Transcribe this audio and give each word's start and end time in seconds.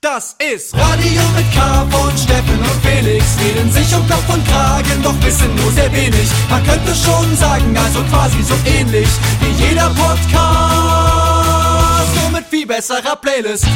Das 0.00 0.36
ist 0.38 0.76
Radio 0.76 1.22
mit 1.34 1.52
K 1.52 1.84
von 1.90 2.16
Steffen 2.16 2.56
und 2.56 2.80
Felix. 2.86 3.36
Reden 3.40 3.68
sich 3.72 3.92
um 3.96 4.06
Kopf 4.06 4.32
und 4.32 4.46
Kragen, 4.46 5.02
doch 5.02 5.20
wissen 5.24 5.52
nur 5.56 5.72
sehr 5.72 5.92
wenig. 5.92 6.30
Man 6.48 6.62
könnte 6.62 6.94
schon 6.94 7.34
sagen, 7.34 7.76
also 7.76 8.04
quasi 8.04 8.40
so 8.44 8.54
ähnlich 8.64 9.08
wie 9.40 9.50
jeder 9.64 9.90
Podcast. 9.90 10.36
Nur 12.14 12.30
mit 12.30 12.44
viel 12.44 12.64
besserer 12.64 13.16
Playlist. 13.16 13.66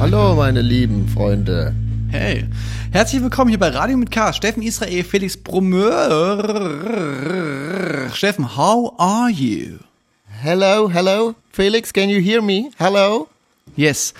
Hallo, 0.00 0.36
meine 0.36 0.62
lieben 0.62 1.06
Freunde. 1.06 1.74
Hey, 2.10 2.46
herzlich 2.90 3.20
willkommen 3.20 3.50
hier 3.50 3.58
bei 3.58 3.68
Radio 3.68 3.98
mit 3.98 4.10
K. 4.10 4.32
Steffen 4.32 4.62
Israel, 4.62 5.04
Felix 5.04 5.36
Bromeur. 5.36 6.40
Steffen, 8.14 8.56
how 8.56 8.94
are 8.96 9.28
you? 9.28 9.80
Hello, 10.42 10.88
hello. 10.90 11.34
Felix, 11.52 11.92
can 11.92 12.08
you 12.08 12.22
hear 12.22 12.40
me? 12.40 12.70
Hello? 12.78 13.28
Yes. 13.76 14.14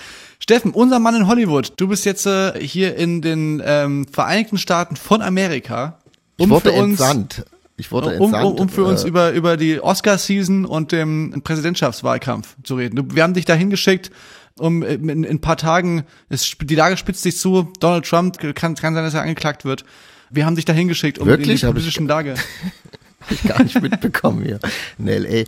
Steffen, 0.45 0.73
unser 0.73 0.99
Mann 0.99 1.15
in 1.17 1.27
Hollywood. 1.27 1.73
Du 1.79 1.89
bist 1.89 2.05
jetzt 2.05 2.27
äh, 2.27 2.53
hier 2.61 2.97
in 2.97 3.23
den 3.23 3.63
ähm, 3.65 4.07
Vereinigten 4.07 4.59
Staaten 4.59 4.95
von 4.95 5.23
Amerika. 5.23 6.01
Um 6.37 6.45
ich 6.45 6.51
wurde 6.51 6.71
für 6.71 6.83
uns, 6.83 7.01
entsandt. 7.01 7.47
Ich 7.79 7.91
wurde 7.91 8.19
um, 8.19 8.27
entsandt. 8.27 8.45
Um, 8.45 8.59
um 8.59 8.69
für 8.69 8.83
äh, 8.83 8.91
uns 8.91 9.05
über, 9.05 9.31
über 9.31 9.57
die 9.57 9.81
Oscar-Season 9.81 10.67
und 10.67 10.93
den 10.93 11.41
Präsidentschaftswahlkampf 11.43 12.57
zu 12.63 12.75
reden. 12.75 13.15
Wir 13.15 13.23
haben 13.23 13.33
dich 13.33 13.47
da 13.47 13.55
hingeschickt, 13.55 14.11
um 14.59 14.83
in, 14.83 15.09
in 15.09 15.25
ein 15.25 15.41
paar 15.41 15.57
Tagen, 15.57 16.05
es, 16.29 16.55
die 16.61 16.75
Lage 16.75 16.99
spitzt 16.99 17.23
sich 17.23 17.39
zu, 17.39 17.73
Donald 17.81 18.05
Trump 18.05 18.39
kann, 18.55 18.75
kann 18.75 18.95
sein, 18.95 19.03
dass 19.03 19.15
er 19.15 19.23
angeklagt 19.23 19.65
wird. 19.65 19.87
Wir 20.29 20.45
haben 20.45 20.57
dich 20.57 20.67
da 20.67 20.75
hingeschickt, 20.75 21.19
um 21.19 21.27
Wirklich? 21.27 21.63
in 21.63 21.69
die 21.69 21.73
politischen 21.73 22.07
Lage. 22.07 22.35
Hab 23.25 23.31
ich 23.31 23.43
gar 23.43 23.63
nicht 23.63 23.81
mitbekommen 23.81 24.45
hier 24.45 24.59
in 24.99 25.09
L.A. 25.09 25.45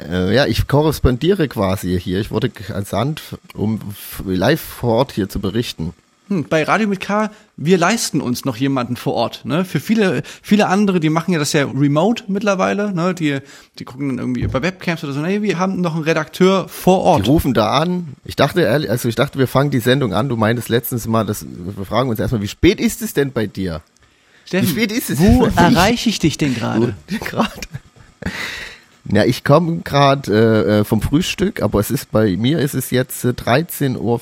Äh, 0.00 0.34
ja, 0.34 0.46
ich 0.46 0.66
korrespondiere 0.68 1.48
quasi 1.48 1.98
hier. 2.00 2.20
Ich 2.20 2.30
wurde 2.30 2.50
entsandt, 2.68 3.22
um 3.54 3.80
live 4.24 4.60
vor 4.60 4.94
Ort 4.94 5.12
hier 5.12 5.28
zu 5.28 5.40
berichten. 5.40 5.92
Hm, 6.28 6.44
bei 6.44 6.62
Radio 6.62 6.86
mit 6.86 7.00
K, 7.00 7.30
wir 7.56 7.78
leisten 7.78 8.20
uns 8.20 8.44
noch 8.44 8.56
jemanden 8.56 8.96
vor 8.96 9.14
Ort. 9.14 9.44
Ne? 9.44 9.64
Für 9.64 9.80
viele, 9.80 10.22
viele 10.42 10.68
andere, 10.68 11.00
die 11.00 11.08
machen 11.08 11.32
ja 11.32 11.38
das 11.38 11.54
ja 11.54 11.64
remote 11.64 12.24
mittlerweile. 12.28 12.92
Ne? 12.92 13.14
Die, 13.14 13.38
die 13.78 13.84
gucken 13.84 14.10
dann 14.10 14.18
irgendwie 14.18 14.42
über 14.42 14.62
Webcams 14.62 15.02
oder 15.02 15.14
so. 15.14 15.20
Nee, 15.20 15.42
wir 15.42 15.58
haben 15.58 15.80
noch 15.80 15.94
einen 15.94 16.04
Redakteur 16.04 16.68
vor 16.68 17.00
Ort. 17.00 17.26
Die 17.26 17.30
rufen 17.30 17.54
da 17.54 17.70
an. 17.80 18.08
Ich 18.24 18.36
dachte 18.36 18.60
ehrlich, 18.60 18.90
also 18.90 19.08
ich 19.08 19.14
dachte, 19.14 19.38
wir 19.38 19.48
fangen 19.48 19.70
die 19.70 19.80
Sendung 19.80 20.12
an. 20.12 20.28
Du 20.28 20.36
meintest 20.36 20.68
letztens 20.68 21.06
mal, 21.06 21.24
dass 21.24 21.46
wir 21.48 21.84
fragen 21.86 22.10
uns 22.10 22.20
erstmal, 22.20 22.42
wie 22.42 22.48
spät 22.48 22.78
ist 22.78 23.00
es 23.00 23.14
denn 23.14 23.32
bei 23.32 23.46
dir? 23.46 23.80
Steffen, 24.48 24.68
wie 24.68 24.70
spät 24.70 24.92
ist 24.92 25.10
es? 25.10 25.18
Wo 25.18 25.44
erreiche 25.44 26.08
ich 26.08 26.20
dich 26.20 26.38
denn 26.38 26.54
gerade? 26.54 26.94
Gerade. 27.20 27.60
Ja, 29.10 29.24
ich 29.24 29.44
komme 29.44 29.80
gerade 29.84 30.32
äh, 30.32 30.78
äh, 30.80 30.84
vom 30.84 31.02
Frühstück, 31.02 31.60
aber 31.62 31.80
es 31.80 31.90
ist 31.90 32.10
bei 32.10 32.34
mir 32.36 32.58
ist 32.58 32.74
es 32.74 32.90
jetzt 32.90 33.24
äh, 33.24 33.28
13.40 33.28 33.96
Uhr. 33.98 34.20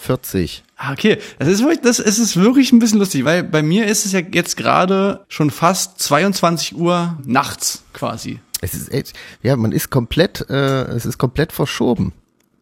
Ah, 0.77 0.93
okay, 0.93 1.19
das 1.39 1.49
ist 1.49 1.61
wirklich, 1.61 1.81
das 1.81 2.01
ist 2.01 2.37
wirklich 2.37 2.73
ein 2.73 2.81
bisschen 2.81 2.99
lustig, 2.99 3.25
weil 3.25 3.45
bei 3.45 3.63
mir 3.63 3.87
ist 3.87 4.05
es 4.05 4.13
ja 4.13 4.21
jetzt 4.21 4.57
gerade 4.57 5.25
schon 5.29 5.51
fast 5.51 6.01
22 6.01 6.77
Uhr 6.77 7.17
nachts 7.25 7.85
quasi. 7.93 8.41
Es 8.61 8.75
ist 8.75 8.93
echt, 8.93 9.13
ja, 9.43 9.57
man 9.57 9.71
ist 9.71 9.91
komplett, 9.91 10.49
äh, 10.51 10.85
es 10.87 11.07
ist 11.07 11.19
komplett 11.19 11.53
verschoben. 11.53 12.13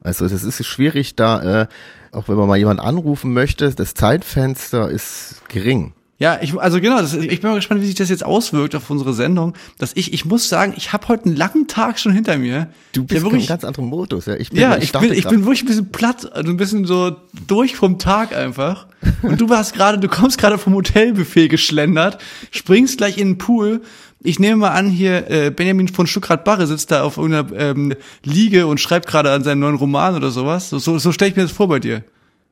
Also 0.02 0.26
es 0.26 0.44
ist 0.44 0.66
schwierig 0.66 1.16
da, 1.16 1.62
äh, 1.62 1.66
auch 2.12 2.28
wenn 2.28 2.36
man 2.36 2.46
mal 2.46 2.58
jemanden 2.58 2.82
anrufen 2.82 3.32
möchte, 3.32 3.74
das 3.74 3.94
Zeitfenster 3.94 4.90
ist 4.90 5.42
gering. 5.48 5.94
Ja, 6.18 6.38
ich, 6.40 6.56
also 6.58 6.80
genau, 6.80 7.00
das, 7.00 7.14
ich 7.14 7.40
bin 7.40 7.50
mal 7.50 7.56
gespannt, 7.56 7.82
wie 7.82 7.86
sich 7.86 7.96
das 7.96 8.08
jetzt 8.08 8.24
auswirkt 8.24 8.76
auf 8.76 8.88
unsere 8.88 9.14
Sendung. 9.14 9.54
Dass 9.78 9.92
ich, 9.96 10.12
ich 10.12 10.24
muss 10.24 10.48
sagen, 10.48 10.74
ich 10.76 10.92
habe 10.92 11.08
heute 11.08 11.26
einen 11.26 11.36
langen 11.36 11.66
Tag 11.66 11.98
schon 11.98 12.12
hinter 12.12 12.38
mir. 12.38 12.68
Du 12.92 13.04
bist 13.04 13.18
ja, 13.18 13.22
wirklich, 13.24 13.42
in 13.42 13.48
ganz 13.48 13.64
anderen 13.64 13.88
Modus, 13.88 14.26
ja. 14.26 14.36
Ich 14.36 14.50
bin, 14.50 14.60
ja, 14.60 14.76
ich, 14.76 14.92
bin, 14.92 15.12
ich 15.12 15.26
bin 15.26 15.44
wirklich 15.44 15.62
ein 15.64 15.66
bisschen 15.66 15.90
platt, 15.90 16.32
also 16.32 16.50
ein 16.52 16.56
bisschen 16.56 16.84
so 16.84 17.16
durch 17.48 17.74
vom 17.74 17.98
Tag 17.98 18.34
einfach. 18.34 18.86
Und 19.22 19.40
du 19.40 19.48
warst 19.48 19.74
gerade, 19.74 19.98
du 19.98 20.08
kommst 20.08 20.38
gerade 20.38 20.56
vom 20.56 20.74
Hotelbuffet 20.74 21.48
geschlendert, 21.48 22.18
springst 22.52 22.98
gleich 22.98 23.18
in 23.18 23.30
den 23.30 23.38
Pool. 23.38 23.82
Ich 24.22 24.38
nehme 24.38 24.56
mal 24.56 24.70
an, 24.70 24.88
hier 24.88 25.28
äh, 25.30 25.50
Benjamin 25.50 25.88
von 25.88 26.06
Stuckrad-Barre 26.06 26.66
sitzt 26.68 26.92
da 26.92 27.02
auf 27.02 27.16
irgendeiner 27.16 27.60
ähm, 27.60 27.94
Liege 28.22 28.68
und 28.68 28.80
schreibt 28.80 29.08
gerade 29.08 29.32
an 29.32 29.42
seinen 29.42 29.58
neuen 29.58 29.74
Roman 29.74 30.14
oder 30.14 30.30
sowas. 30.30 30.70
So, 30.70 30.78
so, 30.78 30.98
so 30.98 31.10
stelle 31.10 31.32
ich 31.32 31.36
mir 31.36 31.42
das 31.42 31.52
vor 31.52 31.68
bei 31.68 31.80
dir. 31.80 32.04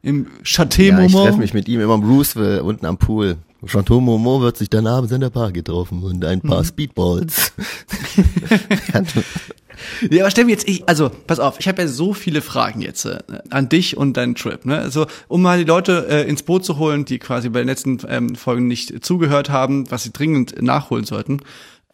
Im 0.03 0.27
Château 0.43 0.83
ja, 0.83 1.01
ich 1.01 1.13
treffe 1.13 1.39
mich 1.39 1.55
mit 1.55 1.69
ihm 1.69 1.81
immer 1.81 1.95
im 1.95 2.03
Roosevelt 2.03 2.63
unten 2.63 2.87
am 2.87 2.99
Pool. 2.99 3.37
Chateau 3.67 4.01
Momo 4.01 4.41
wird 4.41 4.57
sich 4.57 4.71
dann 4.71 4.87
abends 4.87 5.13
in 5.13 5.21
der 5.21 5.31
Bar 5.31 5.53
getroffen 5.53 6.03
und 6.03 6.25
ein 6.25 6.41
paar 6.41 6.61
mhm. 6.61 6.67
Speedballs. 6.67 7.53
ja, 10.11 10.23
aber 10.23 10.31
stell 10.31 10.47
mir 10.47 10.53
jetzt, 10.53 10.69
ich, 10.69 10.89
also 10.89 11.11
pass 11.27 11.39
auf, 11.39 11.61
ich 11.61 11.69
habe 11.69 11.83
ja 11.83 11.89
so 11.89 12.13
viele 12.13 12.43
Fragen 12.43 12.81
jetzt 12.81 13.05
äh, 13.05 13.21
an 13.51 13.69
dich 13.69 13.97
und 13.97 14.17
deinen 14.17 14.35
Trip. 14.35 14.65
Ne? 14.65 14.79
Also 14.79 15.07
um 15.29 15.43
mal 15.43 15.59
die 15.59 15.65
Leute 15.65 16.07
äh, 16.09 16.29
ins 16.29 16.43
Boot 16.43 16.65
zu 16.65 16.79
holen, 16.79 17.05
die 17.05 17.21
quasi 17.21 17.49
bei 17.51 17.61
den 17.61 17.69
letzten 17.69 17.99
ähm, 18.09 18.35
Folgen 18.35 18.67
nicht 18.67 19.05
zugehört 19.05 19.51
haben, 19.51 19.91
was 19.91 20.03
sie 20.03 20.13
dringend 20.13 20.61
nachholen 20.61 21.05
sollten. 21.05 21.41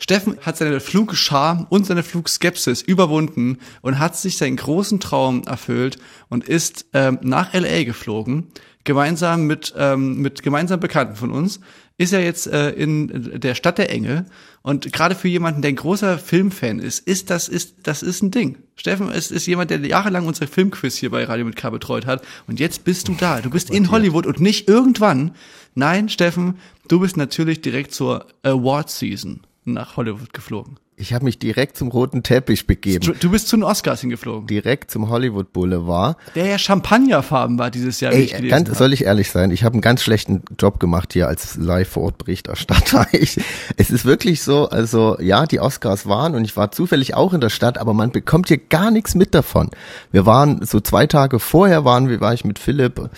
Steffen 0.00 0.38
hat 0.42 0.56
seine 0.56 0.80
Flugscham 0.80 1.66
und 1.68 1.84
seine 1.84 2.04
Flugskepsis 2.04 2.82
überwunden 2.82 3.58
und 3.82 3.98
hat 3.98 4.16
sich 4.16 4.36
seinen 4.36 4.56
großen 4.56 5.00
Traum 5.00 5.42
erfüllt 5.42 5.98
und 6.28 6.44
ist 6.44 6.86
ähm, 6.94 7.18
nach 7.22 7.52
LA 7.52 7.82
geflogen 7.82 8.46
gemeinsam 8.88 9.46
mit, 9.46 9.74
ähm, 9.76 10.22
mit 10.22 10.42
gemeinsamen 10.42 10.80
Bekannten 10.80 11.14
von 11.14 11.30
uns, 11.30 11.60
ist 11.98 12.14
er 12.14 12.24
jetzt 12.24 12.46
äh, 12.46 12.70
in 12.70 13.38
der 13.38 13.54
Stadt 13.54 13.76
der 13.76 13.90
Engel. 13.90 14.24
Und 14.62 14.90
gerade 14.94 15.14
für 15.14 15.28
jemanden, 15.28 15.60
der 15.60 15.70
ein 15.70 15.76
großer 15.76 16.18
Filmfan 16.18 16.78
ist, 16.78 17.06
ist 17.06 17.28
das, 17.28 17.48
ist, 17.48 17.74
das 17.82 18.02
ist 18.02 18.22
ein 18.22 18.30
Ding. 18.30 18.56
Steffen 18.76 19.10
ist, 19.10 19.30
ist 19.30 19.46
jemand, 19.46 19.70
der 19.70 19.84
jahrelang 19.84 20.26
unsere 20.26 20.46
Filmquiz 20.46 20.96
hier 20.96 21.10
bei 21.10 21.24
Radio 21.24 21.44
mit 21.44 21.56
K 21.56 21.68
betreut 21.68 22.06
hat. 22.06 22.22
Und 22.46 22.60
jetzt 22.60 22.84
bist 22.84 23.08
du 23.08 23.14
da. 23.14 23.42
Du 23.42 23.50
bist 23.50 23.68
in 23.68 23.90
Hollywood 23.90 24.26
und 24.26 24.40
nicht 24.40 24.68
irgendwann. 24.68 25.32
Nein, 25.74 26.08
Steffen, 26.08 26.54
du 26.88 27.00
bist 27.00 27.18
natürlich 27.18 27.60
direkt 27.60 27.92
zur 27.92 28.26
Award 28.42 28.88
Season 28.88 29.42
nach 29.64 29.98
Hollywood 29.98 30.32
geflogen. 30.32 30.78
Ich 31.00 31.12
habe 31.14 31.24
mich 31.24 31.38
direkt 31.38 31.76
zum 31.76 31.88
roten 31.88 32.24
Teppich 32.24 32.66
begeben. 32.66 33.14
Du 33.20 33.30
bist 33.30 33.46
zu 33.46 33.56
den 33.56 33.62
Oscars 33.62 34.00
hingeflogen. 34.00 34.48
Direkt 34.48 34.90
zum 34.90 35.08
Hollywood 35.08 35.52
Boulevard. 35.52 36.16
Der 36.34 36.46
ja 36.46 36.58
Champagnerfarben 36.58 37.56
war 37.56 37.70
dieses 37.70 38.00
Jahr. 38.00 38.12
Ey, 38.12 38.26
ganz, 38.48 38.76
soll 38.76 38.92
ich 38.92 39.04
ehrlich 39.04 39.30
sein, 39.30 39.52
ich 39.52 39.62
habe 39.62 39.74
einen 39.74 39.80
ganz 39.80 40.02
schlechten 40.02 40.42
Job 40.58 40.80
gemacht 40.80 41.12
hier 41.12 41.28
als 41.28 41.56
live 41.56 41.88
vor 41.88 42.04
Ort 42.04 42.18
Berichterstatter. 42.18 43.06
Ich, 43.18 43.40
es 43.76 43.90
ist 43.90 44.04
wirklich 44.04 44.42
so, 44.42 44.68
also 44.68 45.16
ja, 45.20 45.46
die 45.46 45.60
Oscars 45.60 46.06
waren 46.06 46.34
und 46.34 46.44
ich 46.44 46.56
war 46.56 46.70
zufällig 46.70 47.14
auch 47.14 47.32
in 47.32 47.40
der 47.40 47.48
Stadt, 47.48 47.78
aber 47.78 47.94
man 47.94 48.12
bekommt 48.12 48.48
hier 48.48 48.58
gar 48.58 48.90
nichts 48.90 49.14
mit 49.14 49.34
davon. 49.34 49.70
Wir 50.12 50.26
waren 50.26 50.64
so 50.64 50.78
zwei 50.80 51.06
Tage 51.06 51.40
vorher 51.40 51.84
waren 51.84 52.08
wir, 52.08 52.20
war 52.20 52.34
ich 52.34 52.44
mit 52.44 52.58
Philipp 52.58 53.10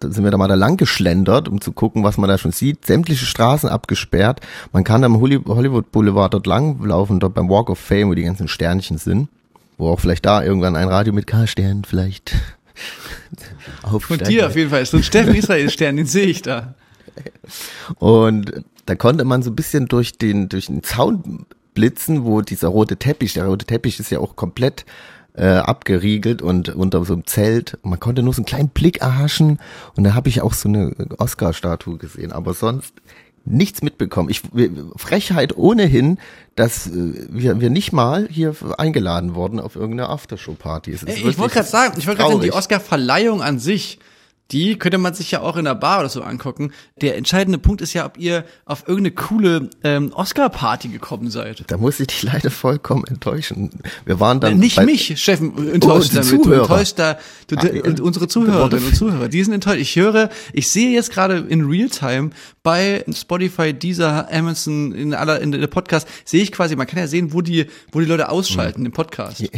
dann 0.00 0.12
sind 0.12 0.24
wir 0.24 0.30
da 0.30 0.36
mal 0.36 0.48
da 0.48 0.54
lang 0.54 0.76
geschlendert, 0.76 1.48
um 1.48 1.60
zu 1.60 1.72
gucken, 1.72 2.04
was 2.04 2.18
man 2.18 2.28
da 2.28 2.38
schon 2.38 2.52
sieht. 2.52 2.86
Sämtliche 2.86 3.26
Straßen 3.26 3.68
abgesperrt. 3.68 4.40
Man 4.72 4.84
kann 4.84 5.04
am 5.04 5.20
Hollywood 5.20 5.92
Boulevard 5.92 6.34
dort 6.34 6.46
langlaufen, 6.46 7.20
dort 7.20 7.34
beim 7.34 7.48
Walk 7.48 7.70
of 7.70 7.78
Fame, 7.78 8.08
wo 8.08 8.14
die 8.14 8.22
ganzen 8.22 8.48
Sternchen 8.48 8.98
sind. 8.98 9.28
Wo 9.76 9.88
auch 9.90 10.00
vielleicht 10.00 10.26
da 10.26 10.42
irgendwann 10.42 10.76
ein 10.76 10.88
Radio 10.88 11.12
mit 11.12 11.26
K-Stern 11.26 11.84
vielleicht 11.84 12.34
aufsteigt. 13.82 14.22
Von 14.22 14.28
dir 14.28 14.46
auf 14.46 14.56
jeden 14.56 14.70
Fall. 14.70 14.84
So 14.86 14.96
ein 14.96 15.02
Steffen 15.02 15.34
Israel-Stern, 15.34 15.96
den 15.96 16.06
sehe 16.06 16.26
ich 16.26 16.42
da. 16.42 16.74
Und 17.96 18.64
da 18.86 18.94
konnte 18.94 19.24
man 19.24 19.42
so 19.42 19.50
ein 19.50 19.56
bisschen 19.56 19.86
durch 19.86 20.18
den, 20.18 20.48
durch 20.48 20.66
den 20.66 20.82
Zaun 20.82 21.46
blitzen, 21.74 22.24
wo 22.24 22.40
dieser 22.40 22.68
rote 22.68 22.96
Teppich, 22.96 23.34
der 23.34 23.46
rote 23.46 23.66
Teppich 23.66 24.00
ist 24.00 24.10
ja 24.10 24.18
auch 24.18 24.34
komplett 24.34 24.84
äh, 25.38 25.58
abgeriegelt 25.58 26.42
und 26.42 26.68
unter 26.70 27.04
so 27.04 27.14
einem 27.14 27.26
Zelt. 27.26 27.78
Man 27.82 28.00
konnte 28.00 28.22
nur 28.22 28.34
so 28.34 28.40
einen 28.40 28.46
kleinen 28.46 28.68
Blick 28.70 29.00
erhaschen 29.00 29.58
und 29.94 30.04
da 30.04 30.14
habe 30.14 30.28
ich 30.28 30.42
auch 30.42 30.52
so 30.52 30.68
eine 30.68 30.94
Oscar-Statue 31.18 31.96
gesehen. 31.96 32.32
Aber 32.32 32.54
sonst 32.54 32.94
nichts 33.44 33.82
mitbekommen. 33.82 34.28
Ich, 34.30 34.42
Frechheit 34.96 35.56
ohnehin, 35.56 36.18
dass 36.56 36.88
äh, 36.88 37.26
wir, 37.30 37.60
wir 37.60 37.70
nicht 37.70 37.92
mal 37.92 38.28
hier 38.28 38.54
eingeladen 38.76 39.34
wurden 39.34 39.60
auf 39.60 39.76
irgendeine 39.76 40.08
Aftershow-Party. 40.08 40.90
Ich 40.90 41.38
wollte 41.38 41.54
gerade 41.54 41.68
sagen, 41.68 41.94
ich 41.98 42.06
wollte 42.06 42.20
gerade 42.20 42.32
sagen, 42.32 42.42
die 42.42 42.52
Oscar-Verleihung 42.52 43.40
an 43.40 43.58
sich 43.58 44.00
die 44.50 44.78
könnte 44.78 44.96
man 44.96 45.12
sich 45.12 45.30
ja 45.30 45.40
auch 45.40 45.56
in 45.56 45.66
der 45.66 45.74
Bar 45.74 46.00
oder 46.00 46.08
so 46.08 46.22
angucken. 46.22 46.72
Der 47.02 47.16
entscheidende 47.16 47.58
Punkt 47.58 47.82
ist 47.82 47.92
ja, 47.92 48.06
ob 48.06 48.16
ihr 48.16 48.44
auf 48.64 48.88
irgendeine 48.88 49.14
coole 49.14 49.70
ähm, 49.84 50.10
Oscar-Party 50.14 50.88
gekommen 50.88 51.30
seid. 51.30 51.64
Da 51.66 51.76
muss 51.76 52.00
ich 52.00 52.06
dich 52.06 52.22
leider 52.22 52.50
vollkommen 52.50 53.04
enttäuschen. 53.04 53.70
Wir 54.06 54.20
waren 54.20 54.40
dann. 54.40 54.54
Äh, 54.54 54.56
nicht 54.56 54.80
mich, 54.80 55.20
Steffen, 55.20 55.74
enttäuscht 55.74 56.12
oh, 56.12 56.20
damit. 56.20 56.28
Zuhörer. 56.28 56.56
Du 56.56 56.62
enttäuscht 56.62 56.98
da, 56.98 57.18
du, 57.48 57.56
ah, 57.56 57.66
ja. 57.66 58.02
unsere 58.02 58.26
Zuhörerinnen 58.26 58.86
und 58.86 58.96
Zuhörer, 58.96 59.28
die 59.28 59.44
sind 59.44 59.52
enttäuscht. 59.52 59.80
Ich 59.80 59.96
höre, 59.96 60.30
ich 60.54 60.70
sehe 60.70 60.90
jetzt 60.90 61.10
gerade 61.10 61.36
in 61.36 61.66
Realtime 61.66 62.30
bei 62.62 63.04
Spotify, 63.12 63.74
dieser 63.74 64.32
Amazon, 64.32 64.92
in 64.92 65.14
aller, 65.14 65.40
in 65.40 65.52
der 65.52 65.66
Podcast, 65.66 66.08
sehe 66.24 66.42
ich 66.42 66.52
quasi, 66.52 66.74
man 66.74 66.86
kann 66.86 66.98
ja 66.98 67.06
sehen, 67.06 67.32
wo 67.32 67.42
die, 67.42 67.66
wo 67.92 68.00
die 68.00 68.06
Leute 68.06 68.30
ausschalten 68.30 68.80
hm. 68.80 68.86
im 68.86 68.92
Podcast. 68.92 69.40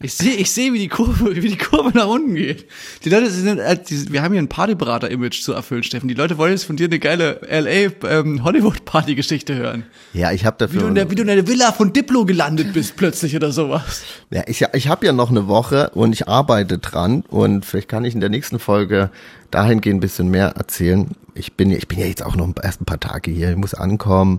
ich 0.00 0.14
sehe, 0.14 0.34
ich 0.34 0.50
sehe, 0.50 0.72
wie 0.72 0.78
die 0.78 0.88
Kurve, 0.88 1.36
wie 1.36 1.48
die 1.48 1.56
Kurve 1.56 1.96
nach 1.96 2.08
unten 2.08 2.34
geht. 2.34 2.66
Die 3.04 3.08
Leute 3.08 3.30
sind, 3.30 3.58
äh, 3.58 3.78
diese, 3.92 4.12
wir 4.12 4.22
haben 4.22 4.32
hier 4.32 4.42
ein 4.42 4.48
Partyberater-Image 4.48 5.42
zu 5.42 5.52
erfüllen, 5.52 5.82
Steffen. 5.82 6.08
Die 6.08 6.14
Leute 6.14 6.38
wollen 6.38 6.52
jetzt 6.52 6.64
von 6.64 6.76
dir 6.76 6.86
eine 6.86 6.98
geile 6.98 7.40
LA 7.48 7.92
ähm, 8.08 8.42
Hollywood-Party-Geschichte 8.42 9.54
hören. 9.54 9.84
Ja, 10.14 10.32
ich 10.32 10.46
habe 10.46 10.56
dafür. 10.58 10.80
Wie 10.80 10.82
du, 10.82 10.88
in 10.88 10.94
der, 10.94 11.10
wie 11.10 11.14
du 11.14 11.22
in 11.22 11.28
der 11.28 11.46
Villa 11.46 11.72
von 11.72 11.92
Diplo 11.92 12.24
gelandet 12.24 12.72
bist 12.72 12.96
plötzlich 12.96 13.36
oder 13.36 13.52
sowas. 13.52 14.02
Ja, 14.30 14.42
ich, 14.46 14.64
ich 14.72 14.88
habe 14.88 15.04
ja 15.04 15.12
noch 15.12 15.30
eine 15.30 15.46
Woche 15.46 15.90
und 15.90 16.12
ich 16.12 16.26
arbeite 16.26 16.78
dran 16.78 17.22
und 17.28 17.66
vielleicht 17.66 17.88
kann 17.88 18.04
ich 18.04 18.14
in 18.14 18.20
der 18.20 18.30
nächsten 18.30 18.58
Folge 18.58 19.10
dahingehend 19.50 19.98
ein 19.98 20.00
bisschen 20.00 20.28
mehr 20.28 20.48
erzählen. 20.56 21.10
Ich 21.34 21.52
bin, 21.52 21.70
ja, 21.70 21.76
ich 21.76 21.88
bin 21.88 21.98
ja 21.98 22.06
jetzt 22.06 22.24
auch 22.24 22.34
noch 22.34 22.50
erst 22.62 22.80
ein 22.80 22.86
paar 22.86 23.00
Tage 23.00 23.30
hier, 23.30 23.50
ich 23.50 23.56
muss 23.56 23.74
ankommen, 23.74 24.38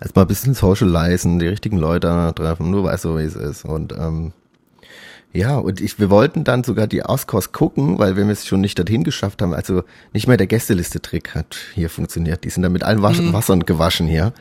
erstmal 0.00 0.24
ein 0.24 0.28
bisschen 0.28 0.54
socialisen, 0.54 1.38
die 1.38 1.46
richtigen 1.46 1.78
Leute 1.78 2.32
treffen, 2.34 2.70
nur 2.70 2.84
weißt 2.84 3.04
du, 3.04 3.16
wie 3.16 3.22
es 3.22 3.36
ist. 3.36 3.64
Und 3.64 3.92
ähm, 3.92 4.32
ja, 5.32 5.58
und 5.58 5.80
ich, 5.80 5.98
wir 5.98 6.08
wollten 6.10 6.44
dann 6.44 6.64
sogar 6.64 6.86
die 6.86 7.02
Oscars 7.02 7.52
gucken, 7.52 7.98
weil 7.98 8.16
wir 8.16 8.26
es 8.28 8.46
schon 8.46 8.60
nicht 8.60 8.78
dorthin 8.78 9.04
geschafft 9.04 9.42
haben. 9.42 9.52
Also 9.52 9.82
nicht 10.12 10.26
mehr 10.26 10.38
der 10.38 10.46
Gästeliste-Trick 10.46 11.34
hat 11.34 11.56
hier 11.74 11.90
funktioniert. 11.90 12.44
Die 12.44 12.50
sind 12.50 12.62
dann 12.62 12.72
mit 12.72 12.82
allen 12.82 13.02
Wasch 13.02 13.20
mhm. 13.20 13.32
Wassern 13.32 13.66
gewaschen 13.66 14.06
hier. 14.06 14.32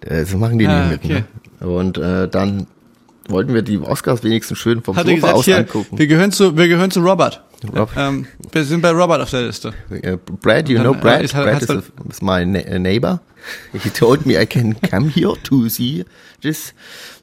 Äh, 0.00 0.24
so 0.24 0.36
machen 0.36 0.58
die 0.58 0.66
ah, 0.66 0.88
nicht 0.88 1.04
mit. 1.04 1.04
Okay. 1.04 1.24
Ne? 1.60 1.66
Und 1.68 1.98
äh, 1.98 2.28
dann 2.28 2.66
wollten 3.28 3.54
wir 3.54 3.62
die 3.62 3.78
Oscars 3.78 4.24
wenigstens 4.24 4.58
schön 4.58 4.82
vom 4.82 4.96
Hat 4.96 5.04
Sofa 5.04 5.14
gesagt, 5.14 5.34
aus 5.34 5.44
hier, 5.44 5.58
angucken. 5.58 5.98
Wir 5.98 6.06
gehören 6.08 6.32
zu, 6.32 6.56
wir 6.56 6.66
gehören 6.66 6.90
zu 6.90 7.00
Robert. 7.00 7.43
Ähm, 7.96 8.26
wir 8.52 8.64
sind 8.64 8.80
bei 8.80 8.90
Robert 8.90 9.20
auf 9.20 9.30
der 9.30 9.42
Liste. 9.42 9.72
Brad, 10.42 10.68
you 10.68 10.76
dann, 10.76 10.84
know 10.84 10.94
Brad? 10.94 11.20
Äh, 11.20 11.24
ist, 11.24 11.32
Brad 11.32 11.62
is, 11.62 11.70
a, 11.70 11.82
is 12.08 12.22
my 12.22 12.44
neighbor. 12.44 13.20
He 13.72 13.90
told 13.90 14.26
me 14.26 14.40
I 14.40 14.46
can 14.46 14.76
come 14.80 15.08
here 15.08 15.34
to 15.44 15.68
see 15.68 16.04
this. 16.40 16.74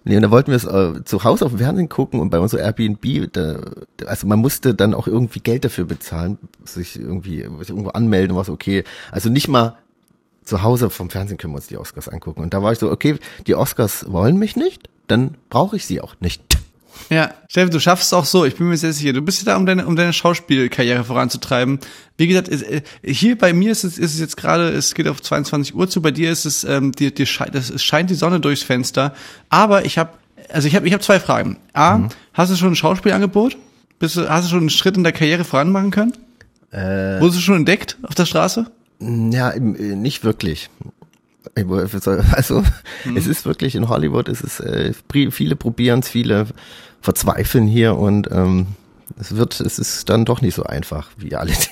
Nee, 0.04 0.16
und 0.16 0.24
da 0.24 0.32
wollten 0.32 0.52
wir 0.52 0.58
es 0.58 0.66
äh, 0.66 1.04
zu 1.06 1.24
Hause 1.24 1.46
auf 1.46 1.52
dem 1.52 1.60
Fernsehen 1.60 1.90
gucken 1.90 2.20
und 2.20 2.30
bei 2.30 2.40
unserer 2.40 2.62
Airbnb, 2.62 3.32
da, 3.34 3.60
also 4.06 4.28
man 4.28 4.40
musste 4.40 4.74
dann 4.74 4.94
auch 4.94 5.08
irgendwie 5.08 5.40
Geld 5.40 5.64
dafür 5.64 5.86
bezahlen, 5.86 6.38
sich 6.66 7.00
irgendwie 7.00 7.48
sich 7.60 7.70
irgendwo 7.70 7.90
anmelden, 7.90 8.36
was 8.36 8.50
okay. 8.50 8.84
Also 9.12 9.30
nicht 9.30 9.48
mal 9.48 9.78
zu 10.44 10.64
Hause 10.64 10.90
vom 10.90 11.10
Fernsehen 11.10 11.38
können 11.38 11.54
wir 11.54 11.58
uns 11.58 11.68
die 11.68 11.78
Oscars 11.78 12.10
angucken. 12.10 12.42
Und 12.42 12.54
da 12.54 12.64
war 12.64 12.72
ich 12.72 12.80
so, 12.80 12.92
okay, 12.92 13.18
die 13.46 13.56
Oscars 13.56 14.12
wollen 14.12 14.38
mich 14.38 14.56
nicht, 14.56 14.90
dann 15.08 15.36
brauche 15.50 15.76
ich 15.76 15.86
sie 15.86 16.02
auch 16.02 16.16
nicht. 16.20 16.42
Ja, 17.10 17.34
Steffen, 17.50 17.72
du 17.72 17.80
schaffst 17.80 18.08
es 18.08 18.14
auch 18.14 18.26
so, 18.26 18.46
ich 18.46 18.56
bin 18.56 18.70
mir 18.70 18.78
sehr 18.78 18.94
sicher. 18.94 19.14
Du 19.14 19.22
bist 19.22 19.42
ja 19.42 19.52
da, 19.52 19.58
um 19.58 19.66
deine, 19.66 19.86
um 19.86 19.96
deine 19.96 20.14
Schauspielkarriere 20.14 21.04
voranzutreiben. 21.04 21.80
Wie 22.18 22.28
gesagt, 22.28 22.50
äh, 22.50 22.82
hier 23.04 23.38
bei 23.38 23.54
mir 23.54 23.72
ist 23.72 23.84
es, 23.84 23.98
ist 23.98 24.14
es 24.14 24.20
jetzt 24.20 24.38
gerade, 24.38 24.70
es 24.70 24.94
geht 24.94 25.08
auf 25.08 25.22
22 25.22 25.76
Uhr 25.76 25.90
zu, 25.90 26.02
bei 26.02 26.12
dir 26.12 26.32
ist 26.32 26.46
es, 26.46 26.64
ähm, 26.64 26.92
dir 26.94 27.12
scheint, 27.26 27.56
es 27.56 27.84
scheint 27.84 28.10
die 28.10 28.16
Sonne 28.16 28.40
durchs 28.40 28.64
Fenster. 28.64 29.14
Aber 29.50 29.86
ich 29.86 29.98
habe, 29.98 30.12
also 30.50 30.68
ich 30.68 30.76
habe 30.76 30.88
ich 30.88 30.94
hab 30.94 31.04
zwei 31.04 31.20
Fragen. 31.20 31.58
A, 31.74 31.98
mhm. 31.98 32.10
hast 32.34 32.52
du 32.52 32.56
schon 32.56 32.74
ein 32.74 32.76
Schauspielangebot? 32.76 33.58
Bist 34.00 34.16
du, 34.16 34.30
hast 34.30 34.46
du 34.46 34.50
schon 34.50 34.60
einen 34.60 34.70
Schritt 34.70 34.98
in 34.98 35.04
der 35.04 35.14
Karriere 35.14 35.44
voran 35.44 35.72
machen 35.72 35.92
können? 35.92 36.14
Äh, 36.72 37.20
Wurdest 37.20 37.38
du 37.38 37.42
schon 37.42 37.58
entdeckt 37.58 37.98
auf 38.04 38.16
der 38.16 38.26
Straße? 38.26 38.72
Ja, 39.00 39.50
äh, 39.52 39.60
nicht 39.60 40.24
wirklich. 40.24 40.70
Also 42.31 42.63
mhm. 43.06 43.18
es 43.18 43.27
ist 43.27 43.45
wirklich 43.45 43.75
in 43.75 43.89
Hollywood, 43.89 44.30
es 44.30 44.42
ist 44.42 44.59
äh, 44.59 44.94
viele 45.31 45.56
probieren 45.56 46.00
es, 46.00 46.09
viele 46.09 46.48
verzweifeln 47.01 47.68
hier 47.68 47.98
und 47.98 48.30
ähm, 48.31 48.68
es 49.19 49.36
wird, 49.36 49.59
es 49.59 49.80
ist 49.80 50.09
dann 50.09 50.25
doch 50.25 50.42
nicht 50.42 50.56
so 50.56 50.63
einfach, 50.63 51.09
wie 51.18 51.36
alle 51.36 51.51
denken. 51.51 51.69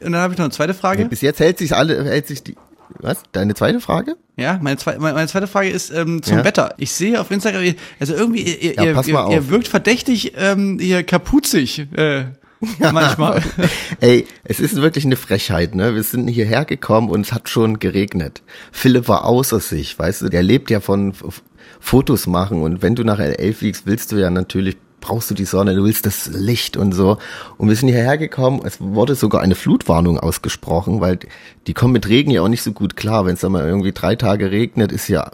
Und 0.00 0.12
dann 0.12 0.20
habe 0.22 0.32
ich 0.32 0.38
noch 0.38 0.44
eine 0.44 0.52
zweite 0.52 0.74
Frage. 0.74 1.04
bis 1.06 1.20
jetzt 1.20 1.40
hält 1.40 1.58
sich 1.58 1.74
alle, 1.74 2.04
hält 2.04 2.26
sich 2.26 2.42
die. 2.42 2.56
Was? 3.00 3.22
Deine 3.32 3.54
zweite 3.54 3.80
Frage? 3.80 4.16
Ja, 4.36 4.58
meine, 4.62 4.78
zwe 4.78 4.98
meine, 4.98 5.28
zweite 5.28 5.46
Frage 5.46 5.68
ist 5.68 5.90
ähm, 5.90 6.22
zum 6.22 6.38
ja. 6.38 6.44
Wetter. 6.44 6.74
Ich 6.78 6.92
sehe 6.92 7.20
auf 7.20 7.30
Instagram, 7.30 7.74
also 8.00 8.14
irgendwie, 8.14 8.42
ihr, 8.42 8.74
ja, 8.74 8.84
ihr, 8.84 9.06
ihr, 9.06 9.30
ihr 9.30 9.50
wirkt 9.50 9.68
verdächtig, 9.68 10.32
ähm, 10.36 10.78
ihr 10.80 11.02
kapuzig. 11.02 11.86
Äh, 11.92 12.26
manchmal. 12.92 13.42
Ey, 14.00 14.26
es 14.44 14.60
ist 14.60 14.76
wirklich 14.76 15.04
eine 15.04 15.16
Frechheit, 15.16 15.74
ne? 15.74 15.94
Wir 15.94 16.02
sind 16.02 16.26
hierher 16.28 16.64
gekommen 16.64 17.08
und 17.08 17.26
es 17.26 17.32
hat 17.32 17.48
schon 17.48 17.78
geregnet. 17.78 18.42
Philipp 18.72 19.08
war 19.08 19.24
außer 19.24 19.60
sich, 19.60 19.98
weißt 19.98 20.22
du, 20.22 20.28
der 20.28 20.42
lebt 20.42 20.70
ja 20.70 20.80
von 20.80 21.14
Fotos 21.80 22.26
machen 22.26 22.62
und 22.62 22.82
wenn 22.82 22.94
du 22.94 23.04
nach 23.04 23.18
LA 23.18 23.52
fliegst, 23.52 23.86
willst 23.86 24.12
du 24.12 24.16
ja 24.16 24.30
natürlich 24.30 24.76
brauchst 25.00 25.30
du 25.30 25.34
die 25.34 25.44
Sonne, 25.44 25.74
du 25.74 25.84
willst 25.84 26.06
das 26.06 26.26
Licht 26.26 26.76
und 26.76 26.92
so. 26.92 27.18
Und 27.56 27.68
wir 27.68 27.76
sind 27.76 27.88
hierher 27.88 28.18
gekommen, 28.18 28.62
es 28.64 28.80
wurde 28.80 29.14
sogar 29.14 29.40
eine 29.42 29.54
Flutwarnung 29.54 30.18
ausgesprochen, 30.18 31.00
weil 31.00 31.18
die 31.66 31.74
kommen 31.74 31.92
mit 31.92 32.08
Regen 32.08 32.30
ja 32.30 32.42
auch 32.42 32.48
nicht 32.48 32.62
so 32.62 32.72
gut 32.72 32.96
klar. 32.96 33.26
Wenn 33.26 33.34
es 33.34 33.40
dann 33.40 33.52
mal 33.52 33.64
irgendwie 33.64 33.92
drei 33.92 34.16
Tage 34.16 34.50
regnet, 34.50 34.92
ist 34.92 35.08
ja 35.08 35.30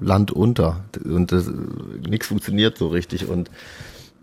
Land 0.00 0.30
unter 0.30 0.84
und 1.04 1.32
nichts 2.08 2.26
funktioniert 2.26 2.78
so 2.78 2.88
richtig. 2.88 3.28
Und 3.28 3.50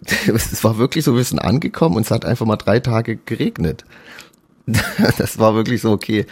es 0.28 0.64
war 0.64 0.78
wirklich 0.78 1.04
so, 1.04 1.16
wir 1.16 1.24
sind 1.24 1.40
angekommen 1.40 1.96
und 1.96 2.04
es 2.04 2.12
hat 2.12 2.26
einfach 2.26 2.46
mal 2.46 2.58
drei 2.58 2.80
Tage 2.80 3.18
geregnet. 3.18 3.86
Das 5.18 5.40
war 5.40 5.56
wirklich 5.56 5.82
so, 5.82 5.92
okay, 5.92 6.26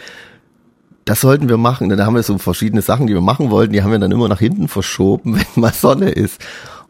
das 1.04 1.20
sollten 1.20 1.50
wir 1.50 1.58
machen. 1.58 1.90
Dann 1.90 2.04
haben 2.04 2.14
wir 2.14 2.22
so 2.22 2.38
verschiedene 2.38 2.80
Sachen, 2.80 3.06
die 3.06 3.12
wir 3.12 3.20
machen 3.20 3.50
wollten, 3.50 3.72
die 3.72 3.82
haben 3.82 3.90
wir 3.90 3.98
dann 3.98 4.12
immer 4.12 4.28
nach 4.28 4.38
hinten 4.38 4.68
verschoben, 4.68 5.34
wenn 5.54 5.62
mal 5.62 5.72
Sonne 5.72 6.10
ist. 6.10 6.40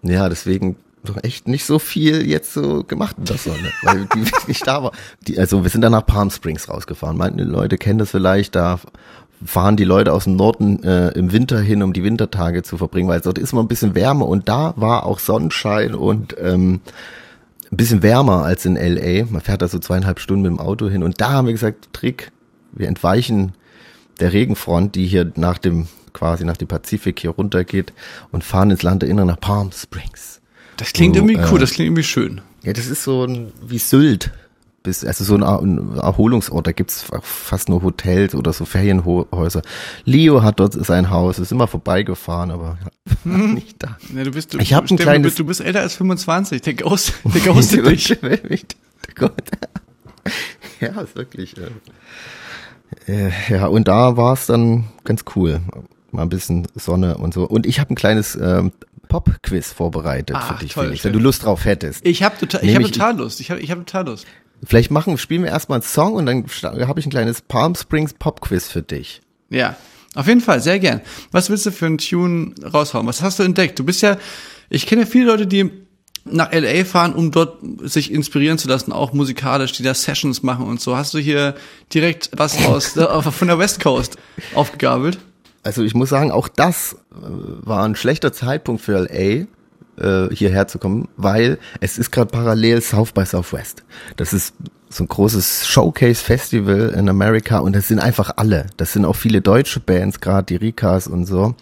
Ja, 0.03 0.29
deswegen 0.29 0.77
echt 1.23 1.49
nicht 1.49 1.65
so 1.65 1.81
viel 1.81 2.25
jetzt 2.29 2.53
so 2.53 2.85
gemacht 2.85 3.17
in 3.19 3.25
der 3.25 3.39
Sonne, 3.39 3.73
weil 3.83 4.07
die 4.15 4.25
wirklich 4.25 4.61
da 4.61 4.85
war. 4.85 4.93
Die, 5.27 5.39
also 5.39 5.65
wir 5.65 5.71
sind 5.71 5.81
dann 5.81 5.93
nach 5.93 6.07
Palm 6.07 6.31
Springs 6.31 6.69
rausgefahren. 6.69 7.17
Manche 7.17 7.43
Leute 7.45 7.77
kennen 7.77 7.99
das 7.99 8.11
vielleicht, 8.11 8.55
da 8.55 8.79
fahren 9.45 9.77
die 9.77 9.85
Leute 9.85 10.13
aus 10.13 10.25
dem 10.25 10.37
Norden 10.37 10.83
äh, 10.83 11.09
im 11.11 11.33
Winter 11.33 11.61
hin, 11.61 11.83
um 11.83 11.93
die 11.93 12.05
Wintertage 12.05 12.63
zu 12.63 12.79
verbringen, 12.79 13.09
weil 13.09 13.21
dort 13.21 13.39
ist 13.39 13.53
man 13.53 13.65
ein 13.65 13.69
bisschen 13.69 13.95
wärmer 13.95 14.27
und 14.27 14.49
da 14.49 14.75
war 14.77 15.07
auch 15.07 15.19
Sonnenschein 15.19 15.95
und 15.95 16.37
ähm, 16.41 16.81
ein 17.71 17.77
bisschen 17.77 18.03
wärmer 18.03 18.45
als 18.45 18.65
in 18.65 18.77
LA. 18.77 19.25
Man 19.31 19.41
fährt 19.41 19.63
da 19.63 19.69
so 19.69 19.79
zweieinhalb 19.79 20.21
Stunden 20.21 20.43
mit 20.43 20.51
dem 20.51 20.61
Auto 20.61 20.89
hin 20.89 21.03
und 21.03 21.21
da 21.21 21.31
haben 21.31 21.47
wir 21.47 21.53
gesagt, 21.53 21.93
Trick, 21.93 22.31
wir 22.73 22.89
entweichen 22.89 23.53
der 24.21 24.33
Regenfront, 24.33 24.95
die 24.95 25.07
hier 25.07 25.33
nach 25.37 25.59
dem 25.59 25.89
quasi 26.13 26.45
nach 26.45 26.57
dem 26.57 26.69
Pazifik 26.69 27.21
hier 27.21 27.31
runtergeht 27.31 27.93
und 28.31 28.45
fahren 28.45 28.71
ins 28.71 28.83
Landesinnere 28.83 29.27
nach 29.27 29.41
Palm 29.41 29.71
Springs. 29.73 30.41
Das 30.77 30.93
klingt 30.93 31.17
so, 31.17 31.23
irgendwie 31.23 31.39
cool, 31.51 31.57
äh, 31.57 31.61
das 31.61 31.73
klingt 31.73 31.89
irgendwie 31.89 32.03
schön. 32.03 32.41
Ja, 32.63 32.73
das 32.73 32.87
ist 32.87 33.03
so 33.03 33.25
ein, 33.25 33.53
wie 33.65 33.79
Sylt. 33.79 34.31
Bis, 34.83 35.05
also 35.05 35.25
so 35.25 35.37
ein 35.37 35.97
Erholungsort, 35.97 36.67
da 36.67 36.73
gibt's 36.73 37.05
fast 37.23 37.69
nur 37.69 37.83
Hotels 37.83 38.35
oder 38.35 38.53
so 38.53 38.65
Ferienhäuser. 38.65 39.63
Leo 40.05 40.43
hat 40.43 40.59
dort 40.59 40.73
sein 40.73 41.11
Haus, 41.11 41.39
ist 41.39 41.53
immer 41.53 41.69
vorbeigefahren, 41.69 42.51
aber 42.51 42.79
hm. 43.23 43.55
nicht 43.55 43.83
da. 43.83 43.97
Ja, 44.15 44.25
du 44.25 44.33
bist, 44.33 44.55
du, 44.55 44.59
ich 44.59 44.75
hab 44.75 44.91
ein 44.91 44.97
kleines, 44.97 45.37
du, 45.37 45.45
bist, 45.45 45.61
älter 45.61 45.81
als 45.81 45.95
25, 45.95 46.63
der, 46.63 46.75
Ghost, 46.75 47.15
der 47.25 47.41
ghostet 47.41 47.87
dich. 47.87 48.09
ja, 50.81 51.01
ist 51.01 51.17
wirklich. 51.17 51.55
Äh, 51.57 51.71
äh, 53.07 53.31
ja, 53.49 53.67
und 53.67 53.89
da 53.89 54.17
war 54.17 54.33
es 54.33 54.47
dann 54.47 54.85
ganz 55.05 55.25
cool. 55.37 55.61
Mal 56.11 56.23
ein 56.23 56.29
bisschen 56.29 56.69
Sonne 56.75 57.17
und 57.19 57.33
so. 57.33 57.45
Und 57.45 57.67
ich 57.67 57.81
habe 57.81 57.93
ein 57.93 57.97
kleines 57.97 58.37
ähm, 58.37 58.73
Pop-Quiz 59.09 59.73
vorbereitet 59.73 60.37
Ach, 60.39 60.55
für 60.55 60.65
dich, 60.65 60.73
toll, 60.73 60.87
Felix, 60.87 61.05
wenn 61.05 61.13
du 61.13 61.19
Lust 61.19 61.45
drauf 61.45 61.65
hättest. 61.65 62.05
Ich 62.07 62.23
habe 62.23 62.37
total, 62.39 62.65
ich 62.65 62.75
hab 62.75 62.83
total 62.83 63.17
Lust. 63.19 63.41
Ich 63.41 63.51
habe 63.51 63.61
ich 63.61 63.71
hab 63.71 63.79
total 63.79 64.07
Lust. 64.07 64.27
Vielleicht 64.65 64.91
machen, 64.91 65.19
spielen 65.19 65.43
wir 65.43 65.51
erstmal 65.51 65.77
einen 65.77 65.83
Song 65.83 66.15
und 66.15 66.27
dann 66.27 66.47
habe 66.89 67.01
ich 67.01 67.07
ein 67.07 67.11
kleines 67.11 67.41
Palm 67.41 67.75
Springs 67.75 68.15
Pop-Quiz 68.15 68.69
für 68.69 68.83
dich. 68.83 69.21
Ja, 69.51 69.77
auf 70.15 70.27
jeden 70.29 70.41
Fall, 70.41 70.61
sehr 70.61 70.79
gern. 70.79 71.01
Was 71.31 71.51
willst 71.51 71.67
du 71.67 71.73
für 71.73 71.87
einen 71.87 71.99
Tune 71.99 72.55
raushauen? 72.63 73.07
Was 73.07 73.23
hast 73.23 73.39
du 73.39 73.43
entdeckt? 73.43 73.79
Du 73.79 73.85
bist 73.85 74.03
ja, 74.03 74.19
ich 74.71 74.87
kenne 74.87 75.03
ja 75.03 75.07
viele 75.07 75.27
Leute, 75.27 75.47
die 75.47 75.71
nach 76.25 76.53
LA 76.53 76.85
fahren, 76.85 77.15
um 77.15 77.33
dort 77.33 77.59
sich 77.83 78.13
inspirieren 78.13 78.59
zu 78.59 78.69
lassen, 78.69 78.93
auch 78.93 79.13
musikalisch, 79.13 79.73
die 79.73 79.83
da 79.83 79.95
Sessions 79.95 80.43
machen 80.43 80.67
und 80.67 80.81
so. 80.81 80.97
Hast 80.97 81.15
du 81.15 81.19
hier 81.19 81.55
direkt 81.93 82.31
was 82.37 82.65
aus 82.67 82.91
von 82.91 83.49
der 83.49 83.59
West 83.59 83.81
Coast 83.83 84.17
aufgegabelt? 84.55 85.19
Also 85.65 85.83
ich 85.83 85.95
muss 85.95 86.09
sagen, 86.11 86.31
auch 86.31 86.49
das 86.49 86.97
äh, 87.13 87.17
war 87.21 87.85
ein 87.85 87.97
schlechter 87.97 88.33
Zeitpunkt 88.33 88.83
für 88.83 88.99
LA 88.99 89.47
äh, 89.99 90.29
hierher 90.35 90.69
zu 90.69 90.79
kommen, 90.79 91.09
weil 91.17 91.59
es 91.81 91.99
ist 91.99 92.11
gerade 92.11 92.31
parallel 92.31 92.81
South 92.83 93.13
by 93.13 93.25
Southwest. 93.25 93.85
Das 94.17 94.33
ist 94.33 94.55
so 94.89 95.05
ein 95.05 95.09
großes 95.09 95.67
Showcase-Festival 95.67 96.95
in 96.97 97.09
Amerika 97.09 97.59
und 97.59 97.75
das 97.75 97.89
sind 97.89 97.99
einfach 97.99 98.33
alle. 98.37 98.67
Das 98.77 98.93
sind 98.93 99.05
auch 99.05 99.17
viele 99.17 99.41
deutsche 99.41 99.81
Bands, 99.81 100.21
gerade 100.21 100.47
die 100.47 100.57
Rikas 100.57 101.07
und 101.07 101.27
so. 101.27 101.55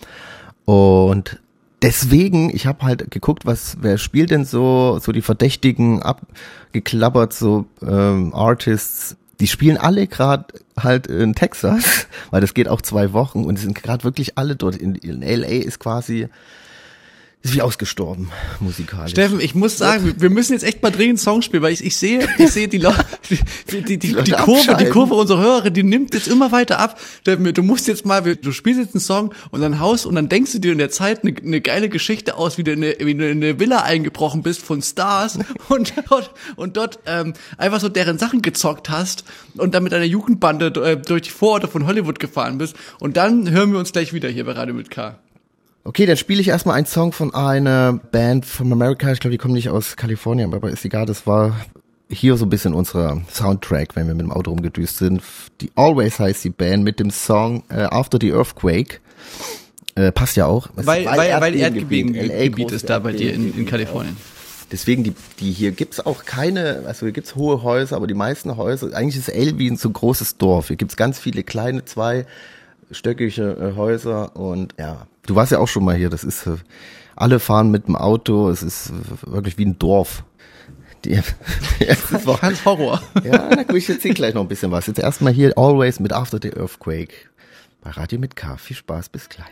Und 0.65 1.39
deswegen, 1.83 2.55
ich 2.55 2.67
habe 2.67 2.85
halt 2.85 3.11
geguckt, 3.11 3.47
was, 3.47 3.79
wer 3.81 3.99
spielt 3.99 4.31
denn 4.31 4.45
so, 4.45 4.99
so 5.01 5.13
die 5.13 5.23
Verdächtigen 5.23 6.03
abgeklappert, 6.03 7.33
so 7.33 7.67
ähm, 7.83 8.35
Artists, 8.35 9.17
die 9.41 9.47
spielen 9.47 9.79
alle 9.79 10.07
gerade 10.07 10.47
halt 10.79 11.07
in 11.07 11.35
Texas, 11.35 12.07
weil 12.31 12.41
das 12.41 12.55
geht 12.55 12.69
auch 12.69 12.83
zwei 12.83 13.13
Wochen 13.13 13.45
und 13.45 13.59
sind 13.59 13.75
gerade 13.75 14.05
wirklich 14.05 14.37
alle 14.37 14.57
dort. 14.57 14.77
In, 14.77 14.95
in 14.97 15.23
LA 15.23 15.65
ist 15.65 15.79
quasi 15.79 16.29
ist 17.43 17.55
wie 17.55 17.63
ausgestorben, 17.63 18.31
musikalisch. 18.61 19.13
Steffen, 19.13 19.41
ich 19.41 19.55
muss 19.55 19.79
sagen, 19.79 20.15
wir 20.19 20.29
müssen 20.29 20.53
jetzt 20.53 20.63
echt 20.63 20.83
mal 20.83 20.91
dringend 20.91 21.21
Song 21.21 21.41
spielen, 21.41 21.63
weil 21.63 21.73
ich, 21.73 21.83
ich 21.83 21.97
sehe, 21.97 22.29
ich 22.37 22.51
sehe 22.51 22.69
die, 22.69 22.77
Leute, 22.77 23.03
die, 23.71 23.83
die, 23.83 23.99
die, 23.99 24.15
die, 24.15 24.33
Kurve, 24.33 24.77
die 24.79 24.91
Kurve 24.91 25.15
unserer 25.15 25.41
Hörer, 25.41 25.71
die 25.71 25.83
nimmt 25.83 26.13
jetzt 26.13 26.29
immer 26.29 26.53
weiter 26.53 26.79
ab. 26.79 27.01
Steffen, 27.23 27.51
du 27.55 27.63
musst 27.63 27.89
jetzt 27.89 28.05
mal, 28.05 28.21
du 28.37 28.53
spielst 28.53 28.79
jetzt 28.79 28.95
einen 28.95 29.01
Song 29.01 29.33
und 29.53 29.63
dann 29.63 29.81
haust 29.81 30.05
und 30.05 30.17
dann 30.17 30.29
denkst 30.29 30.53
du 30.53 30.59
dir 30.59 30.73
in 30.73 30.79
der 30.79 30.91
Zeit 30.91 31.25
eine, 31.25 31.35
eine 31.35 31.63
geile 31.63 31.89
Geschichte 31.89 32.37
aus, 32.37 32.59
wie 32.59 32.65
du 32.65 32.73
in 32.73 32.85
eine, 32.85 32.97
wie 32.99 33.15
du 33.15 33.31
in 33.31 33.43
eine 33.43 33.59
Villa 33.59 33.85
eingebrochen 33.85 34.43
bist 34.43 34.61
von 34.61 34.83
Stars 34.83 35.39
und 35.69 35.95
dort, 36.11 36.33
und 36.57 36.77
dort 36.77 36.99
ähm, 37.07 37.33
einfach 37.57 37.81
so 37.81 37.89
deren 37.89 38.19
Sachen 38.19 38.43
gezockt 38.43 38.91
hast 38.91 39.25
und 39.57 39.75
dann 39.75 39.83
mit 39.83 39.95
einer 39.95 40.05
Jugendbande 40.05 40.67
äh, 40.67 40.97
durch 40.99 41.23
die 41.23 41.31
Vororte 41.31 41.69
von 41.69 41.87
Hollywood 41.87 42.19
gefahren 42.19 42.59
bist. 42.59 42.77
Und 42.99 43.17
dann 43.17 43.51
hören 43.51 43.73
wir 43.73 43.79
uns 43.79 43.93
gleich 43.93 44.13
wieder 44.13 44.29
hier 44.29 44.45
bei 44.45 44.53
Radio 44.53 44.75
mit 44.75 44.91
K. 44.91 45.19
Okay, 45.91 46.07
dann 46.07 46.17
spiele 46.17 46.41
ich 46.41 46.47
erstmal 46.47 46.77
einen 46.77 46.87
Song 46.87 47.11
von 47.11 47.35
einer 47.35 47.95
Band 47.95 48.47
von 48.47 48.71
America. 48.71 49.11
Ich 49.11 49.19
glaube, 49.19 49.33
die 49.33 49.39
kommen 49.39 49.55
nicht 49.55 49.71
aus 49.71 49.97
Kalifornien, 49.97 50.55
aber 50.55 50.71
ist 50.71 50.85
egal. 50.85 51.05
Das 51.05 51.27
war 51.27 51.67
hier 52.09 52.37
so 52.37 52.47
ein 52.47 52.49
bisschen 52.49 52.75
unser 52.75 53.21
Soundtrack, 53.29 53.97
wenn 53.97 54.07
wir 54.07 54.15
mit 54.15 54.23
dem 54.23 54.31
Auto 54.31 54.53
rumgedüst 54.53 54.99
sind. 54.99 55.21
Die 55.61 55.73
Always 55.75 56.21
heißt 56.21 56.45
die 56.45 56.51
Band 56.51 56.85
mit 56.85 57.01
dem 57.01 57.11
Song 57.11 57.65
äh, 57.71 57.83
After 57.91 58.19
the 58.21 58.31
Earthquake. 58.31 59.01
Äh, 59.97 60.13
passt 60.13 60.37
ja 60.37 60.47
auch. 60.47 60.69
Weil, 60.77 61.07
weil, 61.07 61.19
weil, 61.19 61.41
weil 61.41 61.57
Erdgebiet 61.57 62.71
ist 62.71 62.89
da 62.89 63.01
bei 63.01 63.11
dir 63.11 63.35
in, 63.35 63.59
in 63.59 63.67
Kalifornien. 63.67 64.17
Deswegen, 64.71 65.03
die, 65.03 65.13
die 65.41 65.51
hier 65.51 65.73
gibt's 65.73 65.99
auch 65.99 66.25
keine, 66.25 66.85
also 66.87 67.07
hier 67.07 67.13
gibt's 67.13 67.35
hohe 67.35 67.65
Häuser, 67.65 67.97
aber 67.97 68.07
die 68.07 68.15
meisten 68.15 68.57
Häuser, 68.57 68.95
eigentlich 68.95 69.17
ist 69.17 69.29
Elwin 69.29 69.77
so 69.77 69.89
ein 69.89 69.93
großes 69.95 70.37
Dorf. 70.37 70.69
Hier 70.69 70.77
gibt's 70.77 70.97
ganz 70.97 71.19
viele 71.19 71.43
kleine, 71.43 71.85
zweistöckige 71.85 72.31
äh, 72.93 73.77
Häuser 73.77 74.37
und 74.37 74.75
ja, 74.79 75.07
Du 75.31 75.37
warst 75.37 75.53
ja 75.53 75.59
auch 75.59 75.69
schon 75.69 75.85
mal 75.85 75.95
hier. 75.95 76.11
Das 76.11 76.25
ist, 76.25 76.47
äh, 76.49 76.57
alle 77.15 77.39
fahren 77.39 77.71
mit 77.71 77.87
dem 77.87 77.95
Auto. 77.95 78.51
Es 78.51 78.65
ist 78.65 78.91
äh, 78.91 79.33
wirklich 79.33 79.59
wie 79.59 79.67
ein 79.67 79.79
Dorf. 79.79 80.25
Die, 81.05 81.21
das 81.87 82.27
war 82.27 82.39
ganz 82.39 82.65
Horror. 82.65 83.01
Ja, 83.25 83.55
da 83.55 83.75
ich 83.75 83.89
erzähle 83.89 84.15
gleich 84.15 84.35
noch 84.35 84.43
ein 84.43 84.49
bisschen 84.49 84.73
was. 84.73 84.89
Jetzt 84.89 84.99
erstmal 84.99 85.33
hier 85.33 85.57
Always 85.57 86.01
mit 86.01 86.13
After 86.13 86.39
the 86.43 86.51
Earthquake 86.51 87.15
bei 87.81 87.91
Radio 87.91 88.19
mit 88.19 88.35
K. 88.37 88.57
Viel 88.57 88.77
Spaß, 88.77 89.09
bis 89.09 89.29
gleich. 89.29 89.47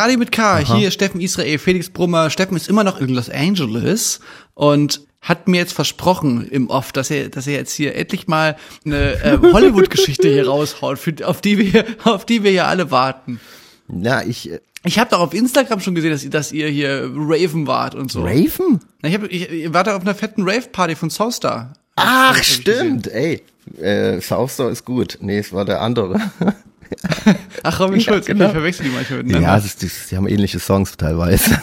Radio 0.00 0.16
mit 0.16 0.32
K, 0.32 0.60
Aha. 0.60 0.76
hier 0.76 0.90
Steffen 0.90 1.20
Israel, 1.20 1.58
Felix 1.58 1.90
Brummer. 1.90 2.30
Steffen 2.30 2.56
ist 2.56 2.70
immer 2.70 2.84
noch 2.84 3.02
in 3.02 3.10
Los 3.10 3.28
Angeles 3.28 4.20
und 4.54 5.02
hat 5.20 5.46
mir 5.46 5.58
jetzt 5.58 5.74
versprochen 5.74 6.48
im 6.48 6.70
Off, 6.70 6.90
dass 6.90 7.10
er, 7.10 7.28
dass 7.28 7.46
er 7.46 7.56
jetzt 7.56 7.74
hier 7.74 7.94
endlich 7.94 8.26
mal 8.26 8.56
eine 8.86 9.22
äh, 9.22 9.38
Hollywood-Geschichte 9.52 10.26
hier 10.26 10.48
raushaut, 10.48 10.98
für, 10.98 11.14
auf 11.24 11.42
die 11.42 11.58
wir, 11.58 11.84
auf 12.04 12.24
die 12.24 12.42
wir 12.42 12.50
ja 12.50 12.64
alle 12.64 12.90
warten. 12.90 13.40
Na, 13.88 14.24
ich, 14.24 14.50
äh, 14.50 14.60
ich 14.84 14.98
habe 14.98 15.10
doch 15.10 15.20
auf 15.20 15.34
Instagram 15.34 15.80
schon 15.80 15.94
gesehen, 15.94 16.12
dass 16.12 16.24
ihr, 16.24 16.30
dass 16.30 16.50
ihr 16.50 16.68
hier 16.68 17.10
Raven 17.14 17.66
wart 17.66 17.94
und 17.94 18.10
so. 18.10 18.22
Raven? 18.22 18.80
Ich, 19.02 19.12
hab, 19.12 19.24
ich, 19.24 19.50
ich 19.50 19.74
war 19.74 19.84
da 19.84 19.96
auf 19.96 20.02
einer 20.02 20.14
fetten 20.14 20.48
Rave-Party 20.48 20.96
von 20.96 21.10
Southstar. 21.10 21.74
Ach, 21.96 22.42
stimmt, 22.42 23.06
ey. 23.06 23.42
Äh, 23.78 24.18
Southstar 24.22 24.70
ist 24.70 24.86
gut. 24.86 25.18
Nee, 25.20 25.40
es 25.40 25.52
war 25.52 25.66
der 25.66 25.82
andere. 25.82 26.18
Ach, 27.62 27.80
Robin 27.80 28.00
Schulz, 28.00 28.26
ja, 28.26 28.34
genau. 28.34 28.46
ich 28.46 28.52
verwechsel 28.52 28.86
die 28.86 28.92
manchmal 28.92 29.22
miteinander. 29.22 29.48
Ja, 29.48 29.60
das, 29.60 29.76
das, 29.76 30.08
die 30.08 30.16
haben 30.16 30.28
ähnliche 30.28 30.58
Songs 30.58 30.96
teilweise. 30.96 31.60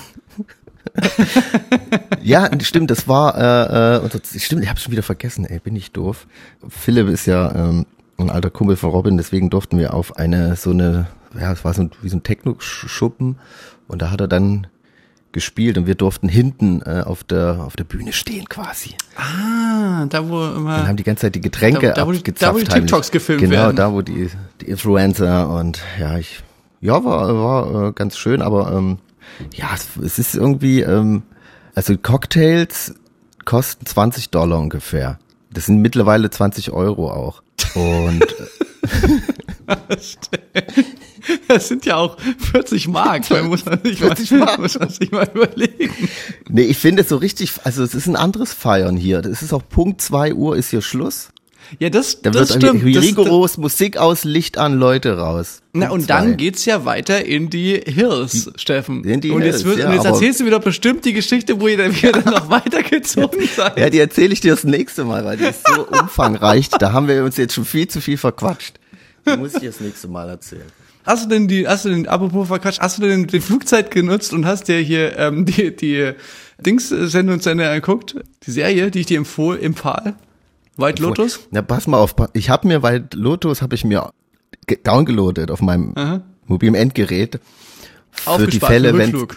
ja, 2.21 2.49
stimmt, 2.61 2.91
das 2.91 3.07
war, 3.07 3.37
äh, 3.37 4.05
äh, 4.05 4.39
stimmt, 4.39 4.63
ich 4.63 4.69
habe 4.69 4.79
schon 4.79 4.91
wieder 4.91 5.03
vergessen, 5.03 5.45
ey, 5.45 5.59
bin 5.59 5.75
ich 5.75 5.91
doof. 5.91 6.27
Philipp 6.69 7.07
ist 7.09 7.25
ja 7.25 7.53
ähm, 7.53 7.85
ein 8.17 8.29
alter 8.29 8.49
Kumpel 8.49 8.75
von 8.75 8.89
Robin, 8.89 9.17
deswegen 9.17 9.49
durften 9.49 9.77
wir 9.77 9.93
auf 9.93 10.17
eine 10.17 10.55
so 10.55 10.71
eine 10.71 11.07
ja, 11.39 11.51
es 11.51 11.63
war 11.63 11.73
so 11.73 11.83
ein, 11.83 11.91
wie 12.01 12.09
so 12.09 12.17
ein 12.17 12.23
Techno-Schuppen 12.23 13.37
und 13.87 14.01
da 14.01 14.11
hat 14.11 14.21
er 14.21 14.27
dann 14.27 14.67
gespielt 15.31 15.77
und 15.77 15.85
wir 15.87 15.95
durften 15.95 16.29
hinten 16.29 16.81
äh, 16.83 17.03
auf 17.05 17.23
der 17.23 17.63
auf 17.65 17.75
der 17.75 17.83
Bühne 17.83 18.13
stehen 18.13 18.47
quasi. 18.49 18.95
Ah, 19.15 20.05
da 20.07 20.27
wo 20.29 20.45
immer. 20.45 20.77
Dann 20.77 20.87
haben 20.87 20.97
die 20.97 21.03
ganze 21.03 21.21
Zeit 21.21 21.35
die 21.35 21.41
Getränke 21.41 21.87
Da- 21.87 21.93
da, 21.93 22.07
wo 22.07 22.11
die- 22.11 22.19
abgezapft. 22.19 22.41
da, 22.51 22.55
wo 22.55 22.59
die. 22.59 22.65
TikToks 22.65 23.11
gefilmt 23.11 23.41
genau, 23.41 23.53
werden. 23.53 23.75
da 23.75 23.91
wo 23.93 24.01
die 24.01 24.29
die 24.61 24.65
Influencer 24.65 25.49
und 25.49 25.81
ja, 25.99 26.17
ich 26.17 26.41
ja 26.81 27.03
war 27.03 27.33
war 27.35 27.87
äh, 27.89 27.91
ganz 27.93 28.17
schön, 28.17 28.41
aber 28.41 28.71
ähm, 28.71 28.97
ja, 29.53 29.67
es, 29.75 29.87
es 30.03 30.19
ist 30.19 30.35
irgendwie 30.35 30.81
ähm, 30.81 31.23
also 31.75 31.95
Cocktails 31.97 32.95
kosten 33.45 33.85
20 33.85 34.29
Dollar 34.31 34.59
ungefähr. 34.59 35.19
Das 35.51 35.65
sind 35.65 35.81
mittlerweile 35.81 36.29
20 36.29 36.71
Euro 36.71 37.11
auch. 37.11 37.41
Und 37.75 38.25
Das 41.47 41.67
sind 41.67 41.85
ja 41.85 41.97
auch 41.97 42.17
40 42.19 42.87
Mark. 42.87 43.29
Man 43.29 43.47
muss 43.47 43.65
man 43.65 43.81
sich 43.83 43.99
40 43.99 44.31
mal, 44.31 44.57
muss 44.57 44.79
man 44.79 44.89
sich 44.89 45.11
mal 45.11 45.29
überlegen. 45.33 46.09
nee, 46.49 46.63
ich 46.63 46.77
finde 46.77 47.01
es 47.01 47.09
so 47.09 47.17
richtig, 47.17 47.53
also 47.63 47.83
es 47.83 47.93
ist 47.93 48.07
ein 48.07 48.15
anderes 48.15 48.53
Feiern 48.53 48.95
hier. 48.95 49.19
Es 49.19 49.41
ist 49.41 49.53
auch 49.53 49.63
Punkt 49.67 50.01
2 50.01 50.33
Uhr 50.33 50.55
ist 50.55 50.69
hier 50.69 50.81
Schluss. 50.81 51.29
Ja, 51.79 51.89
das, 51.89 52.21
Da 52.21 52.29
das 52.31 52.49
wird 52.51 52.63
stimmt. 52.63 52.85
wie 52.85 52.93
Das- 52.93 53.03
rigoros 53.03 53.57
Musik 53.57 53.97
aus, 53.97 54.23
Licht 54.23 54.57
an, 54.57 54.73
Leute 54.79 55.17
raus. 55.17 55.61
Na, 55.73 55.89
und 55.89 56.09
dann 56.09 56.29
zwei. 56.29 56.33
geht's 56.35 56.65
ja 56.65 56.85
weiter 56.85 57.25
in 57.25 57.49
die 57.49 57.81
Hills, 57.85 58.51
Steffen. 58.55 59.03
in 59.03 59.21
die 59.21 59.31
und 59.31 59.41
jetzt, 59.41 59.63
Hills, 59.63 59.65
wird, 59.65 59.79
ja, 59.79 59.87
und 59.89 59.95
jetzt 59.95 60.05
erzählst 60.05 60.39
du 60.39 60.43
mir 60.45 60.51
doch 60.51 60.61
bestimmt 60.63 61.05
die 61.05 61.13
Geschichte, 61.13 61.59
wo 61.59 61.67
ihr 61.67 61.77
dann 61.77 61.93
wieder 61.95 62.19
noch 62.31 62.49
weitergezogen 62.49 63.47
seid. 63.55 63.77
Ja, 63.77 63.89
die 63.89 63.99
erzähle 63.99 64.33
ich 64.33 64.39
dir 64.39 64.51
das 64.51 64.63
nächste 64.63 65.03
Mal, 65.03 65.23
weil 65.25 65.37
die 65.37 65.45
ist 65.45 65.67
so 65.67 65.85
umfangreich. 66.01 66.69
Da 66.69 66.93
haben 66.93 67.07
wir 67.07 67.23
uns 67.23 67.37
jetzt 67.37 67.53
schon 67.53 67.65
viel 67.65 67.87
zu 67.87 68.01
viel 68.01 68.17
verquatscht. 68.17 68.79
Die 69.25 69.37
muss 69.37 69.53
ich 69.55 69.63
das 69.63 69.79
nächste 69.81 70.07
Mal 70.07 70.29
erzählen. 70.29 70.63
Hast 71.05 71.25
du 71.25 71.29
denn 71.29 71.47
die, 71.47 71.67
hast 71.67 71.85
du 71.85 71.89
den, 71.89 72.07
apropos 72.07 72.47
verquatscht, 72.47 72.79
hast 72.81 72.97
du 72.97 73.01
denn 73.03 73.27
den 73.27 73.41
Flugzeit 73.41 73.91
genutzt 73.91 74.33
und 74.33 74.45
hast 74.45 74.67
dir 74.67 74.79
hier 74.79 75.17
ähm, 75.17 75.45
die, 75.45 75.75
die 75.75 76.11
Dings-Sendung 76.65 77.39
zu 77.39 77.49
Ende 77.49 77.67
angeguckt? 77.69 78.15
Die 78.45 78.51
Serie, 78.51 78.91
die 78.91 79.01
ich 79.01 79.05
dir 79.05 79.17
empfohl, 79.17 79.59
empfahl? 79.61 80.15
White 80.77 81.01
Lotus? 81.01 81.39
Na, 81.51 81.61
pass 81.61 81.87
mal 81.87 81.97
auf. 81.97 82.15
Ich 82.33 82.49
habe 82.49 82.67
mir, 82.67 82.83
weil 82.83 83.07
Lotus 83.13 83.61
habe 83.61 83.75
ich 83.75 83.83
mir 83.83 84.11
ge- 84.67 84.79
downgeloadet 84.83 85.49
auf 85.51 85.61
meinem 85.61 85.93
Aha. 85.95 86.21
mobilen 86.45 86.75
Endgerät. 86.75 87.39
Für 88.11 88.21
die 88.21 88.27
Aufgespart 88.29 88.71
Fälle, 88.71 88.91
für 88.91 88.97
wenn. 88.97 89.27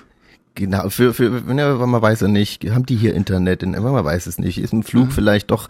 Genau, 0.54 0.88
für, 0.90 1.14
für, 1.14 1.30
ne, 1.30 1.74
man 1.86 2.02
weiß 2.02 2.20
ja 2.20 2.28
nicht, 2.28 2.64
haben 2.70 2.84
die 2.86 2.96
hier 2.96 3.14
Internet, 3.14 3.62
in- 3.62 3.70
man 3.72 4.04
weiß 4.04 4.26
es 4.26 4.38
nicht, 4.38 4.58
ist 4.58 4.72
im 4.72 4.82
Flug 4.82 5.06
Mhm. 5.06 5.10
vielleicht 5.12 5.50
doch, 5.50 5.68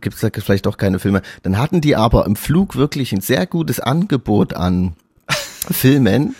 gibt 0.00 0.14
es 0.14 0.20
da 0.20 0.28
vielleicht 0.32 0.66
doch 0.66 0.76
keine 0.76 0.98
Filme. 0.98 1.20
Dann 1.42 1.58
hatten 1.58 1.80
die 1.80 1.96
aber 1.96 2.24
im 2.26 2.36
Flug 2.36 2.76
wirklich 2.76 3.12
ein 3.12 3.20
sehr 3.20 3.46
gutes 3.46 3.80
Angebot 3.80 4.54
an 4.54 4.94
Filmen, 5.70 6.34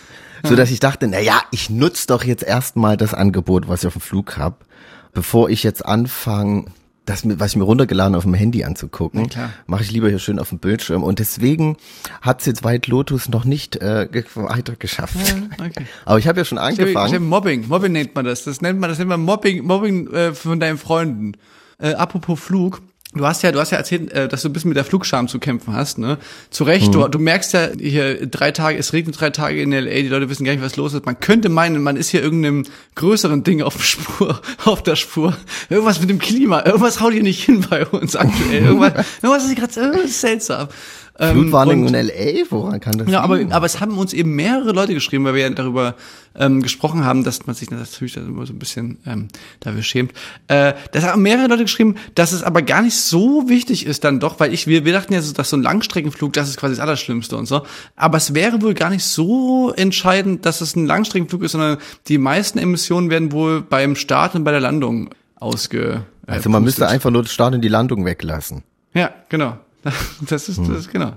so 0.44 0.54
dass 0.56 0.71
ich 0.71 0.78
dachte, 0.80 1.09
na 1.09 1.21
ja, 1.21 1.40
ich 1.50 1.68
nutze 1.71 2.06
doch 2.06 2.23
jetzt 2.25 2.42
erstmal 2.44 2.97
das 2.97 3.12
Angebot, 3.14 3.66
was 3.68 3.83
ich 3.83 3.87
auf 3.88 3.94
dem 3.94 4.00
Flug 4.02 4.37
hab, 4.37 4.64
bevor 5.12 5.49
ich 5.50 5.62
jetzt 5.62 5.85
anfange, 5.85 6.66
das, 7.06 7.23
was 7.38 7.50
ich 7.52 7.56
mir 7.56 7.64
runtergeladen 7.64 8.14
auf 8.14 8.23
dem 8.25 8.34
Handy 8.34 8.64
anzugucken, 8.64 9.28
mache 9.66 9.82
ich 9.82 9.90
lieber 9.92 10.08
hier 10.08 10.18
schön 10.18 10.38
auf 10.38 10.49
dem 10.49 10.58
Bildschirm. 10.58 11.02
Und 11.02 11.18
deswegen 11.18 11.76
hat's 12.23 12.46
jetzt 12.46 12.64
White 12.64 12.90
Lotus 12.90 13.28
noch 13.28 13.44
nicht 13.44 13.76
äh, 13.76 14.08
weiter 14.34 14.75
geschafft. 14.76 15.16
okay. 15.58 15.87
Aber 16.06 16.18
ich 16.18 16.26
habe 16.28 16.38
ja 16.40 16.44
schon 16.44 16.58
Ich 16.58 16.62
hab- 16.64 16.70
angefangen. 16.80 17.08
ich 17.08 17.14
hab 17.14 17.23
Mobbing, 17.23 17.68
Mobbing 17.68 17.92
nennt 17.92 18.14
man 18.14 18.25
das. 18.25 18.44
Das 18.44 18.61
nennt 18.62 18.80
man, 18.80 18.88
das 18.90 18.99
nennt 18.99 19.11
man 19.11 19.20
Mobbing, 19.23 19.64
Mobbing 19.64 20.11
äh, 20.12 20.32
von 20.34 20.58
deinen 20.61 20.78
Freunden. 20.78 21.32
Äh, 21.78 21.92
apropos 21.94 22.40
Flug. 22.40 22.80
Du 23.14 23.25
hast 23.26 23.42
ja, 23.42 23.52
du 23.52 23.61
hast 23.61 23.71
ja 23.71 23.78
erzählt, 23.78 24.12
äh, 24.12 24.26
dass 24.26 24.42
du 24.42 24.49
ein 24.49 24.52
bisschen 24.52 24.71
mit 24.71 24.76
der 24.76 24.85
Flugscham 24.85 25.28
zu 25.28 25.38
kämpfen 25.38 25.75
hast, 25.75 25.99
ne? 25.99 26.18
Zu 26.50 26.64
Recht, 26.64 26.92
du, 26.92 27.06
du 27.06 27.18
merkst 27.18 27.52
ja 27.52 27.68
hier 27.78 28.26
drei 28.26 28.50
Tage, 28.50 28.76
es 28.76 28.92
regnet 28.92 29.21
drei 29.21 29.30
Tage 29.30 29.62
in 29.62 29.71
LA, 29.71 29.90
die 29.90 30.09
Leute 30.09 30.28
wissen 30.28 30.44
gar 30.44 30.52
nicht, 30.52 30.64
was 30.64 30.76
los 30.76 30.94
ist. 30.94 31.06
Man 31.06 31.21
könnte 31.21 31.49
meinen, 31.49 31.80
man 31.83 31.97
ist 31.97 32.09
hier 32.09 32.23
irgendeinem 32.23 32.64
größeren 32.97 33.44
Ding 33.44 33.62
auf 33.62 33.76
der 33.76 33.85
Spur, 33.85 34.40
auf 34.64 34.83
der 34.83 34.97
Spur. 34.97 35.37
Irgendwas 35.71 36.00
mit 36.00 36.11
dem 36.11 36.18
Klima, 36.18 36.64
irgendwas 36.66 37.00
haut 37.00 37.12
hier 37.12 37.23
nicht 37.23 37.44
hin 37.44 37.64
bei 37.68 37.87
uns 37.87 38.16
aktuell. 38.16 38.64
Irgendwas, 38.64 38.92
irgendwas 39.23 39.44
ist 39.44 39.56
gerade 39.56 39.99
ist 39.99 40.21
seltsam. 40.21 40.68
Ähm, 41.16 41.42
Flutwarnung 41.42 41.83
und- 41.83 41.88
in 41.88 41.94
L.A., 41.94 42.44
woran 42.50 42.80
kann 42.80 42.99
das 42.99 43.09
ja, 43.09 43.21
aber, 43.21 43.38
aber 43.50 43.66
es 43.66 43.78
haben 43.80 43.97
uns 43.99 44.12
eben 44.12 44.35
mehrere 44.35 44.73
Leute 44.73 44.94
geschrieben, 44.94 45.25
weil 45.25 45.35
wir 45.35 45.42
ja 45.42 45.50
darüber 45.50 45.94
ähm, 46.37 46.61
gesprochen 46.61 47.04
haben, 47.04 47.23
dass 47.23 47.47
man 47.47 47.54
sich 47.54 47.71
natürlich 47.71 48.14
dann 48.14 48.26
immer 48.26 48.44
so 48.47 48.52
ein 48.52 48.59
bisschen 48.59 48.99
ähm, 49.06 49.28
dafür 49.61 49.83
schämt. 49.85 50.12
Äh, 50.49 50.73
das 50.90 51.04
haben 51.04 51.23
mehrere 51.23 51.47
Leute 51.47 51.62
geschrieben, 51.62 51.94
dass 52.16 52.33
es 52.33 52.42
aber 52.42 52.62
gar 52.62 52.83
nicht 52.83 52.97
so 52.97 53.49
wichtig 53.49 53.87
ist 53.87 54.02
dann 54.02 54.18
doch, 54.18 54.40
weil 54.40 54.52
ich, 54.52 54.66
wir, 54.66 54.85
wir 54.85 54.92
dachten 54.92 55.12
ja, 55.12 55.23
so, 55.23 55.33
dass 55.33 55.50
so 55.50 55.56
ein 55.56 55.62
Langstreckenflug, 55.62 56.33
das 56.33 56.49
ist 56.49 56.56
quasi 56.56 56.75
das 56.75 56.80
Allerschlimmste 56.80 57.37
und 57.37 57.47
so. 57.47 57.62
Aber 57.94 58.16
es 58.18 58.35
wäre 58.35 58.61
wohl 58.61 58.75
gar 58.75 58.90
nicht 58.90 59.04
so 59.04 59.73
entscheidend, 59.76 60.44
dass 60.47 60.61
es 60.62 60.75
ein 60.75 60.85
Langstreckenflug 60.87 61.44
ist, 61.44 61.52
sondern 61.52 61.78
die 62.09 62.18
meisten 62.18 62.59
Emissionen 62.59 63.11
werden 63.11 63.30
wohl 63.30 63.61
beim 63.62 63.94
Start 63.94 64.35
und 64.35 64.42
bei 64.42 64.50
der 64.50 64.61
Landung 64.61 65.11
ausge. 65.37 66.02
Äh, 66.26 66.33
Also 66.33 66.50
man 66.50 66.64
müsste 66.64 66.88
einfach 66.88 67.11
nur 67.11 67.23
den 67.23 67.28
Start 67.28 67.54
und 67.54 67.61
die 67.61 67.68
Landung 67.68 68.04
weglassen. 68.04 68.64
Ja, 68.94 69.11
genau. 69.28 69.59
Das 70.28 70.48
ist, 70.48 70.58
das 70.60 70.68
ist 70.80 70.90
genau. 70.92 71.12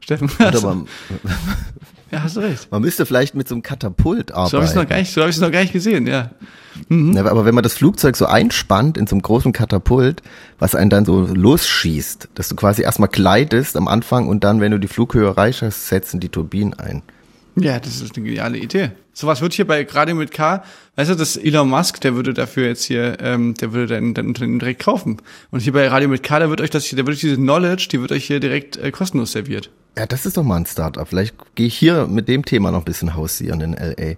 Steffen, 0.00 0.30
du- 0.38 0.60
man, 0.62 0.86
ja, 2.10 2.22
hast 2.22 2.36
du 2.36 2.40
recht. 2.40 2.70
man 2.70 2.80
müsste 2.80 3.04
vielleicht 3.04 3.34
mit 3.34 3.46
so 3.48 3.54
einem 3.54 3.62
Katapult 3.62 4.30
So 4.30 4.36
habe 4.36 4.46
ich 4.46 4.52
es 4.54 4.74
noch 4.74 4.82
arbeiten. 4.82 4.88
gar 4.88 4.96
nicht, 4.98 5.12
so 5.12 5.20
habe 5.20 5.30
ich 5.30 5.36
es 5.36 5.42
noch 5.42 5.50
gar 5.52 5.60
nicht 5.60 5.72
gesehen, 5.72 6.06
ja. 6.06 6.30
Ja, 6.88 7.24
aber 7.26 7.44
wenn 7.44 7.54
man 7.56 7.64
das 7.64 7.74
Flugzeug 7.74 8.16
so 8.16 8.26
einspannt 8.26 8.96
in 8.96 9.06
so 9.08 9.14
einem 9.16 9.22
großen 9.22 9.52
Katapult, 9.52 10.22
was 10.60 10.74
einen 10.76 10.90
dann 10.90 11.04
so 11.04 11.26
losschießt, 11.26 12.28
dass 12.34 12.48
du 12.48 12.54
quasi 12.56 12.82
erstmal 12.82 13.08
gleitest 13.08 13.76
am 13.76 13.88
Anfang 13.88 14.28
und 14.28 14.44
dann, 14.44 14.60
wenn 14.60 14.70
du 14.72 14.78
die 14.78 14.86
Flughöhe 14.88 15.26
erreicht 15.26 15.62
hast, 15.62 15.88
setzen 15.88 16.20
die 16.20 16.28
Turbinen 16.28 16.74
ein. 16.74 17.02
Ja, 17.62 17.80
das 17.80 18.00
ist 18.00 18.16
eine 18.16 18.26
geniale 18.26 18.58
Idee. 18.58 18.90
Sowas 19.12 19.40
wird 19.40 19.52
hier 19.52 19.66
bei 19.66 19.84
gerade 19.84 20.14
mit 20.14 20.30
K, 20.30 20.62
weißt 20.96 21.10
du, 21.10 21.14
das 21.14 21.36
Elon 21.36 21.68
Musk, 21.68 22.00
der 22.00 22.14
würde 22.14 22.34
dafür 22.34 22.66
jetzt 22.66 22.84
hier, 22.84 23.18
ähm, 23.20 23.54
der 23.54 23.72
würde 23.72 23.94
dein, 23.94 24.14
dein 24.14 24.26
Unternehmen 24.26 24.58
direkt 24.58 24.82
kaufen. 24.82 25.18
Und 25.50 25.60
hier 25.60 25.72
bei 25.72 25.88
Radio 25.88 26.08
mit 26.08 26.22
K, 26.22 26.38
da 26.38 26.50
wird 26.50 26.60
euch 26.60 26.70
das, 26.70 26.88
da 26.88 26.96
wird 26.96 27.08
euch 27.08 27.20
diese 27.20 27.36
Knowledge, 27.36 27.88
die 27.90 28.00
wird 28.00 28.12
euch 28.12 28.26
hier 28.26 28.40
direkt 28.40 28.76
äh, 28.76 28.90
kostenlos 28.90 29.32
serviert. 29.32 29.70
Ja, 29.96 30.06
das 30.06 30.26
ist 30.26 30.36
doch 30.36 30.44
mal 30.44 30.56
ein 30.56 30.66
Startup. 30.66 31.08
Vielleicht 31.08 31.34
gehe 31.54 31.66
ich 31.66 31.76
hier 31.76 32.06
mit 32.06 32.28
dem 32.28 32.44
Thema 32.44 32.70
noch 32.70 32.80
ein 32.80 32.84
bisschen 32.84 33.14
hausieren 33.16 33.60
in 33.60 33.74
L.A. 33.74 34.16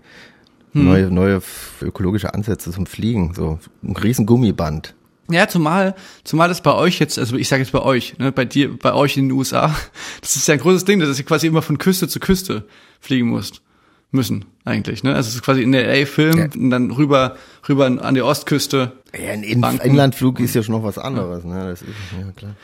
Hm. 0.72 0.84
Neue, 0.84 1.10
neue 1.10 1.42
ökologische 1.80 2.34
Ansätze 2.34 2.70
zum 2.70 2.86
Fliegen, 2.86 3.34
so 3.34 3.58
ein 3.82 3.96
riesen 3.96 4.26
Gummiband. 4.26 4.94
Ja, 5.32 5.48
zumal, 5.48 5.94
zumal 6.24 6.48
das 6.48 6.60
bei 6.62 6.72
euch 6.74 6.98
jetzt, 6.98 7.18
also 7.18 7.36
ich 7.36 7.48
sage 7.48 7.62
jetzt 7.62 7.72
bei 7.72 7.80
euch, 7.82 8.18
ne, 8.18 8.32
bei 8.32 8.44
dir, 8.44 8.76
bei 8.78 8.92
euch 8.94 9.16
in 9.16 9.28
den 9.28 9.32
USA, 9.36 9.74
das 10.20 10.36
ist 10.36 10.46
ja 10.48 10.54
ein 10.54 10.60
großes 10.60 10.84
Ding, 10.84 11.00
dass 11.00 11.18
ihr 11.18 11.24
quasi 11.24 11.46
immer 11.46 11.62
von 11.62 11.78
Küste 11.78 12.08
zu 12.08 12.20
Küste 12.20 12.64
fliegen 13.00 13.28
musst, 13.28 13.62
müssen 14.10 14.44
eigentlich, 14.64 15.02
ne? 15.02 15.14
Also 15.14 15.28
es 15.28 15.36
ist 15.36 15.42
quasi 15.42 15.62
in 15.62 15.72
der 15.72 16.06
Film 16.06 16.38
Ja. 16.38 16.44
und 16.54 16.70
dann 16.70 16.90
rüber, 16.90 17.36
rüber 17.68 17.86
an 17.86 18.14
die 18.14 18.22
Ostküste. 18.22 18.92
Ja, 19.16 19.30
ein 19.32 19.42
In 19.42 19.60
Banken. 19.60 19.86
Inlandflug 19.88 20.40
ist 20.40 20.54
ja 20.54 20.62
schon 20.62 20.74
noch 20.74 20.82
was 20.84 20.98
anderes, 20.98 21.44
ne? 21.44 21.70
Das 21.70 21.82
ist, 21.82 21.88
ja 22.18 22.32
klar. 22.32 22.54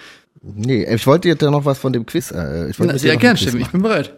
Nee, 0.43 0.85
ich 0.93 1.07
wollte 1.07 1.29
dir 1.29 1.35
da 1.35 1.51
noch 1.51 1.65
was 1.65 1.79
von 1.79 1.93
dem 1.93 2.07
Quiz. 2.07 2.31
Äh, 2.31 2.71
ich 2.71 2.79
wollte 2.79 2.93
Na, 2.93 2.99
sehr 2.99 3.17
gern, 3.17 3.37
Steffen, 3.37 3.61
ich 3.61 3.69
bin 3.71 3.83
bereit. 3.83 4.13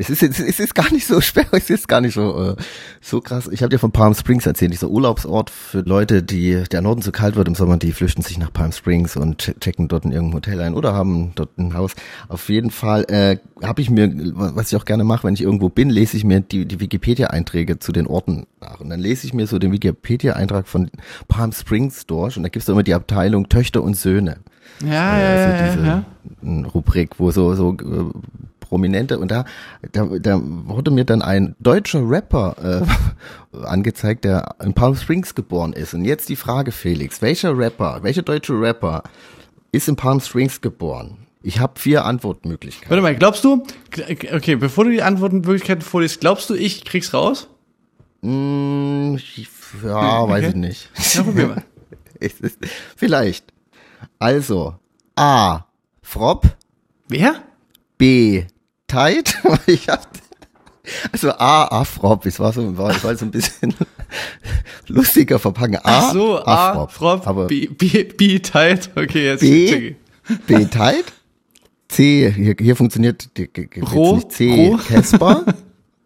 Es 0.00 0.08
ist, 0.10 0.22
es 0.22 0.60
ist, 0.60 0.74
gar 0.76 0.92
nicht 0.92 1.06
so 1.08 1.20
schwer, 1.22 1.46
es 1.50 1.70
ist 1.70 1.88
gar 1.88 2.00
nicht 2.00 2.14
so, 2.14 2.52
äh, 2.52 2.56
so 3.00 3.20
krass. 3.20 3.48
Ich 3.50 3.62
habe 3.62 3.70
dir 3.70 3.78
von 3.80 3.90
Palm 3.90 4.14
Springs 4.14 4.46
erzählt, 4.46 4.72
dieser 4.72 4.88
Urlaubsort 4.88 5.50
für 5.50 5.80
Leute, 5.80 6.22
die 6.22 6.62
der 6.70 6.82
Norden 6.82 7.02
zu 7.02 7.10
kalt 7.10 7.34
wird 7.34 7.48
im 7.48 7.56
Sommer, 7.56 7.76
die 7.78 7.90
flüchten 7.92 8.22
sich 8.22 8.38
nach 8.38 8.52
Palm 8.52 8.70
Springs 8.70 9.16
und 9.16 9.42
che- 9.42 9.58
checken 9.58 9.88
dort 9.88 10.04
in 10.04 10.12
irgendein 10.12 10.36
Hotel 10.36 10.60
ein 10.60 10.74
oder 10.74 10.94
haben 10.94 11.32
dort 11.34 11.58
ein 11.58 11.74
Haus. 11.74 11.92
Auf 12.28 12.48
jeden 12.48 12.70
Fall 12.70 13.06
äh, 13.08 13.38
habe 13.66 13.80
ich 13.82 13.90
mir, 13.90 14.08
was 14.34 14.70
ich 14.70 14.76
auch 14.78 14.84
gerne 14.84 15.02
mache, 15.02 15.24
wenn 15.26 15.34
ich 15.34 15.42
irgendwo 15.42 15.68
bin, 15.68 15.90
lese 15.90 16.16
ich 16.16 16.22
mir 16.24 16.40
die, 16.42 16.64
die 16.64 16.78
Wikipedia-Einträge 16.78 17.80
zu 17.80 17.90
den 17.90 18.06
Orten 18.06 18.46
nach. 18.60 18.78
Und 18.80 18.90
dann 18.90 19.00
lese 19.00 19.26
ich 19.26 19.34
mir 19.34 19.48
so 19.48 19.58
den 19.58 19.72
Wikipedia-Eintrag 19.72 20.68
von 20.68 20.90
Palm 21.26 21.50
Springs 21.52 22.06
durch 22.06 22.36
und 22.36 22.44
da 22.44 22.48
gibt's 22.48 22.66
da 22.66 22.72
immer 22.72 22.84
die 22.84 22.94
Abteilung 22.94 23.48
Töchter 23.48 23.82
und 23.82 23.94
Söhne. 23.96 24.36
Ja, 24.84 24.92
ja, 25.18 25.28
Also 25.28 25.48
ja, 25.48 25.56
ja, 25.56 25.72
diese 25.74 25.86
ja. 25.86 26.68
Rubrik, 26.72 27.18
wo 27.18 27.32
so, 27.32 27.54
so 27.56 27.72
äh, 27.72 28.57
Prominente 28.68 29.18
und 29.18 29.30
da, 29.30 29.44
da, 29.92 30.04
da 30.20 30.40
wurde 30.42 30.90
mir 30.90 31.04
dann 31.04 31.22
ein 31.22 31.56
deutscher 31.58 32.00
Rapper 32.08 32.84
äh, 33.52 33.56
angezeigt, 33.64 34.24
der 34.24 34.54
in 34.62 34.74
Palm 34.74 34.94
Springs 34.96 35.34
geboren 35.34 35.72
ist. 35.72 35.94
Und 35.94 36.04
jetzt 36.04 36.28
die 36.28 36.36
Frage, 36.36 36.70
Felix, 36.72 37.22
welcher 37.22 37.56
Rapper, 37.56 38.00
welcher 38.02 38.22
deutsche 38.22 38.52
Rapper 38.60 39.02
ist 39.72 39.88
in 39.88 39.96
Palm 39.96 40.20
Springs 40.20 40.60
geboren? 40.60 41.18
Ich 41.42 41.60
habe 41.60 41.78
vier 41.80 42.04
Antwortmöglichkeiten. 42.04 42.90
Warte 42.90 43.02
mal, 43.02 43.14
glaubst 43.16 43.44
du, 43.44 43.62
okay, 44.34 44.56
bevor 44.56 44.84
du 44.84 44.90
die 44.90 45.02
Antwortmöglichkeiten 45.02 45.82
vorliest, 45.82 46.20
glaubst 46.20 46.50
du, 46.50 46.54
ich 46.54 46.84
krieg's 46.84 47.14
raus? 47.14 47.48
Hm, 48.22 49.16
ich- 49.16 49.48
ja, 49.84 50.28
weiß 50.28 50.38
okay. 50.44 50.48
ich 50.48 50.54
nicht. 50.54 50.90
Ja, 51.14 51.22
probier 51.22 51.46
mal. 51.48 51.64
Vielleicht. 52.96 53.52
Also, 54.18 54.74
A. 55.14 55.64
Frop, 56.02 56.46
Wer? 57.08 57.42
B. 57.98 58.44
Tight. 58.88 59.38
Ich 59.66 59.88
hab, 59.88 60.08
also 61.12 61.30
A. 61.32 61.64
Afrop. 61.80 62.24
Es 62.26 62.40
war 62.40 62.52
so, 62.52 62.76
war, 62.76 62.90
es 62.90 63.04
war 63.04 63.14
so 63.16 63.26
ein 63.26 63.30
bisschen 63.30 63.74
lustiger 64.88 65.38
verpacken. 65.38 65.76
A. 65.76 65.80
Ach 65.84 66.12
so, 66.12 66.38
Afrop. 66.44 66.90
Frop, 66.90 67.26
Aber 67.26 67.46
B, 67.46 67.66
B, 67.66 68.04
B, 68.04 68.38
tight. 68.40 68.90
Okay, 68.96 69.26
jetzt 69.26 69.40
B. 69.40 69.94
B. 70.46 70.64
Tight. 70.66 71.04
C. 71.88 72.32
Hier, 72.34 72.54
hier 72.58 72.76
funktioniert 72.76 73.36
die- 73.36 73.48
ge- 73.48 73.66
ge- 73.66 73.82
jetzt 73.82 73.94
Ro- 73.94 74.16
nicht 74.16 74.32
C. 74.32 74.76
Casper. 74.88 75.44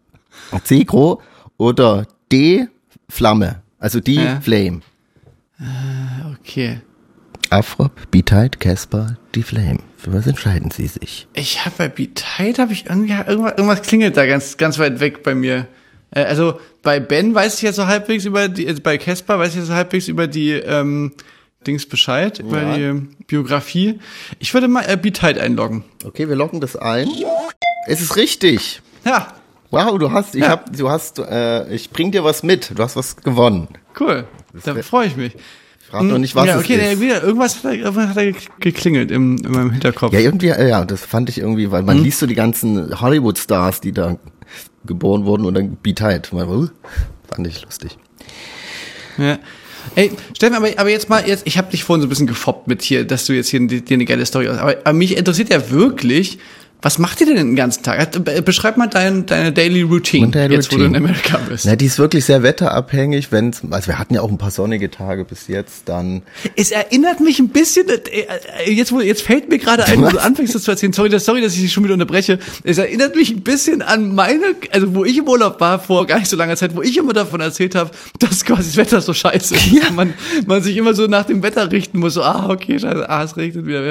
C. 0.63 0.83
Gro 0.83 1.21
oder 1.57 2.05
D. 2.31 2.67
Flamme. 3.09 3.61
Also 3.79 3.99
die 3.99 4.15
Ja. 4.15 4.39
Flame. 4.41 4.79
Okay. 6.39 6.81
Afrop, 7.49 7.91
Beatite, 8.11 8.57
Casper, 8.59 9.17
die 9.35 9.43
Flame. 9.43 9.79
Für 10.03 10.13
was 10.13 10.27
entscheiden 10.27 10.69
Sie 10.71 10.87
sich? 10.87 11.27
Ich 11.33 11.63
habe 11.65 11.75
bei 11.77 11.87
Beatite 11.87 12.61
habe 12.61 12.73
ich 12.73 12.85
irgendwie 12.87 13.13
irgendwas, 13.13 13.53
irgendwas 13.53 13.81
klingelt 13.81 14.17
da 14.17 14.25
ganz 14.25 14.57
ganz 14.57 14.77
weit 14.77 14.99
weg 14.99 15.23
bei 15.23 15.33
mir. 15.33 15.67
Äh, 16.11 16.23
Also 16.25 16.59
bei 16.81 16.99
Ben 16.99 17.33
weiß 17.33 17.55
ich 17.55 17.61
jetzt 17.61 17.77
so 17.77 17.87
halbwegs 17.87 18.25
über 18.25 18.49
die, 18.49 18.67
äh, 18.67 18.73
bei 18.81 18.97
Casper 18.97 19.39
weiß 19.39 19.49
ich 19.51 19.55
jetzt 19.59 19.67
so 19.67 19.73
halbwegs 19.73 20.07
über 20.09 20.27
die 20.27 20.51
ähm, 20.51 21.13
Dings 21.65 21.87
Bescheid, 21.87 22.39
über 22.39 22.61
Ja. 22.61 22.75
die 22.75 22.81
ähm, 22.83 23.15
Biografie. 23.27 23.99
Ich 24.39 24.53
würde 24.53 24.67
mal 24.67 24.81
äh, 24.87 24.97
Beatite 24.97 25.39
einloggen. 25.41 25.85
Okay, 26.03 26.27
wir 26.27 26.35
locken 26.35 26.59
das 26.59 26.75
ein. 26.75 27.07
Es 27.87 28.01
ist 28.01 28.15
richtig. 28.17 28.81
Ja, 29.05 29.33
Wow, 29.71 29.97
du 29.97 30.11
hast, 30.11 30.35
ich 30.35 30.41
Ja. 30.41 30.49
hab, 30.49 30.71
du 30.77 30.87
hast, 30.91 31.17
äh, 31.17 31.67
ich 31.73 31.89
bring 31.89 32.11
dir 32.11 32.23
was 32.23 32.43
mit. 32.43 32.77
Du 32.77 32.83
hast 32.83 32.95
was 32.95 33.15
gewonnen. 33.15 33.69
cool. 33.99 34.27
Da 34.65 34.75
wär- 34.75 34.83
freue 34.83 35.07
ich 35.07 35.15
mich. 35.15 35.33
Frag 35.93 36.03
noch 36.05 36.17
nicht, 36.17 36.33
was 36.33 36.47
ja, 36.47 36.55
es 36.55 36.63
okay, 36.63 36.73
ist. 36.73 36.99
nee, 36.99 37.05
wieder, 37.05 37.21
irgendwas 37.21 37.63
hat, 37.63 37.75
irgendwas 37.75 38.07
hat 38.09 38.17
da 38.17 38.23
geklingelt 38.59 39.11
im, 39.11 39.37
in 39.37 39.51
meinem 39.51 39.69
Hinterkopf. 39.69 40.11
Ja, 40.11 40.19
irgendwie, 40.19 40.47
äh, 40.47 40.69
ja, 40.69 40.85
das 40.85 41.01
fand 41.01 41.29
ich 41.29 41.37
irgendwie, 41.37 41.69
weil 41.69 41.83
man 41.83 42.03
liest 42.03 42.17
so 42.17 42.25
die 42.25 42.33
ganzen 42.33 42.99
Hollywood-Stars, 42.99 43.79
die 43.81 43.91
da 43.91 44.17
geboren 44.85 45.25
wurden 45.25 45.45
und 45.45 45.53
dann. 45.53 45.77
Man, 46.31 46.49
uh, 46.49 46.67
Fand 47.31 47.47
ich 47.47 47.63
lustig. 47.63 47.97
Ja. 49.19 49.37
Ey, 49.93 50.11
Steffen, 50.35 50.55
aber, 50.55 50.69
aber 50.77 50.89
jetzt 50.89 51.09
mal, 51.09 51.27
jetzt, 51.27 51.45
ich 51.45 51.59
habe 51.59 51.69
dich 51.69 51.83
vorhin 51.83 52.01
so 52.01 52.07
ein 52.07 52.09
bisschen 52.09 52.25
gefoppt 52.25 52.67
mit 52.67 52.81
hier, 52.81 53.05
dass 53.05 53.25
du 53.25 53.33
jetzt 53.33 53.49
hier 53.49 53.59
dir 53.59 53.83
eine 53.93 54.05
geile 54.05 54.25
Story 54.25 54.49
aus. 54.49 54.57
Aber, 54.57 54.77
aber 54.83 54.93
mich 54.93 55.15
interessiert 55.15 55.49
ja 55.49 55.69
wirklich, 55.69 56.39
was 56.83 56.99
macht 56.99 57.19
ihr 57.21 57.27
denn 57.27 57.37
den 57.37 57.55
ganzen 57.55 57.81
Tag? 57.81 58.23
Be- 58.23 58.41
Beschreib 58.43 58.77
mal 58.77 58.87
dein, 58.87 59.25
deine 59.25 59.51
Daily 59.51 59.81
Routine, 59.81 60.27
der 60.27 60.51
jetzt 60.51 60.71
wo 60.71 60.77
du 60.77 60.83
in 60.83 60.89
Routine. 60.93 61.05
Amerika 61.09 61.39
bist. 61.49 61.65
Na, 61.65 61.75
die 61.75 61.85
ist 61.85 61.97
wirklich 61.97 62.25
sehr 62.25 62.43
wetterabhängig, 62.43 63.31
wenn's, 63.31 63.61
also 63.71 63.87
wir 63.87 63.97
hatten 63.97 64.13
ja 64.13 64.21
auch 64.21 64.29
ein 64.29 64.37
paar 64.37 64.51
sonnige 64.51 64.91
Tage 64.91 65.25
bis 65.25 65.47
jetzt, 65.47 65.83
dann, 65.89 66.21
Es 66.55 66.71
erinnert 66.71 67.19
mich 67.21 67.39
ein 67.39 67.47
bisschen, 67.49 67.87
äh, 67.89 67.93
äh, 68.65 68.71
jetzt, 68.71 68.91
wo, 68.91 68.99
jetzt 68.99 69.21
fällt 69.23 69.49
mir 69.49 69.57
gerade 69.57 69.85
ein, 69.85 70.01
wo 70.01 70.09
du 70.09 70.21
anfängst 70.21 70.53
das 70.53 70.63
zu 70.63 70.71
erzählen, 70.71 70.93
sorry, 70.93 71.17
sorry, 71.19 71.41
dass 71.41 71.55
ich 71.55 71.61
dich 71.61 71.71
schon 71.73 71.83
wieder 71.85 71.93
unterbreche. 71.93 72.37
Es 72.63 72.77
erinnert 72.77 73.15
mich 73.15 73.31
ein 73.31 73.41
bisschen 73.41 73.81
an 73.81 74.13
meine, 74.13 74.43
also 74.71 74.93
wo 74.93 75.05
ich 75.05 75.17
im 75.17 75.27
Urlaub 75.27 75.61
war, 75.61 75.79
vor 75.79 76.05
gar 76.05 76.19
nicht 76.19 76.29
so 76.29 76.35
langer 76.35 76.57
Zeit, 76.57 76.75
wo 76.75 76.81
ich 76.81 76.97
immer 76.97 77.13
davon 77.13 77.39
erzählt 77.39 77.75
habe, 77.75 77.91
dass 78.19 78.43
quasi 78.43 78.63
das 78.63 78.77
Wetter 78.77 78.99
so 79.01 79.13
scheiße 79.13 79.55
ist. 79.55 79.71
Ja. 79.71 79.89
Man, 79.91 80.13
man 80.45 80.61
sich 80.61 80.75
immer 80.75 80.93
so 80.93 81.07
nach 81.07 81.25
dem 81.25 81.43
Wetter 81.43 81.71
richten 81.71 81.99
muss, 81.99 82.15
so, 82.15 82.23
ah, 82.23 82.49
okay, 82.49 82.77
scheiße, 82.77 83.09
ah, 83.09 83.23
es 83.23 83.37
regnet 83.37 83.65
wieder. 83.65 83.83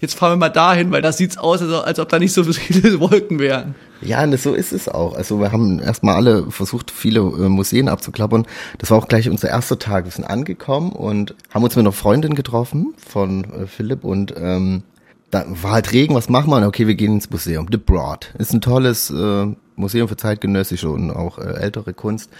Jetzt 0.00 0.14
fahren 0.14 0.32
wir 0.32 0.36
mal 0.36 0.48
dahin, 0.50 0.92
weil 0.92 1.02
das 1.02 1.16
sieht's 1.18 1.36
aus, 1.36 1.60
als, 1.62 1.72
als 1.72 1.98
ob 1.98 2.11
da 2.12 2.18
nicht 2.18 2.32
so 2.32 2.44
viele 2.44 3.00
Wolken 3.00 3.38
wären. 3.38 3.74
Ja, 4.02 4.26
das, 4.26 4.42
so 4.42 4.52
ist 4.54 4.72
es 4.72 4.88
auch. 4.88 5.14
Also 5.14 5.40
wir 5.40 5.52
haben 5.52 5.78
erstmal 5.78 6.16
alle 6.16 6.50
versucht, 6.50 6.90
viele 6.90 7.20
äh, 7.20 7.48
Museen 7.48 7.88
abzuklappern. 7.88 8.46
Das 8.78 8.90
war 8.90 8.98
auch 8.98 9.08
gleich 9.08 9.30
unser 9.30 9.48
erster 9.48 9.78
Tag. 9.78 10.04
Wir 10.04 10.12
sind 10.12 10.24
angekommen 10.24 10.92
und 10.92 11.34
haben 11.50 11.64
uns 11.64 11.76
mit 11.76 11.84
einer 11.84 11.92
Freundin 11.92 12.34
getroffen 12.34 12.94
von 12.96 13.44
äh, 13.44 13.66
Philipp 13.66 14.04
und 14.04 14.34
ähm, 14.36 14.82
da 15.30 15.46
war 15.48 15.72
halt 15.72 15.92
Regen, 15.92 16.14
was 16.14 16.28
machen 16.28 16.50
wir? 16.50 16.58
Und 16.58 16.64
Okay, 16.64 16.86
wir 16.86 16.94
gehen 16.94 17.14
ins 17.14 17.30
Museum. 17.30 17.66
The 17.70 17.78
Broad. 17.78 18.34
Ist 18.38 18.52
ein 18.52 18.60
tolles 18.60 19.10
äh, 19.10 19.46
Museum 19.76 20.08
für 20.08 20.16
zeitgenössische 20.16 20.90
und 20.90 21.10
auch 21.10 21.38
äh, 21.38 21.54
ältere 21.60 21.94
Kunst. 21.94 22.30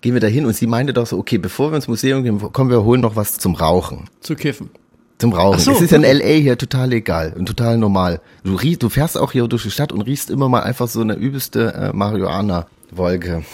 Gehen 0.00 0.14
wir 0.14 0.20
da 0.20 0.28
hin 0.28 0.46
und 0.46 0.54
sie 0.54 0.68
meinte 0.68 0.92
doch 0.92 1.06
so, 1.06 1.18
okay, 1.18 1.38
bevor 1.38 1.72
wir 1.72 1.76
ins 1.76 1.88
Museum 1.88 2.22
gehen, 2.22 2.40
kommen 2.52 2.70
wir 2.70 2.84
holen 2.84 3.00
noch 3.00 3.16
was 3.16 3.38
zum 3.38 3.56
Rauchen. 3.56 4.04
Zu 4.20 4.36
kiffen. 4.36 4.70
Zum 5.18 5.32
Rauchen. 5.32 5.58
So, 5.58 5.72
es 5.72 5.80
ist 5.80 5.92
in 5.92 6.04
okay. 6.04 6.12
LA 6.12 6.40
hier 6.40 6.58
total 6.58 6.90
legal 6.90 7.34
und 7.36 7.46
total 7.46 7.76
normal. 7.76 8.20
Du 8.44 8.54
riechst, 8.54 8.82
du 8.84 8.88
fährst 8.88 9.18
auch 9.18 9.32
hier 9.32 9.48
durch 9.48 9.64
die 9.64 9.70
Stadt 9.70 9.92
und 9.92 10.02
riechst 10.02 10.30
immer 10.30 10.48
mal 10.48 10.62
einfach 10.62 10.86
so 10.86 11.00
eine 11.00 11.14
übelste 11.14 11.74
äh, 11.74 11.92
Marihuana-Wolke. 11.92 13.44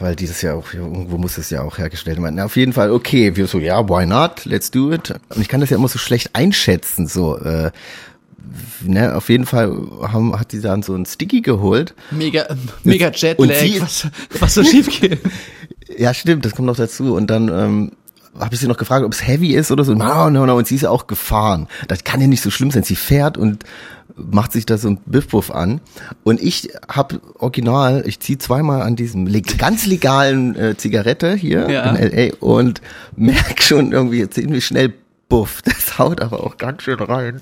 Weil 0.00 0.16
dieses 0.16 0.42
ja 0.42 0.54
auch, 0.54 0.74
irgendwo 0.74 1.16
muss 1.16 1.38
es 1.38 1.50
ja 1.50 1.62
auch 1.62 1.78
hergestellt 1.78 2.20
werden. 2.20 2.34
Na, 2.34 2.46
auf 2.46 2.56
jeden 2.56 2.72
Fall, 2.72 2.90
okay, 2.90 3.36
wir 3.36 3.46
so, 3.46 3.60
ja, 3.60 3.88
why 3.88 4.06
not? 4.06 4.44
Let's 4.44 4.72
do 4.72 4.92
it. 4.92 5.14
Und 5.28 5.40
ich 5.40 5.48
kann 5.48 5.60
das 5.60 5.70
ja 5.70 5.76
immer 5.76 5.86
so 5.86 6.00
schlecht 6.00 6.30
einschätzen, 6.32 7.06
so, 7.06 7.38
äh, 7.38 7.70
ne, 8.82 9.14
auf 9.14 9.28
jeden 9.28 9.46
Fall 9.46 9.72
haben, 10.02 10.38
hat 10.38 10.50
sie 10.50 10.60
dann 10.60 10.82
so 10.82 10.96
ein 10.96 11.06
Sticky 11.06 11.42
geholt. 11.42 11.94
Mega, 12.10 12.44
mega 12.82 13.12
Jetlag, 13.12 13.80
was, 13.80 14.08
was 14.40 14.54
so 14.54 14.64
schief 14.64 14.88
geht. 15.00 15.20
Ja, 15.96 16.12
stimmt, 16.12 16.44
das 16.44 16.56
kommt 16.56 16.66
noch 16.66 16.76
dazu. 16.76 17.14
Und 17.14 17.28
dann 17.28 17.48
ähm, 17.48 17.92
habe 18.38 18.54
ich 18.54 18.60
sie 18.60 18.66
noch 18.68 18.76
gefragt, 18.76 19.04
ob 19.04 19.12
es 19.12 19.26
heavy 19.26 19.54
ist 19.54 19.70
oder 19.70 19.84
so. 19.84 19.94
No, 19.94 20.30
no, 20.30 20.46
no. 20.46 20.56
Und 20.56 20.66
sie 20.66 20.74
ist 20.76 20.82
ja 20.82 20.90
auch 20.90 21.06
gefahren. 21.06 21.68
Das 21.88 22.04
kann 22.04 22.20
ja 22.20 22.26
nicht 22.26 22.42
so 22.42 22.50
schlimm 22.50 22.70
sein. 22.70 22.82
Sie 22.82 22.96
fährt 22.96 23.36
und 23.38 23.64
macht 24.16 24.52
sich 24.52 24.64
da 24.66 24.78
so 24.78 24.88
ein 24.88 24.98
Biffbuff 25.06 25.50
an. 25.50 25.80
Und 26.22 26.40
ich 26.40 26.70
habe 26.88 27.20
original, 27.38 28.04
ich 28.06 28.20
ziehe 28.20 28.38
zweimal 28.38 28.82
an 28.82 28.96
diesem 28.96 29.28
ganz 29.58 29.86
legalen 29.86 30.54
äh, 30.56 30.76
Zigarette 30.76 31.34
hier 31.34 31.68
Ja. 31.70 31.90
in 31.90 31.96
L.A. 31.96 32.36
und 32.44 32.80
merk 33.16 33.62
schon 33.62 33.92
irgendwie 33.92 34.28
ziemlich 34.30 34.66
schnell 34.66 34.92
Buff. 35.28 35.62
Das 35.62 35.98
haut 35.98 36.20
aber 36.20 36.44
auch 36.44 36.56
ganz 36.58 36.82
schön 36.82 36.98
rein. 37.00 37.40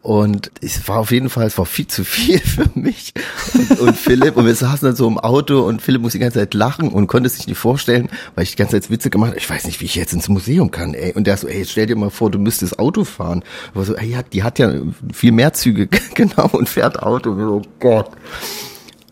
Und 0.00 0.50
es 0.62 0.86
war 0.88 0.98
auf 0.98 1.10
jeden 1.10 1.28
Fall, 1.28 1.46
es 1.46 1.58
war 1.58 1.66
viel 1.66 1.86
zu 1.86 2.04
viel 2.04 2.38
für 2.44 2.68
mich 2.74 3.12
und, 3.54 3.80
und 3.80 3.96
Philipp. 3.96 4.36
Und 4.36 4.46
wir 4.46 4.54
saßen 4.54 4.86
dann 4.86 4.96
so 4.96 5.08
im 5.08 5.18
Auto 5.18 5.60
und 5.60 5.82
Philipp 5.82 6.02
muss 6.02 6.12
die 6.12 6.18
ganze 6.18 6.38
Zeit 6.38 6.54
lachen 6.54 6.90
und 6.90 7.06
konnte 7.06 7.28
sich 7.28 7.46
nicht 7.46 7.58
vorstellen, 7.58 8.08
weil 8.34 8.44
ich 8.44 8.52
die 8.52 8.56
ganze 8.56 8.80
Zeit 8.80 8.90
Witze 8.90 9.10
gemacht 9.10 9.30
habe. 9.30 9.38
Ich 9.38 9.50
weiß 9.50 9.66
nicht, 9.66 9.80
wie 9.80 9.86
ich 9.86 9.94
jetzt 9.94 10.12
ins 10.12 10.28
Museum 10.28 10.70
kann, 10.70 10.94
ey. 10.94 11.12
Und 11.12 11.26
der 11.26 11.36
so, 11.36 11.48
ey, 11.48 11.64
stell 11.64 11.86
dir 11.86 11.96
mal 11.96 12.10
vor, 12.10 12.30
du 12.30 12.38
müsstest 12.38 12.78
Auto 12.78 13.04
fahren. 13.04 13.42
Aber 13.74 13.84
so, 13.84 13.94
ey, 13.96 14.16
die 14.32 14.42
hat 14.42 14.58
ja 14.58 14.72
viel 15.12 15.32
mehr 15.32 15.52
Züge, 15.52 15.88
genau, 16.14 16.48
und 16.52 16.68
fährt 16.68 17.02
Auto. 17.02 17.30
Und 17.30 17.40
so, 17.40 17.54
oh 17.56 17.62
Gott. 17.80 18.10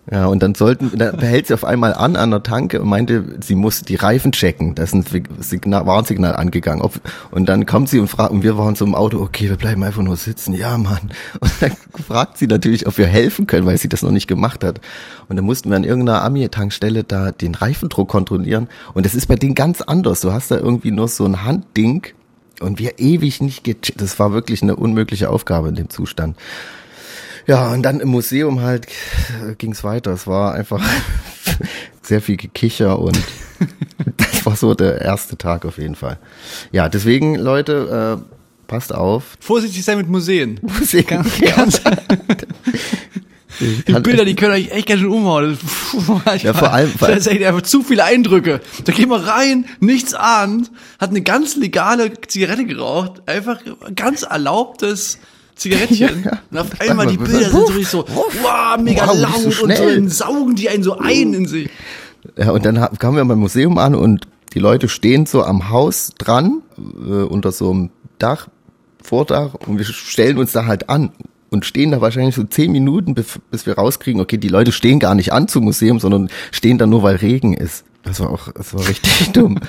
Ja, 0.09 0.27
und 0.27 0.41
dann 0.41 0.55
sollten, 0.55 0.97
dann 0.97 1.17
behält 1.17 1.49
sie 1.49 1.55
auf 1.55 1.65
einmal 1.65 1.93
an 1.93 2.15
an 2.15 2.31
der 2.31 2.45
Tanke 2.45 2.81
und 2.81 2.89
meinte, 2.89 3.25
sie 3.41 3.57
muss 3.57 3.83
die 3.83 3.97
Reifen 3.97 4.31
checken. 4.31 4.77
Da 4.77 4.85
ist 4.85 4.95
ein 4.95 5.05
Signal, 5.41 5.85
Warnsignal 5.85 6.37
angegangen. 6.37 6.81
Ob, 6.81 7.01
und 7.33 7.49
dann 7.49 7.67
kommt 7.67 7.89
sie 7.89 7.99
und 7.99 8.07
fragt, 8.07 8.31
und 8.31 8.45
wir 8.45 8.57
waren 8.57 8.77
so 8.77 8.85
im 8.85 8.95
Auto, 8.95 9.21
okay, 9.21 9.49
wir 9.49 9.57
bleiben 9.57 9.83
einfach 9.83 10.03
nur 10.03 10.17
sitzen. 10.17 10.55
Ja, 10.55 10.79
Mann. 10.79 11.11
Und 11.41 11.53
dann 11.61 11.73
fragt 12.07 12.39
sie 12.39 12.47
natürlich, 12.47 12.87
ob 12.87 12.99
wir 12.99 13.07
helfen 13.07 13.47
können, 13.47 13.67
weil 13.67 13.79
sie 13.79 13.89
das 13.89 14.03
noch 14.03 14.13
nicht 14.13 14.29
gemacht 14.29 14.63
hat. 14.63 14.81
Und 15.29 15.37
dann 15.37 15.45
mussten 15.45 15.71
wir 15.71 15.77
an 15.77 15.85
irgendeiner 15.85 16.23
Ami-Tankstelle 16.23 17.03
da 17.03 17.33
den 17.33 17.55
Reifendruck 17.55 18.09
kontrollieren. 18.09 18.69
Und 18.95 19.07
das 19.07 19.15
ist 19.15 19.27
bei 19.27 19.37
denen 19.37 19.55
ganz 19.55 19.81
anders. 19.81 20.21
Du 20.21 20.33
hast 20.33 20.51
da 20.51 20.57
irgendwie 20.57 20.93
nur 20.93 21.09
so 21.09 21.25
ein 21.25 21.45
Handding 21.45 22.07
und 22.61 22.79
wir 22.79 22.99
ewig 22.99 23.41
nicht 23.41 23.65
gecheckt. 23.65 24.01
Das 24.01 24.19
war 24.19 24.33
wirklich 24.33 24.63
eine 24.63 24.77
unmögliche 24.77 25.31
Aufgabe 25.31 25.69
in 25.69 25.75
dem 25.75 25.91
Zustand. 25.91 26.37
Ja, 27.47 27.73
und 27.73 27.83
dann 27.83 28.01
im 28.01 28.09
Museum 28.09 28.61
halt 28.61 28.87
äh, 28.87 29.55
ging's 29.57 29.85
weiter. 29.85 30.13
Es 30.13 30.27
war 30.27 30.55
einfach 30.55 30.83
sehr 32.03 32.21
viel 32.21 32.37
Gekicher 32.37 32.99
und 32.99 33.19
das 34.17 34.45
war 34.47 34.57
so 34.57 34.75
der 34.75 35.01
erste 35.01 35.37
Tag 35.39 35.65
auf 35.65 35.79
jeden 35.79 35.95
Fall. 35.95 36.19
Ja, 36.73 36.89
deswegen, 36.89 37.37
Leute, 37.37 38.19
äh, 38.21 38.67
passt 38.67 38.93
auf. 38.95 39.37
Vorsichtig 39.41 39.85
sein 39.85 39.99
mit 39.99 40.09
Museen. 40.09 40.59
Museen, 40.63 41.07
Ganz, 41.07 41.39
ganz, 41.41 41.81
die 43.87 43.93
Bilder, 43.95 44.27
die 44.27 44.35
können 44.35 44.53
euch 44.53 44.71
echt 44.71 44.87
ganz 44.87 45.01
schön 45.01 45.11
umhauen. 45.11 45.57
Puh, 45.57 46.21
Ja, 46.43 46.53
vor 46.53 46.73
allem- 46.75 46.93
das 47.01 47.19
ist 47.21 47.27
echt 47.29 47.43
einfach 47.43 47.63
zu 47.63 47.83
viele 47.83 48.05
Eindrücke. 48.05 48.61
Da 48.85 48.93
geht 48.93 49.09
man 49.09 49.23
rein, 49.23 49.65
nichts 49.81 50.13
ahnt, 50.13 50.71
hat 50.99 51.11
eine 51.11 51.23
ganz 51.23 51.57
legale 51.57 52.13
Zigarette 52.21 52.67
geraucht, 52.67 53.23
einfach 53.27 53.61
ganz 53.95 54.25
erlaubtes 54.25 55.19
Zigarettchen. 55.57 55.97
Ja, 56.25 56.31
ja. 56.31 56.39
Und 56.51 56.59
auf 56.59 56.81
einmal 56.81 57.07
die 57.07 57.17
Bilder 57.17 57.51
sind 57.51 57.53
so 57.53 57.65
richtig 57.67 57.89
so, 57.89 58.05
wow, 58.09 58.79
mega 58.79 59.09
Wow, 59.09 59.19
laut 59.19 59.53
so 59.53 59.65
und 59.65 60.11
so 60.11 60.25
saugen 60.25 60.55
die 60.55 60.69
einen 60.69 60.83
so 60.83 60.99
ein 60.99 61.35
in 61.35 61.47
sich. 61.47 61.69
Ja, 62.37 62.51
und 62.51 62.65
dann 62.65 62.77
kamen 62.99 63.17
wir 63.17 63.25
beim 63.25 63.39
Museum 63.39 63.79
an 63.79 63.95
und 63.95 64.27
die 64.55 64.59
Leute 64.59 64.89
stehen 64.89 65.27
so 65.27 65.45
am 65.45 65.71
Haus 65.71 66.13
dran, 66.19 66.63
äh, 66.79 67.23
unter 67.23 67.53
so 67.53 67.71
einem 67.71 67.91
Dach, 68.19 68.49
Vordach, 69.03 69.55
und 69.67 69.79
wir 69.79 69.85
stellen 69.85 70.39
uns 70.39 70.53
da 70.53 70.67
halt 70.67 70.89
an 70.89 71.13
und 71.51 71.65
stehen 71.65 71.91
da 71.91 72.01
wahrscheinlich 72.01 72.35
so 72.35 72.45
zehn 72.45 72.73
Minuten, 72.73 73.15
bis, 73.15 73.39
bis 73.51 73.67
wir 73.67 73.75
rauskriegen, 73.75 74.21
okay, 74.21 74.37
die 74.37 74.49
Leute 74.49 74.73
stehen 74.73 74.99
gar 74.99 75.15
nicht 75.15 75.33
an 75.33 75.49
zum 75.49 75.65
Museum, 75.65 76.01
sondern 76.01 76.29
stehen 76.53 76.79
da 76.79 76.87
nur, 76.87 77.03
weil 77.03 77.17
Regen 77.17 77.55
ist. 77.55 77.85
Das 78.03 78.21
war 78.21 78.31
auch, 78.31 78.53
das 78.53 78.75
war 78.75 78.87
richtig 78.87 79.31
dumm. 79.33 79.61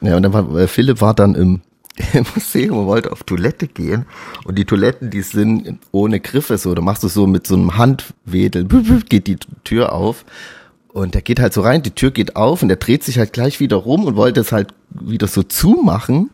Ja, 0.00 0.16
und 0.16 0.22
dann 0.22 0.32
war, 0.32 0.56
äh, 0.56 0.68
Philipp 0.68 1.00
war 1.00 1.14
dann 1.14 1.34
im, 1.34 1.60
im 2.12 2.26
Museum 2.34 2.78
und 2.78 2.86
wollte 2.86 3.12
auf 3.12 3.22
Toilette 3.22 3.68
gehen. 3.68 4.06
Und 4.44 4.58
die 4.58 4.64
Toiletten, 4.64 5.10
die 5.10 5.22
sind 5.22 5.78
ohne 5.92 6.20
Griffe 6.20 6.58
so. 6.58 6.74
Da 6.74 6.82
machst 6.82 7.02
du 7.02 7.08
so 7.08 7.26
mit 7.26 7.46
so 7.46 7.54
einem 7.54 7.76
Handwedel, 7.76 8.66
geht 9.08 9.26
die 9.26 9.38
Tür 9.62 9.92
auf. 9.92 10.24
Und 10.88 11.14
der 11.14 11.22
geht 11.22 11.40
halt 11.40 11.52
so 11.52 11.60
rein, 11.60 11.82
die 11.82 11.90
Tür 11.90 12.12
geht 12.12 12.36
auf 12.36 12.62
und 12.62 12.68
der 12.68 12.76
dreht 12.76 13.02
sich 13.02 13.18
halt 13.18 13.32
gleich 13.32 13.58
wieder 13.58 13.76
rum 13.76 14.04
und 14.04 14.14
wollte 14.14 14.40
es 14.40 14.52
halt 14.52 14.72
wieder 14.90 15.26
so 15.26 15.42
zumachen. 15.42 16.30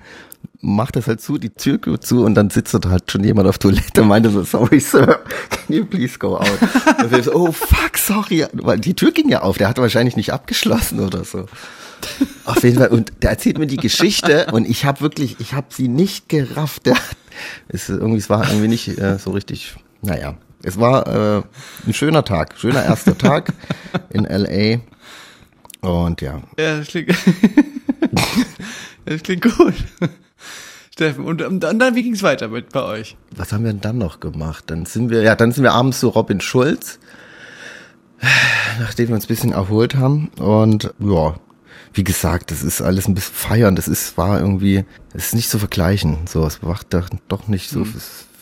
Macht 0.60 0.96
das 0.96 1.06
halt 1.06 1.22
zu, 1.22 1.38
die 1.38 1.48
Tür 1.48 1.78
geht 1.78 2.04
zu 2.04 2.24
und 2.24 2.34
dann 2.34 2.50
sitzt 2.50 2.74
da 2.74 2.90
halt 2.90 3.10
schon 3.10 3.24
jemand 3.24 3.48
auf 3.48 3.56
Toilette 3.56 4.02
und 4.02 4.08
meinte 4.08 4.28
so, 4.28 4.42
sorry 4.42 4.78
sir, 4.78 5.20
can 5.48 5.76
you 5.76 5.86
please 5.86 6.18
go 6.18 6.36
out? 6.36 6.58
Und 7.10 7.24
so, 7.24 7.32
oh 7.32 7.52
fuck, 7.52 7.96
sorry, 7.96 8.44
weil 8.52 8.78
die 8.78 8.92
Tür 8.92 9.12
ging 9.12 9.30
ja 9.30 9.40
auf, 9.40 9.56
der 9.56 9.70
hat 9.70 9.78
wahrscheinlich 9.78 10.16
nicht 10.16 10.34
abgeschlossen 10.34 11.00
oder 11.00 11.24
so. 11.24 11.46
Auf 12.44 12.62
jeden 12.62 12.78
Fall, 12.78 12.88
und 12.88 13.12
der 13.22 13.30
erzählt 13.30 13.58
mir 13.58 13.66
die 13.66 13.76
Geschichte 13.76 14.46
und 14.52 14.68
ich 14.68 14.84
habe 14.84 15.00
wirklich, 15.00 15.36
ich 15.38 15.52
habe 15.52 15.68
sie 15.70 15.88
nicht 15.88 16.28
gerafft. 16.28 16.86
Der, 16.86 16.96
es, 17.68 17.88
irgendwie, 17.88 18.18
es 18.18 18.30
war 18.30 18.48
irgendwie 18.48 18.68
nicht 18.68 18.98
äh, 18.98 19.18
so 19.18 19.30
richtig, 19.30 19.74
naja. 20.02 20.36
Es 20.62 20.78
war 20.78 21.06
äh, 21.06 21.42
ein 21.86 21.94
schöner 21.94 22.24
Tag, 22.24 22.58
schöner 22.58 22.84
erster 22.84 23.16
Tag 23.16 23.52
in 24.10 24.24
LA. 24.24 24.80
Und 25.80 26.20
ja. 26.20 26.42
Ja, 26.58 26.78
das 26.78 26.88
klingt, 26.88 27.10
das 29.06 29.22
klingt 29.22 29.42
gut. 29.42 29.74
Steffen, 30.92 31.24
und, 31.24 31.40
und 31.40 31.60
dann, 31.60 31.94
wie 31.94 32.02
ging's 32.02 32.22
weiter 32.22 32.48
mit 32.48 32.70
bei 32.70 32.82
euch? 32.82 33.16
Was 33.34 33.52
haben 33.52 33.64
wir 33.64 33.72
denn 33.72 33.80
dann 33.80 33.96
noch 33.96 34.20
gemacht? 34.20 34.64
Dann 34.66 34.84
sind 34.84 35.08
wir, 35.08 35.22
ja, 35.22 35.34
dann 35.34 35.52
sind 35.52 35.64
wir 35.64 35.72
abends 35.72 36.00
zu 36.00 36.08
Robin 36.08 36.42
Schulz, 36.42 36.98
nachdem 38.78 39.08
wir 39.08 39.14
uns 39.14 39.24
ein 39.24 39.28
bisschen 39.28 39.52
erholt 39.52 39.94
haben. 39.94 40.28
Und 40.36 40.92
ja, 40.98 41.36
wie 41.92 42.04
gesagt, 42.04 42.50
das 42.50 42.62
ist 42.62 42.80
alles 42.80 43.08
ein 43.08 43.14
bisschen 43.14 43.34
feiern. 43.34 43.76
Das 43.76 43.88
ist, 43.88 44.16
war 44.16 44.38
irgendwie, 44.40 44.84
es 45.12 45.26
ist 45.26 45.34
nicht 45.34 45.50
zu 45.50 45.58
vergleichen. 45.58 46.18
So, 46.28 46.46
es 46.46 46.62
macht 46.62 46.94
doch, 47.28 47.48
nicht 47.48 47.68
so 47.68 47.84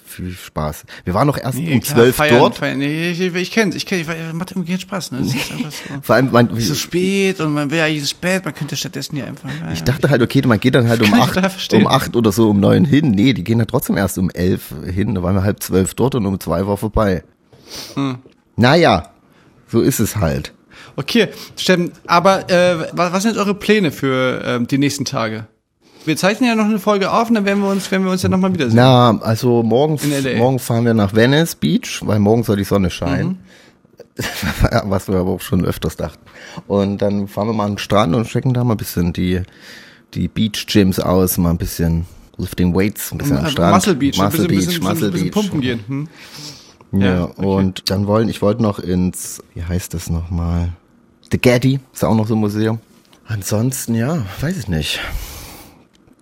viel 0.04 0.32
Spaß. 0.32 0.84
Wir 1.04 1.14
waren 1.14 1.26
noch 1.26 1.38
erst 1.38 1.58
Nee, 1.58 1.74
um 1.74 1.82
zwölf 1.82 2.16
dort. 2.16 2.56
Feiern. 2.56 2.78
Nee, 2.78 3.11
ich, 3.11 3.20
ich 3.20 3.50
kenn's, 3.50 3.74
ich 3.74 3.87
kenn's, 3.87 4.08
ich, 4.08 4.34
macht 4.34 4.50
irgendwie 4.50 4.72
keinen 4.72 4.80
Spaß, 4.80 5.12
ne? 5.12 5.20
Ist 5.20 5.34
einfach 5.52 5.70
so. 5.70 5.94
Vor 6.02 6.14
allem, 6.16 6.30
man, 6.30 6.61
so 6.61 6.74
spät 6.74 7.40
und 7.40 7.54
man 7.54 7.70
wäre 7.70 7.87
eigentlich 7.87 8.08
spät, 8.08 8.44
man 8.44 8.54
könnte 8.54 8.76
stattdessen 8.76 9.16
ja 9.16 9.24
einfach. 9.26 9.48
Ja, 9.48 9.72
ich 9.72 9.84
dachte 9.84 10.11
halt, 10.11 10.20
okay, 10.20 10.42
man 10.44 10.61
geht 10.61 10.74
dann 10.74 10.88
halt 10.88 11.02
um 11.02 11.14
acht, 11.14 11.72
um 11.72 11.87
acht 11.87 12.16
oder 12.16 12.32
so 12.32 12.50
um 12.50 12.61
neun 12.61 12.84
hin. 12.84 13.12
Nee, 13.12 13.32
die 13.32 13.44
gehen 13.44 13.58
dann 13.58 13.68
trotzdem 13.68 13.96
erst 13.96 14.18
um 14.18 14.30
elf 14.30 14.74
hin. 14.84 15.14
Da 15.14 15.22
waren 15.22 15.37
wir 15.37 15.42
halb 15.42 15.62
zwölf 15.62 15.94
dort 15.94 16.14
und 16.16 16.26
um 16.26 16.38
zwei 16.40 16.66
war 16.66 16.76
vorbei. 16.76 17.22
Hm. 17.94 18.18
Naja, 18.56 19.11
so 19.68 19.80
ist 19.80 20.00
es 20.00 20.16
halt. 20.16 20.52
Okay, 20.98 21.28
Steffen, 21.56 21.92
aber 22.06 22.50
äh, 22.50 22.88
was, 22.92 23.12
was 23.12 23.22
sind 23.22 23.32
jetzt 23.37 23.40
eure 23.40 23.54
Pläne 23.54 23.92
für 23.92 24.42
ähm, 24.44 24.66
die 24.66 24.78
nächsten 24.78 25.04
Tage? 25.04 25.46
Wir 26.04 26.16
zeichnen 26.16 26.48
ja 26.48 26.56
noch 26.56 26.64
eine 26.64 26.78
Folge 26.80 27.12
auf 27.12 27.28
und 27.28 27.34
dann 27.37 27.44
werden 27.44 27.62
wir 27.62 27.70
uns, 27.70 27.88
werden 27.92 28.04
wir 28.04 28.11
uns 28.11 28.22
ja 28.22 28.28
nochmal 28.28 28.52
wiedersehen. 28.52 28.76
Na, 28.76 29.16
also 29.20 29.62
morgen, 29.62 29.98
morgen 30.38 30.58
fahren 30.58 30.84
wir 30.84 30.94
nach 30.94 31.14
Venice 31.14 31.54
Beach, 31.54 32.00
weil 32.02 32.18
morgen 32.18 32.42
soll 32.42 32.56
die 32.56 32.64
Sonne 32.64 32.90
scheinen. 32.90 33.28
Mhm. 33.28 33.38
Was 34.90 35.06
wir 35.06 35.16
aber 35.16 35.30
auch 35.30 35.40
schon 35.40 35.64
öfters 35.64 35.94
dachten. 35.96 36.18
Und 36.66 36.98
dann 36.98 37.28
fahren 37.28 37.46
wir 37.46 37.52
mal 37.52 37.66
an 37.66 37.72
den 37.72 37.78
Strand 37.78 38.16
und 38.16 38.26
checken 38.26 38.52
da 38.52 38.64
mal 38.64 38.74
ein 38.74 38.78
bisschen 38.78 39.12
die, 39.12 39.42
die 40.14 40.26
Beach 40.26 40.66
Gyms 40.66 40.98
aus, 40.98 41.38
mal 41.38 41.50
ein 41.50 41.58
bisschen 41.58 42.06
Lifting 42.38 42.74
Weights, 42.74 43.12
ein 43.12 43.18
bisschen 43.18 43.37
am 43.38 43.46
Äh, 43.46 43.50
Strand. 43.50 43.74
Muscle 43.76 43.94
Beach, 43.94 44.18
Muscle 44.18 44.24
ein 44.46 44.48
bisschen, 44.48 44.48
Beach, 44.48 44.66
bisschen, 44.66 44.82
Muscle 44.82 45.11
bisschen 45.12 45.24
Beach. 45.30 45.32
pumpen 45.34 45.61
gehen. 45.61 45.80
Hm? 45.87 46.08
Ja, 46.92 47.06
Ja, 47.06 47.24
okay. 47.24 47.44
und 47.44 47.90
dann 47.90 48.06
wollen, 48.08 48.28
ich 48.28 48.42
wollte 48.42 48.62
noch 48.62 48.78
ins, 48.80 49.40
wie 49.54 49.62
heißt 49.62 49.94
das 49.94 50.11
nochmal? 50.11 50.70
The 51.31 51.38
Getty, 51.38 51.81
ist 51.93 52.05
auch 52.05 52.14
noch 52.14 52.27
so 52.27 52.35
ein 52.35 52.41
Museum. 52.41 52.79
Ansonsten, 53.27 53.95
ja, 53.95 54.25
weiß 54.41 54.57
ich 54.59 54.69
nicht. 54.69 55.01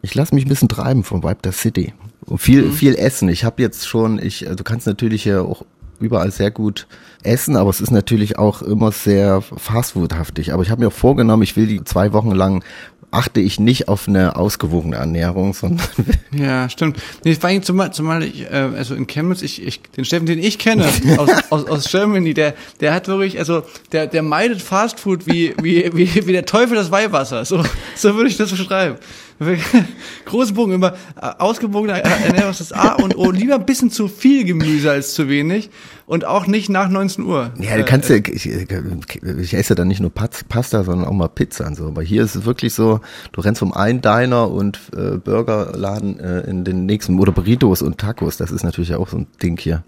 Ich 0.03 0.15
lasse 0.15 0.35
mich 0.35 0.45
ein 0.45 0.49
bisschen 0.49 0.69
treiben 0.69 1.05
vom 1.05 1.23
Vibe 1.23 1.39
der 1.45 1.53
City. 1.53 1.95
Und 2.25 2.39
viel, 2.39 2.63
Mhm. 2.63 2.73
viel 2.73 2.95
essen. 2.97 3.29
Ich 3.29 3.45
habe 3.45 3.63
jetzt 3.63 3.87
schon, 3.87 4.19
ich, 4.21 4.41
du 4.41 4.65
kannst 4.65 4.87
natürlich 4.87 5.23
hier 5.23 5.43
auch 5.43 5.65
überall 6.01 6.31
sehr 6.31 6.51
gut 6.51 6.87
essen, 7.23 7.57
aber 7.57 7.71
es 7.71 7.81
ist 7.81 7.91
natürlich 7.91 8.39
auch 8.39 8.63
immer 8.63 8.91
sehr 8.93 9.41
fastfoodhaftig. 9.41 10.53
Aber 10.53 10.63
ich 10.63 10.71
habe 10.71 10.81
mir 10.83 10.89
auch 10.89 10.93
vorgenommen, 10.93 11.43
ich 11.43 11.57
will 11.57 11.67
die 11.67 11.85
zwei 11.85 12.13
Wochen 12.13 12.33
lang 12.33 12.65
achte 13.11 13.41
ich 13.41 13.59
nicht 13.61 13.89
auf 13.89 14.09
eine 14.09 14.37
ausgewogene 14.37 14.97
Ernährung, 14.97 15.55
sondern 15.55 15.87
Ja, 16.33 16.69
stimmt. 16.69 16.99
Nee, 17.25 17.35
vor 17.35 17.49
allem 17.49 17.63
zumal, 17.63 17.93
zumal 17.93 18.23
ich, 18.23 18.43
äh, 18.43 18.71
also 18.77 18.95
in 18.95 19.07
Chemnitz, 19.07 19.43
ich, 19.43 19.65
ich, 19.65 19.81
den 19.83 20.05
Steffen, 20.05 20.27
den 20.27 20.39
ich 20.39 20.59
kenne 20.59 20.87
aus, 21.19 21.31
aus, 21.51 21.65
aus 21.67 21.91
Germany, 21.91 22.35
der, 22.35 22.55
der 22.81 22.93
hat 22.93 23.09
wirklich, 23.09 23.39
also 23.39 23.63
der, 23.93 24.07
der 24.07 24.23
meidet 24.23 24.61
Fastfood 24.61 25.27
wie, 25.27 25.55
wie, 25.63 25.91
wie, 25.95 26.27
wie 26.27 26.33
der 26.33 26.47
Teufel 26.47 26.77
das 26.77 26.91
Weihwasser. 26.91 27.45
So, 27.45 27.65
so 27.97 28.15
würde 28.15 28.29
ich 28.29 28.37
das 28.37 28.51
beschreiben. 28.51 28.97
Großen 30.25 30.55
Bogen 30.55 30.73
immer 30.73 30.95
äh, 31.21 31.33
ausgewogene 31.39 32.03
Ernährung 32.03 32.51
ist 32.51 32.61
das 32.61 32.73
A 32.73 32.95
und 32.95 33.17
O. 33.17 33.31
Lieber 33.31 33.57
ein 33.57 33.67
bisschen 33.67 33.91
zu 33.91 34.09
viel 34.09 34.45
Gemüse 34.45 34.91
als 34.91 35.15
zu 35.15 35.29
wenig 35.29 35.71
und 36.07 36.25
auch 36.25 36.47
nicht 36.47 36.69
nach 36.69 36.89
19 36.89 37.25
Uhr. 37.25 37.53
Ja, 37.59 37.77
du 37.77 37.85
kannst 37.85 38.09
ja, 38.09 38.17
ich, 38.17 38.47
ich 38.47 39.55
esse 39.55 39.75
dann 39.75 39.89
nicht 39.89 40.01
nur 40.01 40.11
Pasta, 40.13 40.85
sondern 40.85 41.07
auch 41.07 41.13
mal 41.13 41.29
Pizza 41.29 41.67
und 41.67 41.75
so. 41.75 41.87
Aber 41.87 42.03
hier 42.03 42.23
ist 42.23 42.35
es 42.35 42.45
wirklich 42.45 42.75
so, 42.75 43.01
du 43.33 43.41
rennst 43.41 43.59
vom 43.59 43.73
einen 43.73 44.01
Diner 44.01 44.51
und 44.51 44.81
äh, 44.97 45.19
Burgerladen 45.19 46.19
äh, 46.19 46.41
in 46.41 46.65
den 46.65 46.87
nächsten, 46.87 47.19
oder 47.19 47.33
Burritos 47.33 47.83
und 47.83 47.99
Tacos, 47.99 48.37
das 48.37 48.51
ist 48.51 48.63
natürlich 48.63 48.95
auch 48.95 49.09
so 49.09 49.19
ein 49.19 49.27
Ding 49.43 49.59
hier. 49.59 49.85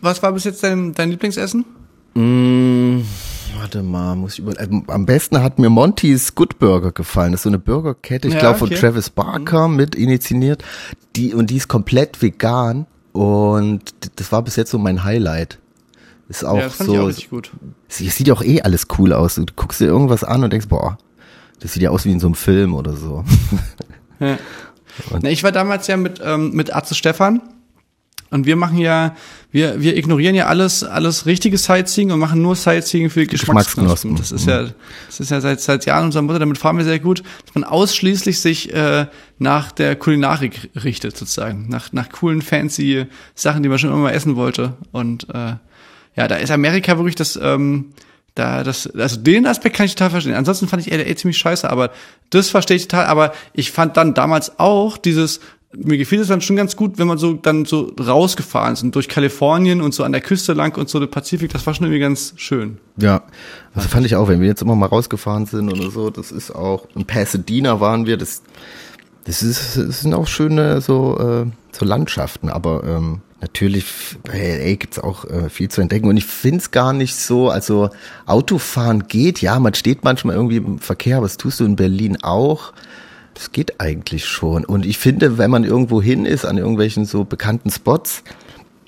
Was 0.00 0.22
war 0.22 0.32
bis 0.32 0.44
jetzt 0.44 0.62
dein, 0.62 0.92
dein 0.92 1.10
Lieblingsessen? 1.10 1.64
Mm, 2.14 3.00
warte 3.58 3.82
mal, 3.82 4.14
muss 4.16 4.34
ich 4.34 4.38
über, 4.40 4.58
äh, 4.58 4.68
am 4.86 5.06
besten 5.06 5.42
hat 5.42 5.58
mir 5.58 5.70
Monty's 5.70 6.34
Good 6.34 6.58
Burger 6.58 6.92
gefallen. 6.92 7.32
Das 7.32 7.40
ist 7.40 7.44
so 7.44 7.50
eine 7.50 7.58
Burgerkette, 7.58 8.28
ich 8.28 8.34
Ja, 8.34 8.40
glaube 8.40 8.58
von 8.58 8.68
okay. 8.68 8.78
Travis 8.78 9.10
Barker 9.10 9.68
mit 9.68 9.94
initiiert. 9.94 10.64
Die, 11.16 11.34
und 11.34 11.50
die 11.50 11.56
ist 11.56 11.68
komplett 11.68 12.22
vegan. 12.22 12.86
Und 13.12 13.94
das 14.16 14.32
war 14.32 14.42
bis 14.42 14.56
jetzt 14.56 14.70
so 14.70 14.78
mein 14.78 15.04
Highlight. 15.04 15.58
Ist 16.28 16.44
auch 16.44 16.56
ja, 16.56 16.64
das 16.64 16.76
fand 16.76 16.88
so, 16.88 16.94
ich 16.94 17.00
auch 17.00 17.06
richtig 17.08 17.30
gut. 17.30 17.52
Sieht 17.88 18.26
ja 18.26 18.34
auch 18.34 18.42
eh 18.42 18.62
alles 18.62 18.86
cool 18.98 19.12
aus. 19.12 19.34
Du 19.34 19.44
guckst 19.54 19.80
dir 19.80 19.86
irgendwas 19.86 20.24
an 20.24 20.42
und 20.44 20.52
denkst, 20.52 20.68
boah, 20.68 20.96
das 21.60 21.74
sieht 21.74 21.82
ja 21.82 21.90
aus 21.90 22.04
wie 22.04 22.12
in 22.12 22.20
so 22.20 22.26
einem 22.26 22.34
Film 22.34 22.74
oder 22.74 22.96
so. 22.96 23.24
Ja. 24.18 24.38
Na, 25.20 25.30
ich 25.30 25.42
war 25.42 25.52
damals 25.52 25.86
ja 25.86 25.96
mit, 25.96 26.20
ähm, 26.24 26.52
mit 26.52 26.74
Atze 26.74 26.94
Stefan 26.94 27.42
und 28.32 28.46
wir 28.46 28.56
machen 28.56 28.78
ja, 28.78 29.14
wir, 29.50 29.82
wir 29.82 29.94
ignorieren 29.94 30.34
ja 30.34 30.46
alles, 30.46 30.82
alles 30.82 31.26
richtige 31.26 31.58
Sightseeing 31.58 32.10
und 32.10 32.18
machen 32.18 32.40
nur 32.40 32.56
Sightseeing 32.56 33.10
für 33.10 33.26
Geschmacksknospen. 33.26 34.16
Das 34.16 34.32
ist 34.32 34.46
ja, 34.46 34.68
das 35.06 35.20
ist 35.20 35.30
ja 35.30 35.40
seit, 35.42 35.60
seit 35.60 35.84
Jahren 35.84 36.06
unser 36.06 36.22
Mutter, 36.22 36.38
damit 36.38 36.56
fahren 36.56 36.78
wir 36.78 36.84
sehr 36.84 36.98
gut, 36.98 37.22
dass 37.44 37.54
man 37.54 37.64
ausschließlich 37.64 38.40
sich 38.40 38.72
äh, 38.72 39.06
nach 39.38 39.70
der 39.70 39.96
Kulinarik 39.96 40.70
richtet, 40.82 41.14
sozusagen. 41.16 41.68
Nach, 41.68 41.92
nach 41.92 42.08
coolen, 42.08 42.40
fancy 42.40 43.04
Sachen, 43.34 43.62
die 43.62 43.68
man 43.68 43.78
schon 43.78 43.90
immer 43.90 44.00
mal 44.00 44.12
essen 44.12 44.34
wollte. 44.34 44.78
Und 44.92 45.28
äh, 45.34 45.56
ja, 46.16 46.28
da 46.28 46.36
ist 46.36 46.50
Amerika 46.50 46.96
wirklich 46.96 47.16
das, 47.16 47.38
ähm, 47.40 47.92
da, 48.34 48.64
das, 48.64 48.86
also 48.86 49.20
den 49.20 49.46
Aspekt 49.46 49.76
kann 49.76 49.84
ich 49.84 49.94
total 49.94 50.10
verstehen. 50.10 50.34
Ansonsten 50.34 50.68
fand 50.68 50.86
ich 50.86 50.90
LA 50.90 51.14
ziemlich 51.16 51.36
scheiße, 51.36 51.68
aber 51.68 51.90
das 52.30 52.48
verstehe 52.48 52.78
ich 52.78 52.88
total. 52.88 53.06
Aber 53.06 53.34
ich 53.52 53.72
fand 53.72 53.98
dann 53.98 54.14
damals 54.14 54.58
auch 54.58 54.96
dieses, 54.96 55.40
mir 55.74 55.96
gefiel 55.96 56.20
es 56.20 56.28
dann 56.28 56.40
schon 56.40 56.56
ganz 56.56 56.76
gut, 56.76 56.98
wenn 56.98 57.06
man 57.06 57.18
so 57.18 57.32
dann 57.34 57.64
so 57.64 57.92
rausgefahren 57.98 58.74
ist 58.74 58.82
und 58.82 58.94
durch 58.94 59.08
Kalifornien 59.08 59.80
und 59.80 59.94
so 59.94 60.04
an 60.04 60.12
der 60.12 60.20
Küste 60.20 60.52
lang 60.52 60.76
und 60.76 60.88
so 60.88 61.00
der 61.00 61.06
Pazifik, 61.06 61.52
das 61.52 61.66
war 61.66 61.74
schon 61.74 61.86
irgendwie 61.86 62.00
ganz 62.00 62.34
schön. 62.36 62.78
Ja, 62.96 63.22
also 63.74 63.88
fand 63.88 64.04
ich 64.04 64.16
auch, 64.16 64.28
wenn 64.28 64.40
wir 64.40 64.48
jetzt 64.48 64.62
immer 64.62 64.76
mal 64.76 64.86
rausgefahren 64.86 65.46
sind 65.46 65.72
oder 65.72 65.90
so, 65.90 66.10
das 66.10 66.30
ist 66.30 66.54
auch, 66.54 66.86
in 66.94 67.06
Pasadena 67.06 67.80
waren 67.80 68.06
wir, 68.06 68.16
das, 68.16 68.42
das 69.24 69.42
ist, 69.42 69.76
das 69.76 70.00
sind 70.00 70.14
auch 70.14 70.26
schöne 70.26 70.80
so, 70.82 71.18
äh, 71.18 71.50
so 71.72 71.84
Landschaften, 71.86 72.50
aber 72.50 72.84
ähm, 72.84 73.22
natürlich 73.40 73.86
bei 74.24 74.58
LA 74.58 74.74
gibt's 74.74 74.98
auch 74.98 75.24
äh, 75.24 75.48
viel 75.48 75.70
zu 75.70 75.80
entdecken 75.80 76.06
und 76.06 76.18
ich 76.18 76.26
find's 76.26 76.70
gar 76.70 76.92
nicht 76.92 77.16
so, 77.16 77.48
also 77.48 77.88
Autofahren 78.26 79.08
geht, 79.08 79.40
ja, 79.40 79.58
man 79.58 79.72
steht 79.72 80.04
manchmal 80.04 80.36
irgendwie 80.36 80.58
im 80.58 80.78
Verkehr, 80.78 81.16
aber 81.16 81.26
das 81.26 81.38
tust 81.38 81.60
du 81.60 81.64
in 81.64 81.76
Berlin 81.76 82.18
auch. 82.22 82.74
Das 83.34 83.52
geht 83.52 83.80
eigentlich 83.80 84.26
schon. 84.26 84.64
Und 84.64 84.84
ich 84.86 84.98
finde, 84.98 85.38
wenn 85.38 85.50
man 85.50 85.64
irgendwo 85.64 86.02
hin 86.02 86.26
ist, 86.26 86.44
an 86.44 86.58
irgendwelchen 86.58 87.04
so 87.06 87.24
bekannten 87.24 87.70
Spots, 87.70 88.22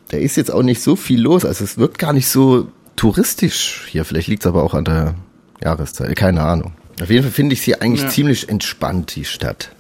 da 0.09 0.19
ist 0.19 0.37
jetzt 0.37 0.51
auch 0.51 0.63
nicht 0.63 0.83
so 0.83 0.97
viel 0.97 1.21
los. 1.21 1.45
Also 1.45 1.65
es 1.65 1.79
wirkt 1.79 1.99
gar 1.99 2.13
nicht 2.13 2.29
so 2.29 2.69
touristisch 2.97 3.87
hier. 3.89 4.05
Vielleicht 4.05 4.29
liegt 4.29 4.43
es 4.43 4.47
aber 4.47 4.63
auch 4.63 4.75
an 4.75 4.85
der 4.85 5.15
Jahreszeit. 5.63 6.15
Keine 6.17 6.43
Ahnung. 6.43 6.73
Auf 7.03 7.11
jeden 7.11 7.23
Fall 7.23 7.33
finde 7.33 7.55
ich 7.55 7.63
sie 7.63 7.81
eigentlich 7.81 8.03
Ja. 8.03 8.09
ziemlich 8.11 8.49
entspannt, 8.49 9.17
die 9.17 9.25
Stadt. 9.25 9.71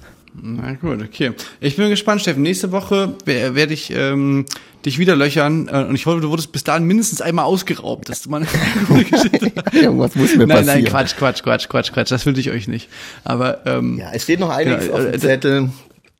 Na 0.43 0.73
gut, 0.73 1.01
okay. 1.03 1.33
Ich 1.61 1.77
bin 1.77 1.89
gespannt, 1.91 2.21
Steffen. 2.21 2.43
Nächste 2.43 2.73
Woche 2.73 3.15
wer- 3.25 3.55
werde 3.55 3.73
ich 3.73 3.93
ähm, 3.95 4.45
dich 4.85 4.99
wieder 4.99 5.15
löchern 5.17 5.69
äh, 5.69 5.85
und 5.85 5.95
ich 5.95 6.07
hoffe, 6.07 6.21
du 6.21 6.29
wurdest 6.31 6.51
bis 6.53 6.65
dahin 6.65 6.85
mindestens 6.85 7.21
einmal 7.21 7.45
ausgeraubt, 7.45 8.09
dass 8.09 8.23
du 8.23 8.31
mal 8.31 8.39
eine 8.39 8.47
gute 8.89 9.05
Geschichte 9.05 9.53
Irgendwas 9.73 10.15
muss 10.17 10.35
mir 10.37 10.47
Nein, 10.47 10.59
passieren. 10.59 10.83
nein, 10.83 10.85
Quatsch, 10.87 11.15
Quatsch, 11.17 11.43
Quatsch, 11.43 11.69
Quatsch, 11.69 11.93
Quatsch. 11.93 12.11
Das 12.11 12.27
wünsche 12.27 12.41
ich 12.41 12.51
euch 12.51 12.67
nicht. 12.69 12.89
Aber 13.23 13.65
ähm, 13.67 13.99
Ja, 13.99 14.11
es 14.13 14.25
steht 14.25 14.41
noch 14.41 14.51
einiges 14.51 14.89
Ja, 14.89 14.93
auf 14.95 15.01
äh, 15.01 15.11
dem 15.13 15.21
Zettel. 15.21 15.69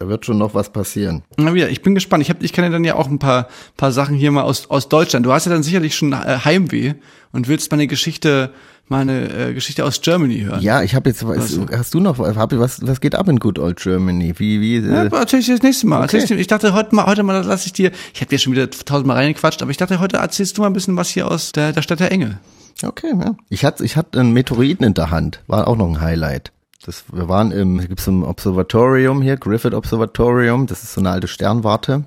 Da 0.05 0.11
wird 0.11 0.27
schon 0.27 0.37
noch 0.37 0.53
was 0.53 0.71
passieren. 0.71 1.23
na 1.39 1.55
wieder, 1.55 1.71
ich 1.71 1.81
bin 1.81 1.95
gespannt. 1.95 2.23
Ich 2.23 2.29
hab, 2.29 2.43
ich 2.43 2.53
kann 2.53 2.63
ja 2.63 2.71
dann 2.71 2.85
ja 2.85 2.95
auch 2.95 3.09
ein 3.09 3.19
paar 3.19 3.49
paar 3.79 3.91
Sachen 3.91 4.17
hier 4.17 4.31
mal 4.31 4.43
aus 4.43 4.69
aus 4.69 4.91
Deutschland. 4.91 5.25
Du 5.25 5.33
hast 5.33 5.47
ja 5.47 5.53
dann 5.53 5.63
sicherlich 5.63 5.97
schon 5.97 6.13
äh, 6.13 6.41
Heimweh 6.45 6.93
und 7.33 7.49
willst 7.49 7.71
mal 7.71 7.77
eine 7.77 7.87
Geschichte 7.87 8.51
mal 8.87 9.01
eine 9.01 9.31
äh, 9.33 9.55
Geschichte 9.55 9.83
aus 9.83 10.03
Germany 10.03 10.41
hören. 10.41 10.61
Ja, 10.61 10.83
ich 10.83 10.95
habe 10.95 11.09
jetzt, 11.09 11.27
was, 11.27 11.59
hast 11.73 11.95
du 11.95 12.01
noch, 12.01 12.19
hab, 12.19 12.53
was, 12.59 12.87
was 12.87 13.01
geht 13.01 13.15
ab 13.15 13.31
in 13.31 13.39
Good 13.39 13.59
Old 13.59 13.81
Germany? 13.81 14.35
Wie, 14.37 14.61
wie, 14.61 14.81
Ja, 14.87 15.05
äh, 15.05 15.11
erzähl 15.11 15.41
ich 15.41 15.47
dir 15.47 15.55
das 15.55 15.63
nächste 15.63 15.87
Mal. 15.87 16.05
Okay. 16.05 16.23
Ich, 16.35 16.47
dachte 16.49 16.75
heute 16.75 16.95
mal, 16.95 17.07
heute 17.07 17.23
mal 17.23 17.43
lasse 17.43 17.65
ich 17.65 17.73
dir, 17.73 17.91
ich 18.13 18.21
habe 18.21 18.29
dir 18.29 18.39
schon 18.39 18.53
wieder 18.53 18.69
tausendmal 18.69 19.17
reingequatscht, 19.17 19.63
aber 19.63 19.71
ich 19.71 19.79
dachte 19.79 20.01
heute 20.01 20.19
erzählst 20.19 20.59
du 20.59 20.61
mal 20.61 20.67
ein 20.67 20.75
bisschen 20.75 20.99
was 20.99 21.09
hier 21.09 21.31
aus 21.31 21.53
der, 21.53 21.73
der 21.73 21.81
Stadt 21.81 22.01
der 22.01 22.13
Engel. 22.13 22.39
Okay, 22.83 23.15
ja. 23.19 23.35
Ich 23.49 23.65
hatte, 23.65 23.83
ich 23.87 23.97
hatte 23.97 24.21
einen 24.21 24.35
Meteoriten 24.35 24.85
in 24.85 24.93
der 24.93 25.11
Hand. 25.11 25.41
War 25.47 25.67
auch 25.67 25.77
noch 25.79 25.89
ein 25.89 26.03
Highlight. 26.03 26.53
Das, 26.85 27.05
wir 27.11 27.29
waren 27.29 27.51
im, 27.51 27.79
da 27.79 27.87
gibt's 27.87 28.05
so 28.05 28.11
ein 28.11 28.23
Observatorium 28.23 29.23
hier, 29.23 29.37
Griffith 29.39 29.73
Observatorium. 29.73 30.67
Das 30.67 30.83
ist 30.83 30.93
so 30.93 31.01
eine 31.01 31.11
alte 31.11 31.29
Sternwarte. 31.29 32.05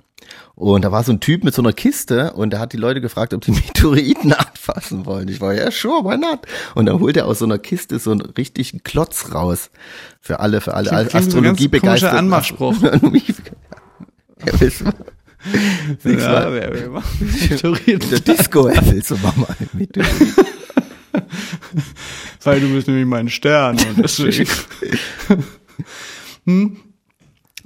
Und 0.53 0.83
da 0.83 0.91
war 0.91 1.03
so 1.03 1.11
ein 1.11 1.19
Typ 1.19 1.43
mit 1.43 1.53
so 1.53 1.61
einer 1.61 1.73
Kiste 1.73 2.33
und 2.33 2.51
der 2.51 2.59
hat 2.59 2.73
die 2.73 2.77
Leute 2.77 3.01
gefragt, 3.01 3.33
ob 3.33 3.41
die 3.41 3.51
Meteoriten 3.67 4.33
anfassen 4.33 5.05
wollen. 5.05 5.27
Ich 5.29 5.41
war, 5.41 5.53
ja, 5.53 5.71
sure, 5.71 6.03
why 6.03 6.17
not? 6.17 6.41
Und 6.75 6.85
dann 6.87 6.99
holt 6.99 7.17
er 7.17 7.25
aus 7.25 7.39
so 7.39 7.45
einer 7.45 7.57
Kiste 7.57 7.97
so 7.97 8.11
einen 8.11 8.21
richtigen 8.21 8.83
Klotz 8.83 9.33
raus. 9.33 9.71
Für 10.21 10.39
alle, 10.39 10.61
für 10.61 10.73
alle 10.73 10.89
Klingt 10.89 11.05
wie 11.05 11.09
so 11.09 11.17
ein 11.17 11.21
ganz 11.21 11.27
Astrologie 11.27 11.69
komischer 11.69 11.79
begeistert. 11.81 12.13
Anmachspruch. 12.13 12.75
ja, 12.81 14.59
wissen 14.59 14.87
wir. 16.03 16.17
Ja, 16.19 16.51
wer 16.51 16.73
will 16.73 16.89
machen? 16.89 17.31
Meteoriten. 17.49 18.09
Der 18.09 18.19
Disco 18.19 18.67
erfällst 18.67 19.11
du 19.11 19.17
mal 19.17 19.33
ein 19.59 19.69
Meteorit. 19.73 20.33
Weil 22.43 22.59
du 22.59 22.73
bist 22.73 22.87
nämlich 22.87 23.05
mein 23.05 23.29
Stern 23.29 23.77
und 23.77 23.97
deswegen. 24.03 24.47
hm? 26.45 26.77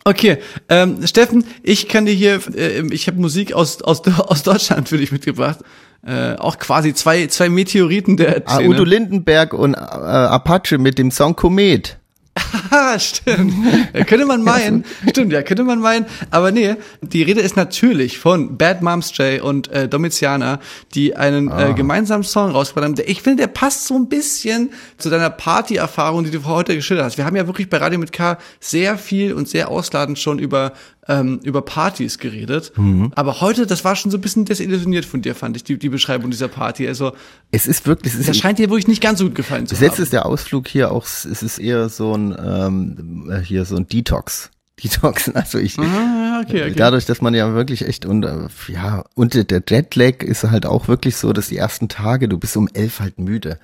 Okay, 0.04 0.38
ähm, 0.70 1.06
Steffen, 1.06 1.46
ich 1.62 1.88
kann 1.88 2.06
dir 2.06 2.14
hier, 2.14 2.40
äh, 2.56 2.82
ich 2.92 3.08
habe 3.08 3.20
Musik 3.20 3.54
aus, 3.54 3.82
aus, 3.84 4.02
aus 4.08 4.42
Deutschland 4.44 4.90
für 4.90 4.98
dich 4.98 5.12
mitgebracht. 5.12 5.60
Äh, 6.04 6.34
auch 6.38 6.58
quasi 6.58 6.96
zwei, 6.96 7.28
zwei 7.28 7.50
Meteoriten 7.50 8.18
der 8.18 8.42
Ah, 8.48 8.56
Szene. 8.56 8.70
Udo 8.70 8.84
Lindenberg 8.84 9.54
und 9.54 9.76
äh, 9.76 9.78
Apache 9.78 10.80
mit 10.80 10.98
dem 10.98 11.12
Song 11.12 11.36
Komet. 11.36 12.00
Ah, 12.74 12.98
stimmt. 13.00 13.54
Ja, 13.94 14.04
könnte 14.06 14.26
man 14.26 14.44
meinen. 14.46 14.86
Stimmt, 15.10 15.34
ja, 15.34 15.42
könnte 15.42 15.64
man 15.64 15.80
meinen. 15.80 16.06
Aber 16.30 16.52
nee, 16.52 16.76
die 17.02 17.22
Rede 17.24 17.42
ist 17.42 17.56
natürlich 17.58 18.18
von 18.18 18.58
Bad 18.58 18.82
Moms 18.82 19.16
J 19.18 19.42
und 19.42 19.68
äh, 19.72 19.88
Domitiana, 19.90 20.60
die 20.94 21.16
einen 21.16 21.50
Ah. 21.52 21.70
äh, 21.70 21.74
gemeinsamen 21.74 22.24
Song 22.24 22.52
rausgebracht 22.52 22.86
haben. 22.86 22.96
Ich 23.06 23.22
finde, 23.22 23.44
der 23.44 23.48
passt 23.48 23.88
so 23.88 23.96
ein 23.96 24.08
bisschen 24.08 24.72
zu 24.98 25.10
deiner 25.10 25.30
Party-Erfahrung, 25.30 26.24
die 26.24 26.32
du 26.32 26.46
heute 26.46 26.76
geschildert 26.76 27.06
hast. 27.06 27.18
Wir 27.18 27.26
haben 27.26 27.36
ja 27.36 27.46
wirklich 27.48 27.70
bei 27.70 27.78
Radio 27.78 28.00
mit 28.00 28.12
K 28.14 28.38
sehr 28.60 28.98
viel 28.98 29.34
und 29.34 29.50
sehr 29.50 29.70
ausladend 29.70 30.18
schon 30.20 30.40
über 30.40 30.72
ähm, 31.08 31.40
über 31.44 31.62
Partys 31.62 32.18
geredet. 32.20 32.74
Mhm. 32.78 33.12
Aber 33.16 33.42
heute, 33.42 33.66
das 33.66 33.84
war 33.84 33.96
schon 33.96 34.12
so 34.12 34.18
ein 34.18 34.22
bisschen 34.22 34.46
desillusioniert 34.46 35.06
von 35.06 35.22
dir, 35.22 35.34
fand 35.36 35.56
ich, 35.58 35.64
die, 35.64 35.78
die 35.78 35.90
Beschreibung 35.90 36.30
dieser 36.32 36.48
Party. 36.48 36.88
Also, 36.88 37.14
Es 37.52 37.66
ist 37.68 37.88
wirklich, 37.88 38.14
es 38.14 38.20
das 38.20 38.30
ist, 38.30 38.42
scheint 38.42 38.60
dir 38.60 38.70
wirklich 38.70 38.88
nicht 38.88 39.02
ganz 39.02 39.20
so 39.20 39.26
gut 39.26 39.36
gefallen 39.36 39.66
zu 39.68 39.74
bis 39.76 39.82
jetzt 39.82 39.94
haben. 39.94 40.04
ist 40.04 40.14
der 40.14 40.26
Ausflug 40.26 40.68
hier 40.68 40.92
auch, 40.92 41.06
es 41.06 41.26
ist 41.26 41.58
eher 41.58 41.90
so 41.90 42.16
ein, 42.16 42.36
ähm, 42.44 43.32
äh, 43.32 43.40
hier 43.40 43.66
so 43.66 43.76
ein 43.76 43.88
Detox. 43.88 44.52
Detoxen, 44.84 45.36
also 45.36 45.58
ich, 45.58 45.78
Ah, 45.78 46.42
okay, 46.44 46.64
okay. 46.64 46.74
dadurch, 46.76 47.06
dass 47.06 47.22
man 47.22 47.34
ja 47.34 47.54
wirklich 47.54 47.86
echt 47.88 48.06
und 48.06 48.24
äh, 48.24 48.48
ja 48.68 49.04
und 49.16 49.34
der 49.52 49.62
Jetlag 49.68 50.24
ist 50.24 50.44
halt 50.44 50.66
auch 50.66 50.88
wirklich 50.88 51.18
so, 51.18 51.34
dass 51.34 51.50
die 51.50 51.58
ersten 51.58 51.88
Tage 51.88 52.28
du 52.28 52.38
bist 52.40 52.58
um 52.58 52.68
elf 52.74 53.00
halt 53.00 53.20
müde 53.20 53.60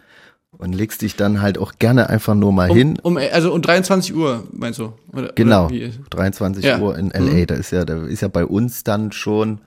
und 0.51 0.73
legst 0.73 1.01
dich 1.01 1.15
dann 1.15 1.41
halt 1.41 1.57
auch 1.57 1.73
gerne 1.79 2.09
einfach 2.09 2.35
nur 2.35 2.51
mal 2.51 2.69
hin. 2.69 2.97
Um, 3.03 3.17
also 3.17 3.53
um 3.53 3.61
23 3.61 4.15
Uhr, 4.15 4.43
meinst 4.51 4.79
du? 4.79 4.93
Oder, 5.13 5.31
Genau, 5.35 5.65
Oder 5.65 5.73
wie? 5.75 5.91
23 6.09 6.63
Ja. 6.65 6.79
Uhr 6.79 6.97
in 6.97 7.09
LA, 7.11 7.45
da 7.45 7.55
ist 7.55 7.71
ja, 7.71 7.85
da 7.85 8.05
ist 8.05 8.21
ja 8.21 8.27
bei 8.27 8.45
uns 8.45 8.83
dann 8.83 9.11
schon 9.11 9.59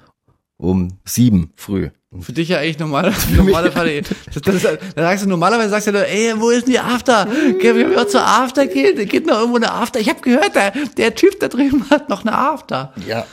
um 0.56 0.98
sieben 1.04 1.52
früh. 1.56 1.90
Für 2.20 2.32
dich 2.32 2.48
ja 2.48 2.58
eigentlich 2.58 2.78
normal, 2.80 3.12
normale 3.36 3.70
Fall. 3.70 4.02
Das, 4.02 4.42
das 4.42 4.54
ist, 4.56 4.64
da 4.64 5.02
sagst 5.02 5.24
du 5.24 5.28
normalerweise 5.28 5.70
sagst 5.70 5.86
du, 5.86 5.92
nur, 5.92 6.06
ey, 6.06 6.32
wo 6.36 6.50
ist 6.50 6.66
denn 6.66 6.72
die 6.72 6.80
After? 6.80 7.28
Geh, 7.60 7.74
wir 7.76 7.88
wir 7.90 8.08
zur 8.08 8.26
After 8.26 8.66
gehen, 8.66 8.96
da 8.96 9.04
geht 9.04 9.26
noch 9.26 9.38
irgendwo 9.38 9.56
eine 9.58 9.72
After. 9.72 10.00
Ich 10.00 10.08
habe 10.08 10.20
gehört, 10.20 10.56
der, 10.56 10.72
der 10.96 11.14
Typ 11.14 11.38
da 11.38 11.46
drüben 11.46 11.88
hat 11.88 12.08
noch 12.08 12.22
eine 12.22 12.36
After. 12.36 12.92
Ja. 13.06 13.26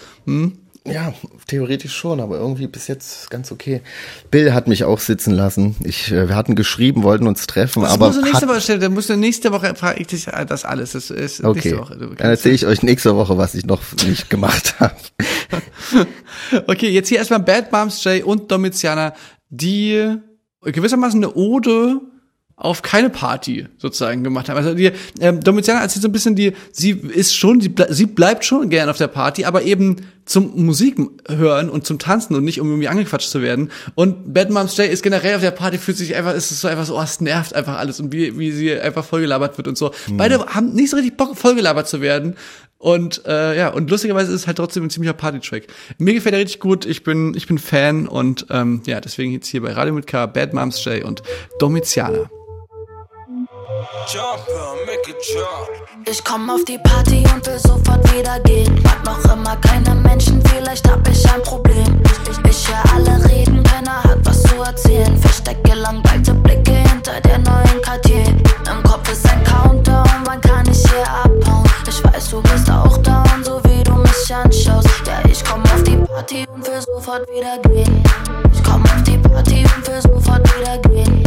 Ja, 0.90 1.14
theoretisch 1.48 1.96
schon, 1.96 2.20
aber 2.20 2.38
irgendwie 2.38 2.68
bis 2.68 2.88
jetzt 2.88 3.30
ganz 3.30 3.52
okay. 3.52 3.82
Bill 4.32 4.54
hat 4.54 4.68
mich 4.68 4.84
auch 4.84 5.00
sitzen 5.00 5.32
lassen. 5.32 5.76
Ich, 5.84 6.12
äh, 6.12 6.30
wir 6.30 6.36
hatten 6.36 6.56
geschrieben, 6.56 7.04
wollten 7.04 7.28
uns 7.28 7.48
treffen, 7.48 7.84
Das 7.84 7.94
aber 7.94 8.08
musst 8.08 8.20
du 8.20 8.24
nächste 8.24 8.48
Woche 8.48 8.62
stellen. 8.62 8.80
Da 8.80 8.90
musst 8.90 9.10
du 9.10 9.18
nächste 9.18 9.52
Woche 9.52 9.74
frage 9.76 10.00
ich 10.02 10.08
dich 10.08 10.26
das 10.26 10.66
alles. 10.66 10.94
Das 10.94 11.10
ist 11.10 11.44
okay. 11.44 11.70
nächste 11.70 11.80
Woche. 11.80 12.16
Dann 12.18 12.30
erzähle 12.30 12.56
ich 12.56 12.66
euch 12.66 12.84
nächste 12.84 13.16
Woche, 13.16 13.38
was 13.38 13.56
ich 13.56 13.66
noch 13.66 13.82
nicht 14.06 14.30
gemacht 14.30 14.80
habe. 14.80 14.96
Okay, 16.68 16.90
jetzt 16.90 17.10
hier 17.10 17.18
erstmal 17.18 17.40
Bad 17.40 17.72
Moms 17.72 18.04
J 18.04 18.24
und 18.24 18.52
Domitiana, 18.52 19.14
die 19.50 20.18
gewissermaßen 20.62 21.24
eine 21.24 21.34
Ode 21.34 22.00
auf 22.60 22.82
keine 22.82 23.12
Party 23.12 23.68
sozusagen 23.78 24.24
gemacht 24.24 24.50
haben. 24.50 24.58
Also 24.58 24.74
die 24.74 24.92
ähm, 25.20 25.42
Domitiana 25.42 25.82
erzählt 25.82 26.02
so 26.02 26.10
ein 26.10 26.12
bisschen 26.12 26.36
die, 26.36 26.54
sie 26.72 26.90
ist 26.90 27.36
schon, 27.36 27.62
sie, 27.62 27.70
ble 27.70 27.86
sie 27.92 28.08
bleibt 28.08 28.44
schon 28.46 28.70
gern 28.70 28.90
auf 28.90 28.98
der 28.98 29.08
Party, 29.08 29.46
aber 29.46 29.62
eben 29.62 29.98
zum 30.26 30.66
Musik 30.66 30.98
hören 31.30 31.70
und 31.70 31.86
zum 31.86 32.00
Tanzen 32.00 32.36
und 32.36 32.44
nicht 32.44 32.60
um 32.60 32.68
irgendwie 32.68 32.88
angequatscht 32.88 33.30
zu 33.30 33.44
werden. 33.44 33.70
Und 33.94 34.34
Bad 34.34 34.50
Moms 34.50 34.76
J 34.76 34.88
ist 34.88 35.04
generell 35.04 35.36
auf 35.36 35.42
der 35.42 35.52
Party, 35.52 35.78
fühlt 35.78 35.98
sich 35.98 36.16
einfach, 36.16 36.34
ist 36.34 36.50
es 36.50 36.60
so 36.60 36.68
einfach 36.68 36.86
so, 36.86 36.98
oh, 36.98 37.02
es 37.02 37.22
nervt 37.22 37.54
einfach 37.54 37.78
alles 37.78 38.00
und 38.00 38.12
wie, 38.12 38.38
wie 38.40 38.52
sie 38.52 38.74
einfach 38.74 39.06
vollgelabert 39.06 39.58
wird 39.58 39.68
und 39.68 39.78
so. 39.78 39.92
Beide 40.10 40.44
haben 40.48 40.74
nicht 40.74 40.90
so 40.90 40.98
richtig 40.98 41.16
Bock, 41.16 41.38
vollgelabert 41.38 41.88
zu 41.88 42.02
werden. 42.02 42.36
Und 42.80 43.24
äh, 43.26 43.56
ja, 43.58 43.70
und 43.70 43.90
lustigerweise 43.90 44.32
ist 44.32 44.42
es 44.42 44.48
halt 44.48 44.58
trotzdem 44.58 44.84
ein 44.84 44.90
ziemlicher 44.90 45.14
Party-Track. 45.14 45.68
Mir 46.00 46.16
gefällt 46.16 46.34
er 46.34 46.42
richtig 46.42 46.60
gut, 46.60 46.86
ich 46.86 47.04
bin, 47.04 47.34
ich 47.36 47.48
bin 47.48 47.60
Fan 47.60 48.08
und 48.08 48.48
ähm, 48.50 48.82
ja, 48.88 49.00
deswegen 49.00 49.32
jetzt 49.32 49.48
hier 49.48 49.62
bei 49.62 49.74
Radio 49.74 49.94
mit 49.94 50.08
K, 50.08 50.26
Bad 50.26 50.54
Moms 50.54 50.84
J 50.86 51.04
und 51.04 51.22
Domitiana. 51.60 52.30
Ich 56.06 56.24
komm 56.24 56.50
auf 56.50 56.64
die 56.66 56.78
Party 56.78 57.24
und 57.34 57.46
will 57.46 57.60
sofort 57.60 58.14
wieder 58.14 58.40
gehen. 58.42 58.82
Mag 58.84 59.04
noch 59.06 59.34
immer 59.34 59.56
keine 59.58 59.94
Menschen, 59.96 60.42
vielleicht 60.46 60.88
hab 60.90 61.08
ich 61.08 61.30
ein 61.32 61.42
Problem. 61.44 62.02
Ich, 62.06 62.30
ich, 62.32 62.50
ich 62.50 62.68
hör 62.68 62.84
alle 62.96 63.24
reden, 63.30 63.64
keiner 63.64 64.04
hat 64.04 64.20
was 64.24 64.44
zu 64.44 64.62
erzählen. 64.62 65.18
Verstecke 65.18 65.74
langweilte 65.76 66.34
Blicke 66.34 66.72
hinter 66.72 67.20
der 67.22 67.40
neuen 67.40 67.82
Quartier. 67.82 68.26
Im 68.26 68.84
Kopf 68.84 69.12
ist 69.12 69.30
ein 69.30 69.44
Countdown, 69.44 70.10
wann 70.26 70.42
kann 70.42 70.68
ich 70.70 70.84
hier 70.90 71.08
abhauen? 71.08 71.64
Ich 71.88 72.04
weiß, 72.04 72.30
du 72.32 72.42
bist 72.42 72.70
auch 72.70 72.98
down, 72.98 73.44
so 73.44 73.62
wie 73.66 73.84
du 73.84 73.94
mich 73.94 74.34
anschaust. 74.34 74.90
Ja, 75.06 75.20
ich 75.30 75.44
komm 75.44 75.64
auf 75.64 75.84
die 75.84 75.98
Party 75.98 76.46
und 76.54 76.66
will 76.66 76.82
sofort 76.82 77.28
wieder 77.30 77.58
gehen. 77.70 78.04
Ich 78.54 78.64
komm 78.64 78.84
auf 78.84 79.04
die 79.04 79.18
Party 79.18 79.66
und 79.76 79.88
will 79.88 80.02
sofort 80.02 80.44
wieder 80.58 80.78
gehen. 80.80 81.24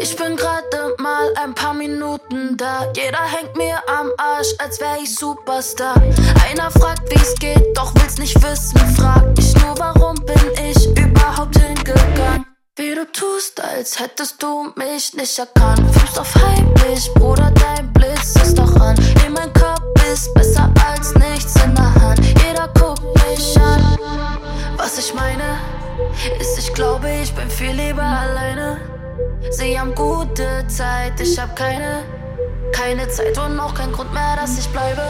Ich 0.00 0.16
bin 0.16 0.36
gerade 0.36 0.94
mal 0.98 1.32
ein 1.42 1.54
paar 1.54 1.74
Minuten 1.74 2.56
da. 2.56 2.86
Jeder 2.94 3.22
hängt 3.24 3.56
mir 3.56 3.76
am 3.88 4.10
Arsch, 4.16 4.54
als 4.58 4.80
wär 4.80 4.96
ich 5.02 5.14
Superstar. 5.14 6.00
Einer 6.48 6.70
fragt, 6.70 7.02
wie's 7.10 7.34
geht, 7.34 7.76
doch 7.76 7.92
will's 7.94 8.18
nicht 8.18 8.40
wissen. 8.42 8.78
Frag 8.96 9.24
ich 9.38 9.54
nur, 9.56 9.78
warum 9.78 10.14
bin 10.24 10.66
ich 10.70 10.86
überhaupt 10.96 11.58
hingegangen? 11.58 12.46
Wie 12.76 12.94
du 12.94 13.10
tust, 13.10 13.60
als 13.60 13.98
hättest 13.98 14.40
du 14.40 14.72
mich 14.76 15.12
nicht 15.14 15.36
erkannt. 15.36 15.80
Fühlst 15.92 16.18
auf 16.18 16.32
heimlich, 16.34 17.10
Bruder, 17.14 17.50
dein 17.50 17.92
Blitz 17.92 18.36
ist 18.42 18.56
doch 18.56 18.74
an. 18.76 18.96
In 19.26 19.32
mein 19.32 19.52
Kopf 19.52 19.82
ist 20.12 20.32
besser 20.34 20.72
als 20.88 21.12
nichts 21.14 21.56
in 21.64 21.74
der 21.74 21.92
Hand. 21.94 22.20
Jeder 22.24 22.68
guckt 22.68 23.02
mich 23.28 23.60
an. 23.60 23.98
Was 24.76 24.96
ich 24.96 25.12
meine, 25.12 25.58
ist, 26.38 26.56
ich 26.56 26.72
glaube, 26.72 27.10
ich 27.20 27.34
bin 27.34 27.50
viel 27.50 27.72
lieber 27.72 28.02
alleine. 28.02 28.80
Sie 29.50 29.78
haben 29.78 29.94
gute 29.94 30.66
Zeit, 30.68 31.20
ich 31.20 31.38
hab 31.38 31.56
keine, 31.56 32.04
keine 32.72 33.08
Zeit 33.08 33.36
und 33.38 33.58
auch 33.58 33.74
kein 33.74 33.92
Grund 33.92 34.12
mehr, 34.12 34.36
dass 34.36 34.58
ich 34.58 34.68
bleibe. 34.68 35.02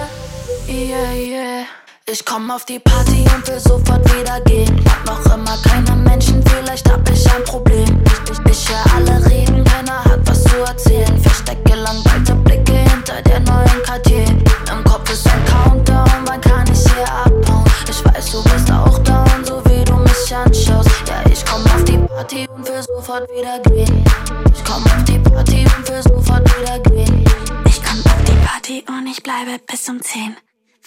Yeah, 0.68 1.12
yeah. 1.12 1.64
Ich 2.10 2.24
komm 2.24 2.50
auf 2.50 2.64
die 2.64 2.78
Party 2.78 3.24
und 3.34 3.46
will 3.46 3.60
sofort 3.60 4.02
wieder 4.14 4.40
gehen. 4.42 4.82
Mag 5.04 5.24
noch 5.26 5.34
immer 5.34 5.58
keine 5.62 5.94
Menschen, 5.96 6.42
vielleicht 6.42 6.90
hab 6.90 7.06
ich 7.10 7.30
ein 7.30 7.44
Problem. 7.44 8.02
Ich, 8.06 8.30
ich, 8.30 8.50
ich 8.50 8.68
hör 8.70 8.96
alle 8.96 9.30
reden, 9.30 9.62
keiner 9.64 10.02
hat 10.04 10.20
was 10.24 10.42
zu 10.44 10.56
erzählen. 10.66 11.18
Verstecke 11.18 11.74
langweilte 11.74 12.34
Blicke 12.34 12.72
hinter 12.72 13.20
der 13.22 13.40
neuen 13.40 13.82
Quartier. 13.84 14.24
Im 14.24 14.84
Kopf 14.84 15.12
ist 15.12 15.26
ein 15.26 15.44
Countdown, 15.44 16.10
wann 16.24 16.40
kann 16.40 16.64
ich 16.72 16.80
hier 16.92 17.12
abhauen? 17.12 17.64
Ich 17.88 18.02
weiß, 18.04 18.32
du 18.32 18.42
bist 18.44 18.72
auch 18.72 18.98
down, 19.00 19.44
so 19.44 19.62
wie 19.66 19.67
du 19.88 19.96
mich 19.96 20.34
anschaust. 20.34 20.90
Ja, 21.06 21.24
ich 21.30 21.44
komm 21.44 21.64
auf 21.64 21.84
die 21.84 21.98
Party 21.98 22.46
und 22.48 22.66
will 22.68 22.82
sofort 22.82 23.28
wieder 23.30 23.58
gehen. 23.60 24.04
Ich 24.52 24.64
komm 24.64 24.84
auf 24.84 25.04
die 25.04 25.18
Party 25.18 25.64
und 25.76 25.88
will 25.88 26.02
sofort 26.02 26.44
wieder 26.58 26.78
gehen. 26.80 27.24
Ich 27.66 27.82
komm 27.82 28.00
auf 28.04 28.24
die 28.24 28.46
Party 28.46 28.84
und 28.88 29.06
ich 29.06 29.22
bleibe 29.22 29.58
bis 29.66 29.88
um 29.88 30.00
10. 30.00 30.36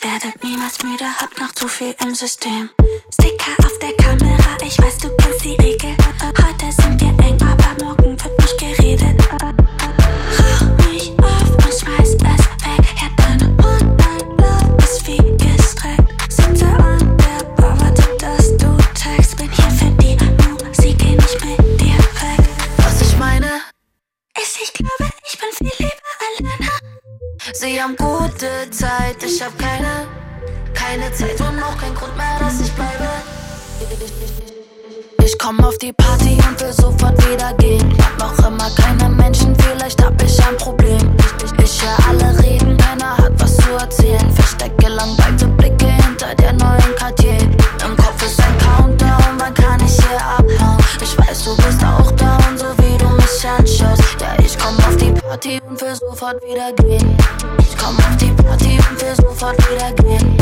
Werdet 0.01 0.43
niemals 0.43 0.81
müde, 0.83 1.05
hab 1.19 1.39
noch 1.39 1.51
zu 1.53 1.67
viel 1.67 1.93
im 2.03 2.15
System. 2.15 2.69
Sticker 3.13 3.53
auf 3.65 3.77
der 3.79 3.93
Kamera, 4.03 4.57
ich 4.65 4.77
weiß, 4.79 4.97
du 4.97 5.09
kennst 5.17 5.45
die 5.45 5.55
Regel. 5.61 5.95
Heute 6.23 6.71
sind 6.81 6.99
wir 6.99 7.25
eng, 7.25 7.37
aber 7.41 7.85
morgen 7.85 8.17
wird 8.19 8.39
nicht 8.39 8.57
geredet. 8.57 9.50
Zeit, 28.81 29.21
ich 29.23 29.39
hab 29.43 29.55
keine, 29.59 30.07
keine 30.73 31.13
Zeit 31.13 31.39
und 31.39 31.61
auch 31.61 31.77
kein 31.77 31.93
Grund 31.93 32.17
mehr, 32.17 32.39
dass 32.39 32.61
ich 32.61 32.71
bleibe. 32.71 33.07
Ich 35.23 35.37
komm 35.37 35.63
auf 35.63 35.77
die 35.77 35.93
Party 35.93 36.39
und 36.49 36.59
will 36.59 36.73
sofort 36.73 37.15
wieder 37.29 37.53
gehen. 37.59 37.95
Mag 38.17 38.39
noch 38.39 38.47
immer 38.47 38.71
keine 38.71 39.07
Menschen, 39.09 39.55
vielleicht 39.55 40.03
hab 40.03 40.19
ich 40.23 40.43
ein 40.43 40.57
Problem. 40.57 41.15
Ich, 41.19 41.59
ich, 41.59 41.63
ich 41.63 41.81
hör 41.83 42.09
alle 42.09 42.43
reden, 42.43 42.75
keiner 42.75 43.17
hat 43.17 43.33
was 43.39 43.55
zu 43.57 43.69
erzählen. 43.79 44.40
Sofort 56.21 56.43
wieder 56.43 56.71
gehen. 56.73 57.17
Ich 57.57 57.75
komm 57.75 57.97
auf 57.97 58.17
die 58.17 58.29
Party 58.43 58.77
und 58.77 59.01
will 59.01 59.15
sofort 59.15 59.57
wieder 59.71 59.91
gehen. 59.93 60.37